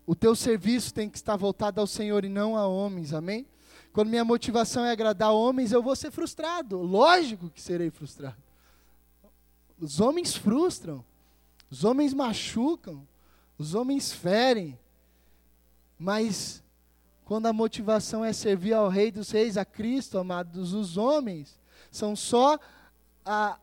O 0.05 0.15
teu 0.15 0.35
serviço 0.35 0.91
tem 0.91 1.07
que 1.07 1.17
estar 1.17 1.35
voltado 1.35 1.79
ao 1.79 1.85
Senhor 1.85 2.25
e 2.25 2.29
não 2.29 2.57
a 2.57 2.65
homens, 2.65 3.13
amém? 3.13 3.45
Quando 3.93 4.09
minha 4.09 4.25
motivação 4.25 4.83
é 4.83 4.91
agradar 4.91 5.31
homens, 5.31 5.71
eu 5.71 5.83
vou 5.83 5.95
ser 5.95 6.09
frustrado. 6.09 6.81
Lógico 6.81 7.51
que 7.51 7.61
serei 7.61 7.91
frustrado. 7.91 8.41
Os 9.79 9.99
homens 9.99 10.35
frustram. 10.35 11.05
Os 11.69 11.83
homens 11.83 12.15
machucam, 12.15 13.07
os 13.59 13.75
homens 13.75 14.13
ferem, 14.13 14.79
mas 15.99 16.63
quando 17.25 17.47
a 17.47 17.53
motivação 17.53 18.23
é 18.23 18.31
servir 18.31 18.73
ao 18.73 18.87
Rei 18.87 19.11
dos 19.11 19.29
Reis, 19.29 19.57
a 19.57 19.65
Cristo, 19.65 20.17
amados, 20.17 20.73
os 20.73 20.95
homens 20.95 21.59
são 21.91 22.15
só 22.15 22.57
a, 23.25 23.59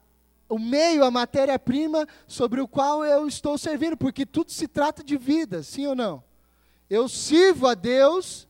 o 0.51 0.59
meio, 0.59 1.03
a 1.03 1.11
matéria-prima 1.11 2.07
sobre 2.29 2.61
o 2.61 2.69
qual 2.69 3.07
eu 3.07 3.27
estou 3.27 3.57
servindo, 3.57 3.97
porque 3.97 4.27
tudo 4.27 4.53
se 4.53 4.69
trata 4.69 5.03
de 5.03 5.17
vida, 5.17 5.63
sim 5.63 5.87
ou 5.87 5.95
não? 5.95 6.23
Eu 6.91 7.09
sirvo 7.09 7.67
a 7.67 7.73
Deus 7.73 8.47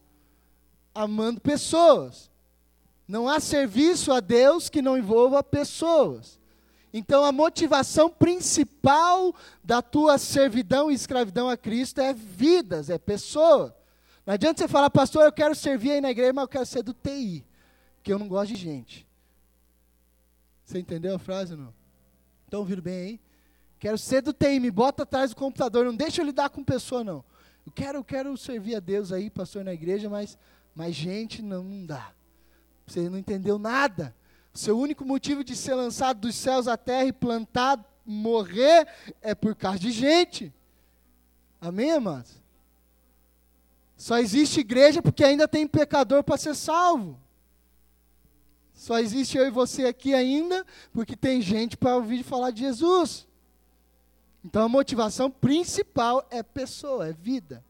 amando 0.93 1.41
pessoas. 1.41 2.29
Não 3.07 3.29
há 3.29 3.39
serviço 3.39 4.13
a 4.13 4.19
Deus 4.19 4.69
que 4.69 4.83
não 4.83 4.99
envolva 4.99 5.45
pessoas. 5.45 6.41
Então 6.99 7.27
a 7.27 7.31
motivação 7.31 8.09
principal 8.09 9.35
da 9.63 9.83
tua 9.83 10.17
servidão 10.17 10.91
e 10.91 10.95
escravidão 10.95 11.47
a 11.47 11.55
Cristo 11.55 12.01
é 12.01 12.15
vidas, 12.15 12.89
é 12.89 12.97
pessoa. 12.97 13.77
Não 14.25 14.33
adianta 14.33 14.63
você 14.63 14.67
falar, 14.67 14.89
pastor, 14.89 15.25
eu 15.25 15.33
quero 15.33 15.55
servir 15.55 15.91
aí 15.91 16.01
na 16.01 16.11
igreja, 16.11 16.33
mas 16.33 16.45
eu 16.45 16.49
quero 16.49 16.65
ser 16.65 16.83
do 16.83 16.95
TI, 16.95 17.45
porque 17.97 18.11
eu 18.11 18.19
não 18.19 18.27
gosto 18.27 18.55
de 18.55 18.57
gente. 18.57 19.07
Você 20.65 20.79
entendeu 20.79 21.15
a 21.15 21.19
frase 21.19 21.53
ou 21.53 21.59
não? 21.59 21.75
Estão 22.47 22.61
ouvindo 22.61 22.81
bem 22.81 22.95
aí? 22.95 23.21
Quero 23.79 23.99
ser 23.99 24.23
do 24.23 24.33
TI, 24.33 24.59
me 24.59 24.71
bota 24.71 25.03
atrás 25.03 25.29
do 25.29 25.37
computador, 25.37 25.85
não 25.85 25.95
deixa 25.95 26.23
eu 26.23 26.25
lidar 26.25 26.49
com 26.49 26.65
pessoa, 26.65 27.05
não. 27.05 27.23
Eu 27.67 27.73
quero, 27.73 27.99
eu 27.99 28.05
quero 28.05 28.35
servir 28.39 28.75
a 28.75 28.81
Deus 28.81 29.13
aí, 29.13 29.29
pastor, 29.29 29.63
na 29.63 29.75
igreja, 29.75 30.09
mas, 30.09 30.39
mas 30.75 30.95
gente, 30.95 31.43
não, 31.43 31.63
não 31.63 31.85
dá. 31.85 32.11
Você 32.87 33.11
não 33.11 33.19
entendeu 33.19 33.59
nada. 33.59 34.15
Seu 34.57 34.79
único 34.79 35.05
motivo 35.05 35.45
de 35.45 35.55
ser 35.55 35.75
lançado 35.75 36.21
dos 36.21 36.35
céus 36.35 36.67
à 36.67 36.77
terra 36.77 37.05
e 37.05 37.13
plantado 37.13 37.85
morrer 38.05 38.89
é 39.21 39.35
por 39.35 39.55
causa 39.55 39.79
de 39.79 39.91
gente. 39.91 40.53
Amém, 41.61 41.93
amados? 41.93 42.41
Só 43.97 44.19
existe 44.19 44.61
igreja 44.61 45.03
porque 45.03 45.25
ainda 45.25 45.47
tem 45.47 45.67
pecador 45.67 46.25
para 46.25 46.39
ser 46.39 46.55
salvo. 46.55 47.19
Só 48.73 48.99
existe 48.99 49.37
eu 49.37 49.47
e 49.47 49.51
você 49.51 49.87
aqui 49.87 50.15
ainda 50.15 50.65
porque 50.93 51.17
tem 51.17 51.41
gente 51.43 51.77
para 51.77 51.97
ouvir 51.97 52.23
falar 52.23 52.51
de 52.51 52.61
Jesus. 52.61 53.27
Então 54.45 54.63
a 54.63 54.69
motivação 54.69 55.31
principal 55.31 56.27
é 56.31 56.43
pessoa, 56.43 57.09
é 57.09 57.13
vida. 57.13 57.65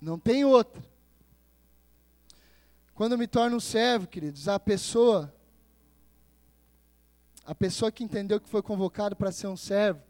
Não 0.00 0.18
tem 0.18 0.44
outra. 0.44 0.82
Quando 2.94 3.12
eu 3.12 3.18
me 3.18 3.26
torno 3.26 3.56
um 3.56 3.60
servo, 3.60 4.06
queridos, 4.06 4.46
a 4.46 4.60
pessoa, 4.60 5.34
a 7.44 7.54
pessoa 7.54 7.92
que 7.92 8.04
entendeu 8.04 8.40
que 8.40 8.48
foi 8.48 8.62
convocado 8.62 9.16
para 9.16 9.32
ser 9.32 9.46
um 9.46 9.56
servo, 9.56 10.00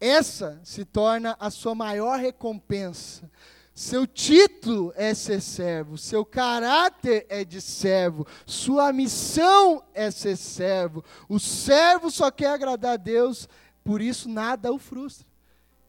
essa 0.00 0.60
se 0.62 0.84
torna 0.84 1.36
a 1.40 1.50
sua 1.50 1.74
maior 1.74 2.18
recompensa. 2.18 3.30
Seu 3.74 4.06
título 4.06 4.92
é 4.96 5.14
ser 5.14 5.40
servo, 5.40 5.96
seu 5.96 6.24
caráter 6.24 7.24
é 7.28 7.44
de 7.44 7.60
servo, 7.60 8.26
sua 8.44 8.92
missão 8.92 9.84
é 9.94 10.10
ser 10.10 10.36
servo. 10.36 11.04
O 11.28 11.38
servo 11.38 12.10
só 12.10 12.28
quer 12.30 12.48
agradar 12.48 12.94
a 12.94 12.96
Deus, 12.96 13.48
por 13.84 14.00
isso 14.00 14.28
nada 14.28 14.72
o 14.72 14.78
frustra. 14.78 15.26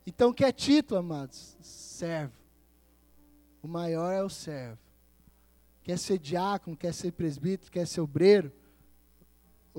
Então, 0.05 0.31
que 0.31 0.45
é 0.45 0.51
título, 0.51 0.99
amados? 0.99 1.57
Servo. 1.61 2.33
O 3.61 3.67
maior 3.67 4.11
é 4.11 4.23
o 4.23 4.29
servo. 4.29 4.79
Quer 5.83 5.97
ser 5.97 6.19
diácono, 6.19 6.77
quer 6.77 6.93
ser 6.93 7.11
presbítero, 7.11 7.71
quer 7.71 7.87
ser 7.87 8.01
obreiro? 8.01 8.51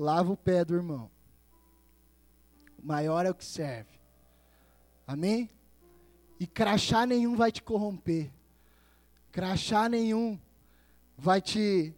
Lava 0.01 0.31
o 0.31 0.35
pé 0.35 0.65
do 0.65 0.73
irmão. 0.73 1.11
O 2.81 2.87
maior 2.87 3.23
é 3.23 3.29
o 3.29 3.35
que 3.35 3.45
serve. 3.45 3.99
Amém? 5.05 5.47
E 6.39 6.47
crachá 6.47 7.05
nenhum 7.05 7.35
vai 7.35 7.51
te 7.51 7.61
corromper. 7.61 8.31
Crachá 9.31 9.87
nenhum 9.87 10.39
vai 11.15 11.39
te 11.39 11.93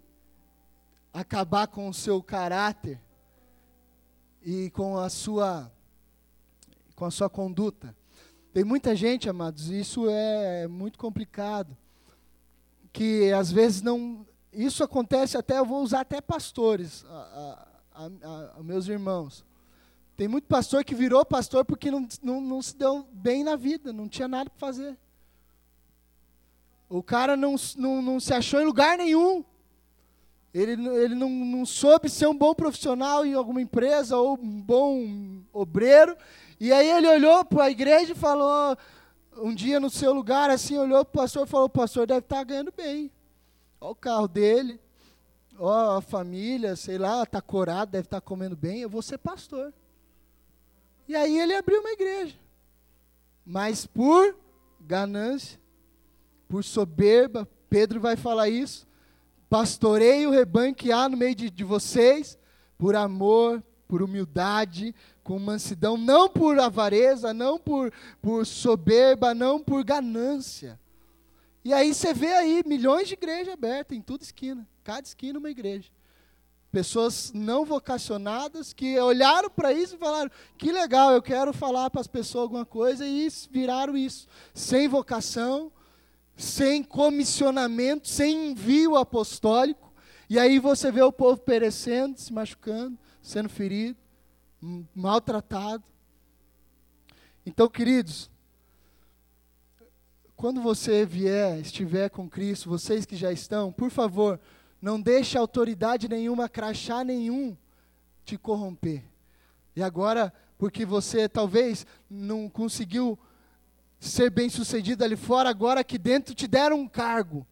acabar 1.14 1.68
com 1.68 1.88
o 1.88 1.94
seu 1.94 2.22
caráter 2.22 3.00
e 4.42 4.70
com 4.72 4.98
a 4.98 5.08
sua 5.08 5.72
com 6.98 7.06
a 7.06 7.12
sua 7.12 7.30
conduta. 7.30 7.96
Tem 8.52 8.66
muita 8.66 8.98
gente, 8.98 9.30
amados, 9.30 9.70
isso 9.70 10.10
é 10.10 10.68
muito 10.68 11.00
complicado, 11.00 11.78
que 12.92 13.32
às 13.32 13.50
vezes 13.50 13.82
não. 13.82 14.28
Isso 14.52 14.84
acontece 14.84 15.38
até, 15.38 15.58
eu 15.58 15.66
vou 15.66 15.82
usar 15.82 16.02
até 16.02 16.20
pastores, 16.20 17.06
a, 17.06 17.14
a, 17.14 17.73
a, 17.94 18.60
a 18.60 18.64
meus 18.64 18.88
irmãos. 18.88 19.46
Tem 20.16 20.28
muito 20.28 20.46
pastor 20.46 20.84
que 20.84 20.94
virou 20.94 21.26
pastor 21.26 21.66
porque 21.66 21.90
não, 21.90 22.08
não, 22.22 22.40
não 22.40 22.62
se 22.62 22.76
deu 22.76 23.08
bem 23.12 23.44
na 23.44 23.56
vida, 23.56 23.92
não 23.92 24.08
tinha 24.08 24.28
nada 24.28 24.50
para 24.50 24.60
fazer. 24.60 24.98
O 26.88 27.02
cara 27.02 27.36
não, 27.36 27.56
não, 27.76 28.02
não 28.02 28.20
se 28.20 28.34
achou 28.34 28.62
em 28.62 28.66
lugar 28.66 28.98
nenhum. 28.98 29.44
Ele, 30.54 30.74
ele 30.88 31.16
não, 31.16 31.30
não 31.30 31.66
soube 31.66 32.08
ser 32.08 32.28
um 32.28 32.38
bom 32.38 32.54
profissional 32.54 33.26
em 33.26 33.34
alguma 33.34 33.60
empresa 33.60 34.16
ou 34.16 34.38
um 34.40 34.62
bom 34.62 35.42
obreiro. 35.52 36.16
E 36.60 36.72
aí 36.72 36.88
ele 36.88 37.08
olhou 37.08 37.44
para 37.44 37.64
a 37.64 37.72
igreja 37.72 38.12
e 38.12 38.16
falou, 38.16 38.78
um 39.38 39.54
dia 39.54 39.80
no 39.80 39.90
seu 39.90 40.14
lugar, 40.14 40.52
assim, 40.52 40.78
olhou 40.78 41.04
para 41.04 41.20
o 41.20 41.24
pastor 41.24 41.48
e 41.48 41.50
falou, 41.50 41.68
pastor 41.68 42.06
deve 42.06 42.20
estar 42.20 42.38
tá 42.38 42.44
ganhando 42.44 42.72
bem. 42.72 43.12
Olha 43.82 43.92
o 43.92 43.96
carro 43.96 44.28
dele, 44.28 44.80
ó 45.66 45.98
a 45.98 46.02
família, 46.02 46.76
sei 46.76 46.98
lá, 46.98 47.24
está 47.24 47.42
corado, 47.42 47.92
deve 47.92 48.06
estar 48.06 48.20
tá 48.20 48.26
comendo 48.26 48.56
bem, 48.56 48.82
eu 48.82 48.90
vou 48.90 49.02
ser 49.02 49.18
pastor. 49.18 49.74
E 51.08 51.16
aí 51.16 51.40
ele 51.40 51.56
abriu 51.56 51.80
uma 51.80 51.92
igreja. 51.92 52.36
Mas 53.46 53.86
por 53.86 54.36
ganância, 54.80 55.58
por 56.50 56.66
soberba, 56.66 57.48
Pedro 57.70 58.02
vai 58.02 58.18
falar 58.18 58.50
isso. 58.50 58.86
Pastorei 59.50 60.28
o 60.28 60.32
rebanho 60.32 60.76
que 60.76 60.92
há 60.92 61.08
no 61.08 61.16
meio 61.16 61.36
de, 61.36 61.50
de 61.50 61.64
vocês, 61.64 62.38
por 62.78 62.94
amor, 62.94 63.64
por 63.88 64.02
humildade, 64.02 64.94
com 65.24 65.40
mansidão, 65.40 65.96
não 65.96 66.28
por 66.28 66.60
avareza, 66.60 67.34
não 67.34 67.58
por, 67.58 67.94
por 68.22 68.46
soberba, 68.46 69.34
não 69.34 69.62
por 69.62 69.82
ganância. 69.84 70.78
E 71.64 71.74
aí 71.74 71.94
você 71.94 72.14
vê 72.14 72.34
aí 72.34 72.64
milhões 72.66 73.08
de 73.08 73.14
igrejas 73.14 73.54
abertas 73.54 73.98
em 73.98 74.02
toda 74.02 74.24
esquina, 74.24 74.68
cada 74.84 75.08
esquina 75.08 75.40
uma 75.40 75.50
igreja 75.50 75.90
pessoas 76.74 77.32
não 77.36 77.64
vocacionadas 77.64 78.74
que 78.74 79.00
olharam 79.00 79.48
para 79.48 79.72
isso 79.72 79.94
e 79.94 80.00
falaram: 80.00 80.32
que 80.58 80.72
legal, 80.72 81.12
eu 81.12 81.22
quero 81.22 81.54
falar 81.54 81.92
para 81.92 82.02
as 82.02 82.08
pessoas 82.08 82.42
alguma 82.42 82.66
coisa, 82.66 83.06
e 83.06 83.28
viraram 83.52 83.96
isso, 83.96 84.28
sem 84.56 84.88
vocação, 84.88 85.72
sem 86.36 86.84
comissionamento, 86.84 88.08
sem 88.08 88.50
envio 88.50 88.96
apostólico. 88.96 89.94
E 90.28 90.40
aí 90.40 90.58
você 90.58 90.92
vê 90.92 91.04
o 91.04 91.12
povo 91.12 91.40
perecendo, 91.42 92.20
se 92.20 92.34
machucando, 92.34 92.98
sendo 93.22 93.50
ferido, 93.50 94.00
maltratado. 94.96 95.84
Então, 97.46 97.70
queridos, 97.70 98.32
quando 100.44 100.62
você 100.62 101.06
vier, 101.06 101.58
estiver 101.62 102.10
com 102.10 102.30
Cristo, 102.30 102.68
vocês 102.70 103.06
que 103.06 103.16
já 103.16 103.32
estão, 103.32 103.72
por 103.72 103.90
favor, 103.90 104.38
não 104.82 105.00
deixe 105.00 105.38
autoridade 105.38 106.10
nenhuma, 106.10 106.50
crachá 106.50 107.02
nenhum 107.02 107.56
te 108.26 108.38
corromper. 108.38 109.06
E 109.74 109.82
agora, 109.82 110.34
porque 110.58 110.86
você 110.86 111.30
talvez 111.30 111.88
não 112.10 112.50
conseguiu 112.50 113.18
ser 114.02 114.30
bem 114.30 114.50
sucedido 114.50 115.02
ali 115.06 115.16
fora, 115.16 115.50
agora 115.50 115.80
aqui 115.80 115.98
dentro 115.98 116.36
te 116.36 116.46
deram 116.46 116.82
um 116.82 116.90
cargo. 116.90 117.48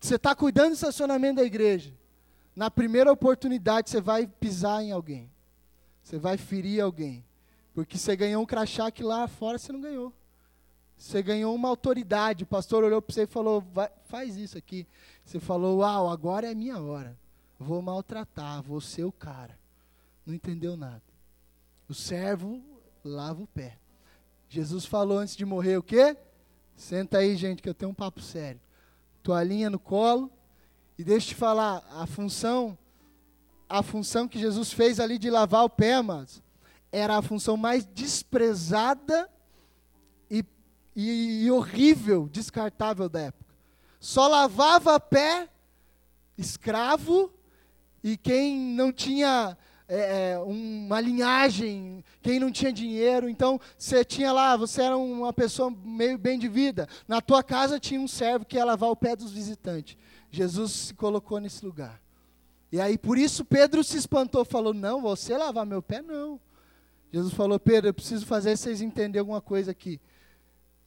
Você 0.00 0.14
está 0.14 0.34
cuidando 0.34 0.68
do 0.68 0.76
estacionamento 0.76 1.36
da 1.36 1.44
igreja. 1.44 1.92
Na 2.56 2.70
primeira 2.70 3.12
oportunidade, 3.12 3.90
você 3.90 4.00
vai 4.00 4.26
pisar 4.26 4.82
em 4.82 4.90
alguém. 4.90 5.30
Você 6.02 6.16
vai 6.16 6.38
ferir 6.38 6.80
alguém. 6.80 7.22
Porque 7.74 7.98
você 7.98 8.16
ganhou 8.16 8.42
um 8.42 8.46
crachá 8.46 8.90
que 8.90 9.02
lá 9.02 9.28
fora 9.28 9.58
você 9.58 9.70
não 9.70 9.82
ganhou. 9.82 10.14
Você 11.00 11.22
ganhou 11.22 11.54
uma 11.54 11.66
autoridade. 11.66 12.44
O 12.44 12.46
pastor 12.46 12.84
olhou 12.84 13.00
para 13.00 13.14
você 13.14 13.22
e 13.22 13.26
falou: 13.26 13.64
faz 14.04 14.36
isso 14.36 14.58
aqui. 14.58 14.86
Você 15.24 15.40
falou: 15.40 15.78
Uau, 15.78 16.10
agora 16.10 16.50
é 16.50 16.54
minha 16.54 16.78
hora. 16.78 17.16
Vou 17.58 17.80
maltratar, 17.80 18.62
vou 18.62 18.82
ser 18.82 19.04
o 19.04 19.12
cara. 19.12 19.58
Não 20.26 20.34
entendeu 20.34 20.76
nada. 20.76 21.02
O 21.88 21.94
servo 21.94 22.62
lava 23.02 23.42
o 23.42 23.46
pé. 23.46 23.78
Jesus 24.46 24.84
falou 24.84 25.18
antes 25.18 25.34
de 25.34 25.44
morrer 25.46 25.78
o 25.78 25.82
quê? 25.82 26.14
Senta 26.76 27.18
aí, 27.18 27.34
gente, 27.34 27.62
que 27.62 27.68
eu 27.68 27.74
tenho 27.74 27.92
um 27.92 27.94
papo 27.94 28.20
sério. 28.20 28.60
Toalhinha 29.22 29.70
no 29.70 29.78
colo. 29.78 30.30
E 30.98 31.04
deixa 31.04 31.28
eu 31.28 31.30
te 31.30 31.34
falar, 31.34 31.82
a 31.92 32.06
função, 32.06 32.76
a 33.66 33.82
função 33.82 34.28
que 34.28 34.38
Jesus 34.38 34.70
fez 34.70 35.00
ali 35.00 35.18
de 35.18 35.30
lavar 35.30 35.64
o 35.64 35.70
pé, 35.70 36.02
mas 36.02 36.42
era 36.92 37.16
a 37.16 37.22
função 37.22 37.56
mais 37.56 37.86
desprezada 37.86 39.30
e, 40.94 41.44
e 41.44 41.50
horrível, 41.50 42.28
descartável 42.30 43.08
da 43.08 43.20
época. 43.20 43.54
Só 43.98 44.26
lavava 44.28 44.98
pé 44.98 45.48
escravo 46.36 47.32
e 48.02 48.16
quem 48.16 48.56
não 48.56 48.92
tinha 48.92 49.56
é, 49.86 50.32
é, 50.32 50.38
uma 50.38 51.00
linhagem, 51.00 52.04
quem 52.22 52.38
não 52.38 52.50
tinha 52.50 52.72
dinheiro, 52.72 53.28
então 53.28 53.60
você 53.76 54.04
tinha 54.04 54.32
lá, 54.32 54.56
você 54.56 54.82
era 54.82 54.96
uma 54.96 55.32
pessoa 55.32 55.70
meio 55.84 56.16
bem 56.16 56.38
de 56.38 56.48
vida. 56.48 56.88
Na 57.08 57.20
tua 57.20 57.42
casa 57.42 57.80
tinha 57.80 58.00
um 58.00 58.08
servo 58.08 58.44
que 58.44 58.56
ia 58.56 58.64
lavar 58.64 58.88
o 58.88 58.96
pé 58.96 59.16
dos 59.16 59.32
visitantes. 59.32 59.96
Jesus 60.30 60.70
se 60.72 60.94
colocou 60.94 61.40
nesse 61.40 61.64
lugar. 61.64 62.00
E 62.70 62.80
aí 62.80 62.96
por 62.96 63.18
isso 63.18 63.44
Pedro 63.44 63.82
se 63.82 63.96
espantou, 63.96 64.44
falou: 64.44 64.72
Não, 64.72 65.02
você 65.02 65.36
lavar 65.36 65.66
meu 65.66 65.82
pé? 65.82 66.00
Não. 66.00 66.40
Jesus 67.12 67.34
falou: 67.34 67.58
Pedro, 67.58 67.88
eu 67.88 67.94
preciso 67.94 68.24
fazer 68.24 68.56
vocês 68.56 68.80
entenderem 68.80 69.18
alguma 69.20 69.40
coisa 69.40 69.72
aqui. 69.72 70.00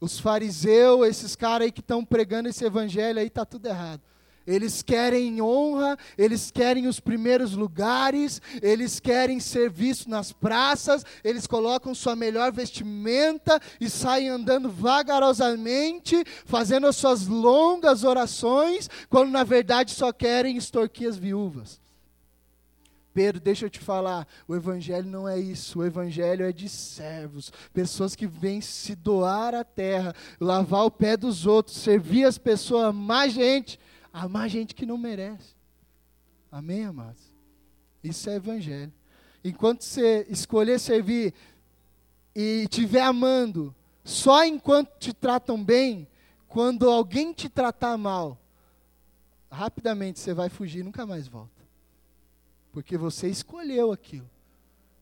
Os 0.03 0.19
fariseus, 0.19 1.07
esses 1.07 1.33
caras 1.33 1.63
aí 1.63 1.71
que 1.71 1.79
estão 1.79 2.03
pregando 2.03 2.49
esse 2.49 2.65
evangelho 2.65 3.19
aí, 3.19 3.27
está 3.27 3.45
tudo 3.45 3.67
errado. 3.67 4.01
Eles 4.45 4.81
querem 4.81 5.41
honra, 5.41 5.97
eles 6.17 6.51
querem 6.51 6.87
os 6.87 6.99
primeiros 6.99 7.53
lugares, 7.53 8.41
eles 8.61 8.99
querem 8.99 9.39
ser 9.39 9.69
vistos 9.69 10.07
nas 10.07 10.33
praças, 10.33 11.05
eles 11.23 11.47
colocam 11.47 11.95
sua 11.95 12.17
melhor 12.17 12.51
vestimenta 12.51 13.61
e 13.79 13.89
saem 13.89 14.27
andando 14.27 14.69
vagarosamente, 14.69 16.21
fazendo 16.43 16.85
as 16.85 16.97
suas 16.97 17.25
longas 17.25 18.03
orações, 18.03 18.89
quando 19.09 19.31
na 19.31 19.45
verdade 19.45 19.91
só 19.91 20.11
querem 20.11 20.57
extorquir 20.57 21.07
as 21.07 21.15
viúvas. 21.15 21.82
Pedro, 23.13 23.39
deixa 23.39 23.65
eu 23.65 23.69
te 23.69 23.79
falar, 23.79 24.27
o 24.47 24.55
Evangelho 24.55 25.07
não 25.07 25.29
é 25.29 25.39
isso, 25.39 25.79
o 25.79 25.85
Evangelho 25.85 26.45
é 26.45 26.51
de 26.51 26.67
servos, 26.67 27.51
pessoas 27.71 28.15
que 28.15 28.25
vêm 28.25 28.59
se 28.59 28.95
doar 28.95 29.53
à 29.53 29.63
terra, 29.63 30.15
lavar 30.39 30.85
o 30.85 30.91
pé 30.91 31.15
dos 31.15 31.45
outros, 31.45 31.77
servir 31.77 32.25
as 32.25 32.37
pessoas, 32.37 32.85
amar 32.85 33.29
gente, 33.29 33.79
amar 34.11 34.49
gente 34.49 34.73
que 34.73 34.85
não 34.85 34.97
merece. 34.97 35.55
Amém, 36.51 36.85
amados? 36.85 37.21
Isso 38.03 38.29
é 38.29 38.35
Evangelho. 38.35 38.91
enquanto 39.43 39.83
você 39.83 40.25
escolher 40.29 40.79
servir 40.79 41.33
e 42.35 42.63
estiver 42.63 43.01
amando, 43.01 43.75
só 44.03 44.43
enquanto 44.43 44.97
te 44.97 45.13
tratam 45.13 45.63
bem, 45.63 46.07
quando 46.47 46.89
alguém 46.89 47.31
te 47.33 47.47
tratar 47.49 47.97
mal, 47.97 48.39
rapidamente 49.51 50.19
você 50.19 50.33
vai 50.33 50.49
fugir 50.49 50.79
e 50.79 50.83
nunca 50.83 51.05
mais 51.05 51.27
volta. 51.27 51.52
Porque 52.73 52.97
você 52.97 53.29
escolheu 53.29 53.91
aquilo. 53.91 54.29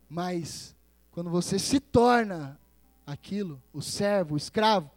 Mas 0.08 0.76
quando 1.10 1.30
você 1.30 1.58
se 1.58 1.80
torna 1.80 2.60
aquilo, 3.08 3.64
o 3.74 3.82
servo, 3.82 4.36
o 4.36 4.38
escravo, 4.38 4.92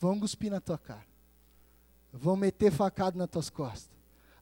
vão 0.00 0.18
cuspir 0.18 0.50
na 0.50 0.60
tua 0.60 0.78
cara. 0.78 1.06
Vão 2.10 2.36
meter 2.36 2.72
facado 2.72 3.18
nas 3.18 3.28
tuas 3.28 3.50
costas. 3.50 3.90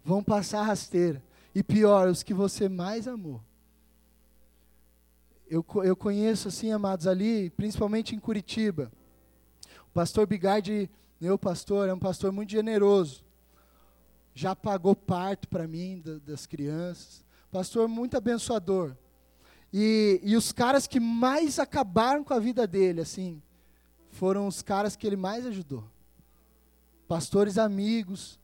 Vão 0.05 0.23
passar 0.23 0.63
rasteira. 0.63 1.23
E 1.53 1.65
pior, 1.65 2.09
os 2.09 2.23
que 2.23 2.33
você 2.33 2.69
mais 2.69 3.09
amou. 3.09 3.43
Eu, 5.51 5.67
eu 5.83 5.97
conheço, 5.97 6.47
assim, 6.47 6.71
amados, 6.71 7.09
ali, 7.09 7.51
principalmente 7.51 8.15
em 8.15 8.21
Curitiba. 8.21 8.93
O 9.89 9.91
pastor 9.93 10.29
Bigardi, 10.29 10.89
meu 11.21 11.37
pastor, 11.37 11.89
é 11.89 11.95
um 11.95 11.99
pastor 11.99 12.31
muito 12.31 12.53
generoso. 12.53 13.26
Já 14.37 14.55
pagou 14.55 14.95
parto 14.95 15.49
para 15.49 15.67
mim, 15.67 15.99
da, 16.05 16.19
das 16.19 16.45
crianças. 16.45 17.25
Pastor 17.51 17.89
muito 17.89 18.19
abençoador. 18.19 18.95
E, 19.73 20.21
e 20.23 20.37
os 20.37 20.53
caras 20.53 20.87
que 20.87 21.01
mais 21.01 21.59
acabaram 21.59 22.23
com 22.23 22.35
a 22.35 22.39
vida 22.39 22.67
dele, 22.67 23.01
assim, 23.01 23.43
foram 24.11 24.47
os 24.47 24.61
caras 24.61 24.95
que 24.95 25.07
ele 25.07 25.17
mais 25.17 25.47
ajudou. 25.47 25.83
Pastores 27.09 27.57
amigos 27.57 28.39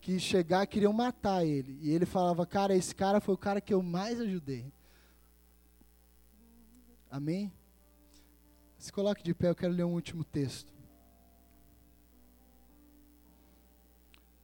que 0.00 0.18
chegar 0.18 0.66
queriam 0.66 0.94
matar 0.94 1.44
ele. 1.44 1.78
E 1.82 1.90
ele 1.90 2.06
falava, 2.06 2.46
cara, 2.46 2.74
esse 2.74 2.94
cara 2.94 3.20
foi 3.20 3.34
o 3.34 3.38
cara 3.38 3.60
que 3.60 3.74
eu 3.74 3.82
mais 3.82 4.18
ajudei. 4.18 4.72
Amém? 7.10 7.52
Se 8.78 8.90
coloque 8.90 9.22
de 9.22 9.34
pé, 9.34 9.50
eu 9.50 9.54
quero 9.54 9.74
ler 9.74 9.84
um 9.84 9.92
último 9.92 10.24
texto. 10.24 10.72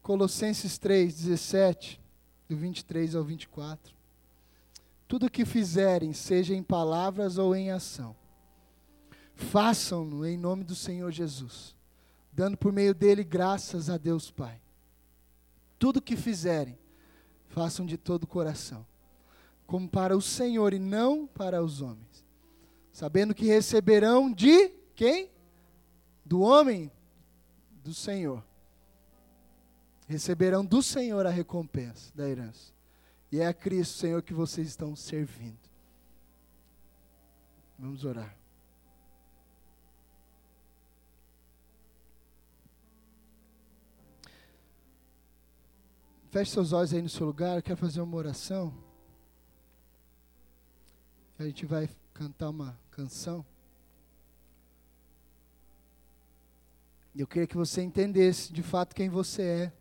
Colossenses 0.09 0.79
3, 0.79 1.15
17, 1.15 2.01
do 2.49 2.57
23 2.57 3.15
ao 3.15 3.23
24. 3.23 3.95
Tudo 5.07 5.27
o 5.27 5.31
que 5.31 5.45
fizerem, 5.45 6.15
seja 6.15 6.55
em 6.55 6.63
palavras 6.63 7.37
ou 7.37 7.55
em 7.55 7.71
ação, 7.71 8.17
façam-no 9.35 10.25
em 10.25 10.39
nome 10.39 10.65
do 10.65 10.75
Senhor 10.75 11.13
Jesus, 11.13 11.77
dando 12.33 12.57
por 12.57 12.73
meio 12.73 12.95
dele 12.95 13.23
graças 13.23 13.91
a 13.91 13.99
Deus 13.99 14.31
Pai. 14.31 14.59
Tudo 15.79 15.99
o 15.99 16.03
que 16.03 16.17
fizerem, 16.17 16.79
façam 17.49 17.85
de 17.85 17.99
todo 17.99 18.25
o 18.25 18.27
coração, 18.27 18.87
como 19.67 19.87
para 19.87 20.17
o 20.17 20.23
Senhor 20.23 20.73
e 20.73 20.79
não 20.79 21.27
para 21.27 21.63
os 21.63 21.83
homens 21.83 22.27
sabendo 22.99 23.33
que 23.33 23.45
receberão 23.45 24.33
de 24.33 24.71
quem? 24.97 25.31
Do 26.25 26.41
homem, 26.41 26.91
do 27.85 27.95
Senhor. 27.95 28.48
Receberão 30.09 30.65
do 30.65 30.83
Senhor 30.83 31.27
a 31.27 31.31
recompensa 31.31 32.11
da 32.17 32.27
herança. 32.27 32.73
E 33.31 33.41
é 33.41 33.47
a 33.47 33.53
Cristo, 33.53 33.99
Senhor, 33.99 34.23
que 34.23 34.33
vocês 34.33 34.67
estão 34.67 34.97
servindo. 34.97 35.69
Vamos 37.79 38.07
orar. 38.07 38.35
Feche 46.31 46.53
seus 46.53 46.73
olhos 46.73 46.95
aí 46.95 47.03
no 47.03 47.09
seu 47.11 47.27
lugar, 47.27 47.63
quero 47.63 47.77
fazer 47.77 48.01
uma 48.01 48.17
oração. 48.17 48.75
A 51.39 51.45
gente 51.45 51.67
vai 51.67 51.89
cantar 52.15 52.49
uma 52.49 52.79
canção. 52.91 53.45
Eu 57.15 57.27
queria 57.27 57.47
que 57.47 57.57
você 57.57 57.83
entendesse 57.83 58.53
de 58.53 58.63
fato 58.63 58.95
quem 58.95 59.09
você 59.11 59.43
é. 59.43 59.78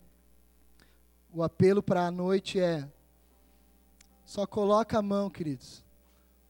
O 1.32 1.42
apelo 1.42 1.82
para 1.82 2.06
a 2.06 2.10
noite 2.10 2.58
é: 2.58 2.88
só 4.24 4.46
coloca 4.46 4.98
a 4.98 5.02
mão, 5.02 5.28
queridos, 5.28 5.84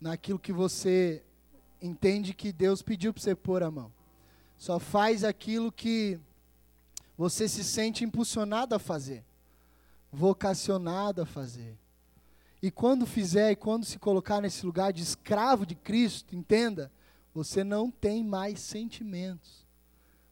naquilo 0.00 0.38
que 0.38 0.52
você 0.52 1.22
entende 1.80 2.34
que 2.34 2.52
Deus 2.52 2.82
pediu 2.82 3.12
para 3.12 3.22
você 3.22 3.34
pôr 3.34 3.62
a 3.62 3.70
mão. 3.70 3.92
Só 4.56 4.78
faz 4.78 5.24
aquilo 5.24 5.70
que 5.70 6.18
você 7.16 7.48
se 7.48 7.64
sente 7.64 8.04
impulsionado 8.04 8.74
a 8.74 8.78
fazer, 8.78 9.24
vocacionado 10.12 11.22
a 11.22 11.26
fazer. 11.26 11.76
E 12.60 12.70
quando 12.70 13.06
fizer 13.06 13.52
e 13.52 13.56
quando 13.56 13.84
se 13.84 13.98
colocar 13.98 14.40
nesse 14.40 14.66
lugar 14.66 14.92
de 14.92 15.02
escravo 15.02 15.64
de 15.64 15.74
Cristo, 15.74 16.34
entenda, 16.34 16.90
você 17.32 17.62
não 17.62 17.90
tem 17.90 18.24
mais 18.24 18.60
sentimentos. 18.60 19.66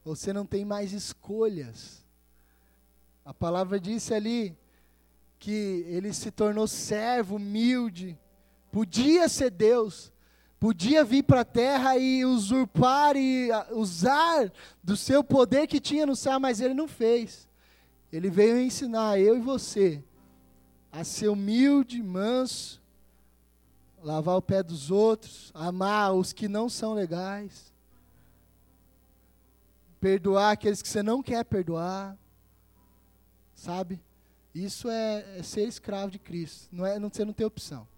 Você 0.05 0.33
não 0.33 0.47
tem 0.47 0.65
mais 0.65 0.93
escolhas. 0.93 2.06
A 3.27 3.35
palavra 3.35 3.81
disse 3.81 4.15
ali 4.15 4.57
que 5.41 5.85
ele 5.89 6.13
se 6.13 6.31
tornou 6.31 6.69
servo, 6.69 7.35
humilde, 7.35 8.17
podia 8.71 9.29
ser 9.29 9.51
Deus, 9.51 10.13
podia 10.61 11.03
vir 11.03 11.25
para 11.25 11.41
a 11.41 11.45
terra 11.45 11.99
e 11.99 12.25
usurpar 12.25 13.17
e 13.17 13.49
usar 13.73 14.53
do 14.81 14.97
seu 14.97 15.25
poder 15.25 15.67
que 15.67 15.81
tinha 15.81 16.07
no 16.07 16.15
céu, 16.15 16.39
mas 16.39 16.61
ele 16.61 16.73
não 16.73 16.87
fez. 16.87 17.49
Ele 18.13 18.31
veio 18.31 18.61
ensinar 18.61 19.19
eu 19.19 19.37
e 19.37 19.41
você 19.41 20.01
a 20.93 21.03
ser 21.03 21.27
humilde, 21.27 22.01
manso, 22.01 22.81
lavar 24.05 24.37
o 24.37 24.43
pé 24.43 24.63
dos 24.63 24.89
outros, 24.93 25.51
amar 25.53 26.15
os 26.15 26.33
que 26.33 26.47
não 26.47 26.69
são 26.69 26.95
legais, 26.95 27.75
perdoar 30.01 30.53
aqueles 30.53 30.81
que 30.81 30.89
você 30.89 31.03
não 31.03 31.25
quer 31.25 31.45
perdoar, 31.45 32.17
sabe? 33.57 33.99
Isso 34.55 34.89
é, 34.89 35.39
é 35.39 35.43
ser 35.43 35.67
escravo 35.67 36.13
de 36.13 36.19
Cristo, 36.19 36.69
não 36.71 36.87
é, 36.87 36.99
não, 36.99 37.09
você 37.09 37.25
não 37.25 37.33
tem 37.33 37.45
opção. 37.45 37.89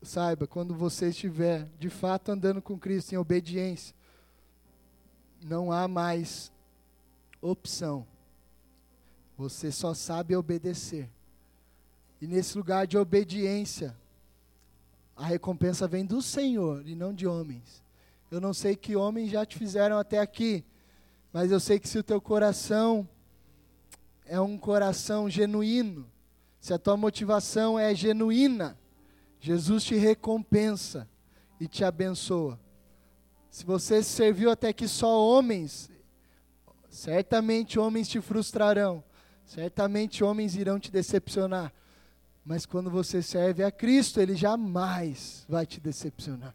Saiba, 0.00 0.46
quando 0.46 0.74
você 0.74 1.08
estiver 1.08 1.68
de 1.80 1.90
fato 1.90 2.30
andando 2.30 2.62
com 2.62 2.78
Cristo 2.78 3.12
em 3.12 3.16
obediência, 3.16 3.92
não 5.42 5.72
há 5.72 5.88
mais 5.88 6.52
opção. 7.40 8.06
Você 9.36 9.72
só 9.72 9.94
sabe 9.94 10.36
obedecer. 10.36 11.08
E 12.20 12.26
nesse 12.26 12.56
lugar 12.56 12.86
de 12.86 12.96
obediência, 12.96 13.96
a 15.16 15.24
recompensa 15.26 15.88
vem 15.88 16.04
do 16.04 16.22
Senhor 16.22 16.86
e 16.86 16.94
não 16.94 17.12
de 17.12 17.26
homens. 17.26 17.82
Eu 18.30 18.40
não 18.40 18.54
sei 18.54 18.76
que 18.76 18.94
homens 18.94 19.30
já 19.30 19.44
te 19.44 19.56
fizeram 19.56 19.98
até 19.98 20.18
aqui, 20.18 20.64
mas 21.32 21.50
eu 21.50 21.58
sei 21.58 21.78
que 21.78 21.88
se 21.88 21.98
o 21.98 22.02
teu 22.02 22.20
coração 22.20 23.08
é 24.28 24.40
um 24.40 24.58
coração 24.58 25.28
genuíno, 25.28 26.06
se 26.60 26.72
a 26.74 26.78
tua 26.78 26.96
motivação 26.96 27.78
é 27.78 27.94
genuína, 27.94 28.78
Jesus 29.40 29.84
te 29.84 29.94
recompensa 29.94 31.08
e 31.58 31.66
te 31.66 31.82
abençoa. 31.82 32.60
Se 33.50 33.64
você 33.64 34.02
serviu 34.02 34.50
até 34.50 34.68
aqui 34.68 34.86
só 34.86 35.24
homens, 35.24 35.90
certamente 36.90 37.78
homens 37.78 38.08
te 38.08 38.20
frustrarão, 38.20 39.02
certamente 39.46 40.22
homens 40.22 40.56
irão 40.56 40.78
te 40.78 40.90
decepcionar. 40.90 41.72
Mas 42.44 42.66
quando 42.66 42.90
você 42.90 43.22
serve 43.22 43.62
a 43.62 43.70
Cristo, 43.70 44.20
Ele 44.20 44.34
jamais 44.34 45.44
vai 45.48 45.66
te 45.66 45.80
decepcionar. 45.80 46.54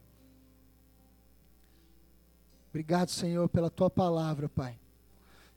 Obrigado, 2.69 3.09
Senhor, 3.09 3.47
pela 3.49 3.69
tua 3.69 3.89
palavra, 3.89 4.49
Pai. 4.49 4.79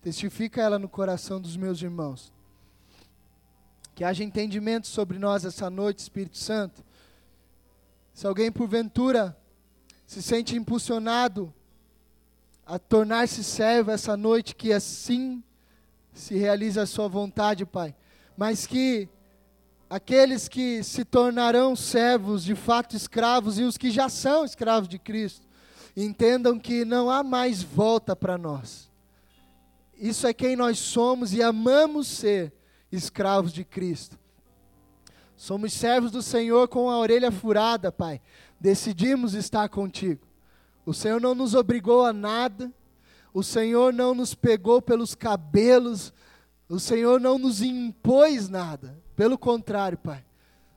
Testifica 0.06 0.62
ela 0.62 0.78
no 0.78 0.88
coração 0.88 1.40
dos 1.40 1.56
meus 1.56 1.82
irmãos. 1.82 2.32
Que 3.92 4.04
haja 4.04 4.22
entendimento 4.22 4.86
sobre 4.86 5.18
nós 5.18 5.44
essa 5.44 5.68
noite, 5.68 5.98
Espírito 5.98 6.38
Santo. 6.38 6.84
Se 8.14 8.24
alguém 8.24 8.52
porventura 8.52 9.36
se 10.06 10.22
sente 10.22 10.54
impulsionado 10.54 11.52
a 12.64 12.78
tornar-se 12.78 13.42
servo 13.42 13.90
essa 13.90 14.16
noite, 14.16 14.54
que 14.54 14.72
assim 14.72 15.42
se 16.14 16.36
realize 16.36 16.78
a 16.78 16.86
sua 16.86 17.08
vontade, 17.08 17.66
Pai. 17.66 17.92
Mas 18.36 18.64
que 18.64 19.08
aqueles 19.90 20.46
que 20.46 20.84
se 20.84 21.04
tornarão 21.04 21.74
servos, 21.74 22.44
de 22.44 22.54
fato 22.54 22.94
escravos, 22.94 23.58
e 23.58 23.64
os 23.64 23.76
que 23.76 23.90
já 23.90 24.08
são 24.08 24.44
escravos 24.44 24.88
de 24.88 25.00
Cristo, 25.00 25.44
entendam 25.96 26.60
que 26.60 26.84
não 26.84 27.10
há 27.10 27.24
mais 27.24 27.60
volta 27.60 28.14
para 28.14 28.38
nós. 28.38 28.86
Isso 29.98 30.26
é 30.26 30.34
quem 30.34 30.56
nós 30.56 30.78
somos 30.78 31.32
e 31.32 31.42
amamos 31.42 32.06
ser 32.06 32.52
escravos 32.90 33.52
de 33.52 33.64
Cristo. 33.64 34.18
Somos 35.36 35.72
servos 35.72 36.10
do 36.10 36.22
Senhor 36.22 36.68
com 36.68 36.90
a 36.90 36.98
orelha 36.98 37.30
furada, 37.30 37.92
Pai. 37.92 38.20
Decidimos 38.58 39.34
estar 39.34 39.68
contigo. 39.68 40.26
O 40.84 40.94
Senhor 40.94 41.20
não 41.20 41.34
nos 41.34 41.54
obrigou 41.54 42.04
a 42.04 42.12
nada. 42.12 42.72
O 43.34 43.42
Senhor 43.42 43.92
não 43.92 44.14
nos 44.14 44.34
pegou 44.34 44.80
pelos 44.80 45.14
cabelos. 45.14 46.12
O 46.68 46.80
Senhor 46.80 47.20
não 47.20 47.38
nos 47.38 47.60
impôs 47.60 48.48
nada. 48.48 48.98
Pelo 49.14 49.36
contrário, 49.36 49.98
Pai, 49.98 50.24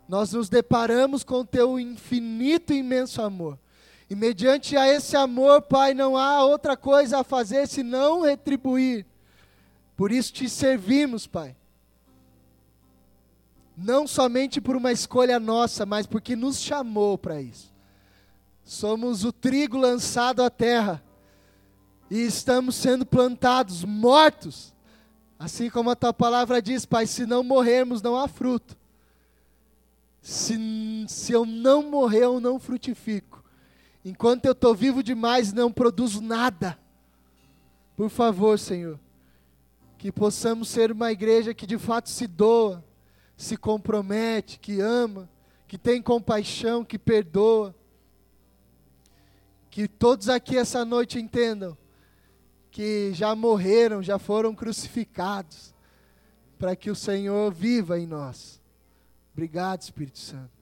nós 0.08 0.34
nos 0.34 0.50
deparamos 0.50 1.24
com 1.24 1.42
o 1.42 1.46
teu 1.46 1.80
infinito 1.80 2.74
e 2.74 2.80
imenso 2.80 3.22
amor. 3.22 3.58
E 4.10 4.16
mediante 4.16 4.76
a 4.76 4.88
esse 4.88 5.16
amor, 5.16 5.62
Pai, 5.62 5.94
não 5.94 6.18
há 6.18 6.44
outra 6.44 6.76
coisa 6.76 7.20
a 7.20 7.24
fazer 7.24 7.68
senão 7.68 8.22
retribuir. 8.22 9.06
Por 9.96 10.12
isso 10.12 10.34
te 10.34 10.50
servimos, 10.50 11.28
Pai. 11.28 11.56
Não 13.78 14.08
somente 14.08 14.60
por 14.60 14.76
uma 14.76 14.92
escolha 14.92 15.40
nossa, 15.40 15.86
mas 15.86 16.08
porque 16.08 16.36
nos 16.36 16.60
chamou 16.60 17.18
para 17.18 17.42
isso. 17.42 17.72
Somos 18.64 19.24
o 19.24 19.32
trigo 19.32 19.78
lançado 19.78 20.42
à 20.42 20.50
terra 20.50 21.04
e 22.10 22.20
estamos 22.22 22.76
sendo 22.76 23.06
plantados, 23.06 23.84
mortos. 23.84 24.74
Assim 25.38 25.70
como 25.70 25.92
a 25.92 25.96
tua 25.96 26.14
palavra 26.14 26.62
diz, 26.62 26.86
Pai, 26.86 27.06
se 27.06 27.26
não 27.26 27.44
morrermos, 27.44 28.02
não 28.02 28.16
há 28.16 28.28
fruto. 28.28 28.76
Se, 30.22 30.58
se 31.08 31.32
eu 31.32 31.46
não 31.46 31.84
morrer, 31.84 32.24
eu 32.24 32.40
não 32.40 32.60
frutifico. 32.60 33.29
Enquanto 34.04 34.46
eu 34.46 34.54
estou 34.54 34.74
vivo 34.74 35.04
demais, 35.04 35.52
não 35.52 35.72
produzo 35.72 36.22
nada. 36.22 36.80
Por 37.96 38.10
favor, 38.10 38.58
Senhor, 38.58 39.00
que 39.98 40.12
possamos 40.12 40.70
ser 40.70 40.92
uma 40.92 41.12
igreja 41.12 41.54
que 41.54 41.68
de 41.68 41.78
fato 41.78 42.10
se 42.10 42.26
doa, 42.26 42.84
se 43.36 43.58
compromete, 43.58 44.60
que 44.60 44.80
ama, 44.80 45.30
que 45.68 45.78
tem 45.78 46.02
compaixão, 46.02 46.86
que 46.86 46.98
perdoa. 46.98 47.76
Que 49.70 49.88
todos 49.88 50.30
aqui 50.30 50.58
essa 50.58 50.84
noite 50.86 51.20
entendam 51.20 51.78
que 52.72 53.12
já 53.14 53.36
morreram, 53.36 54.02
já 54.02 54.18
foram 54.20 54.56
crucificados, 54.56 55.74
para 56.58 56.76
que 56.76 56.90
o 56.90 56.96
Senhor 56.96 57.52
viva 57.54 58.00
em 58.00 58.08
nós. 58.08 58.62
Obrigado, 59.34 59.82
Espírito 59.82 60.20
Santo. 60.20 60.59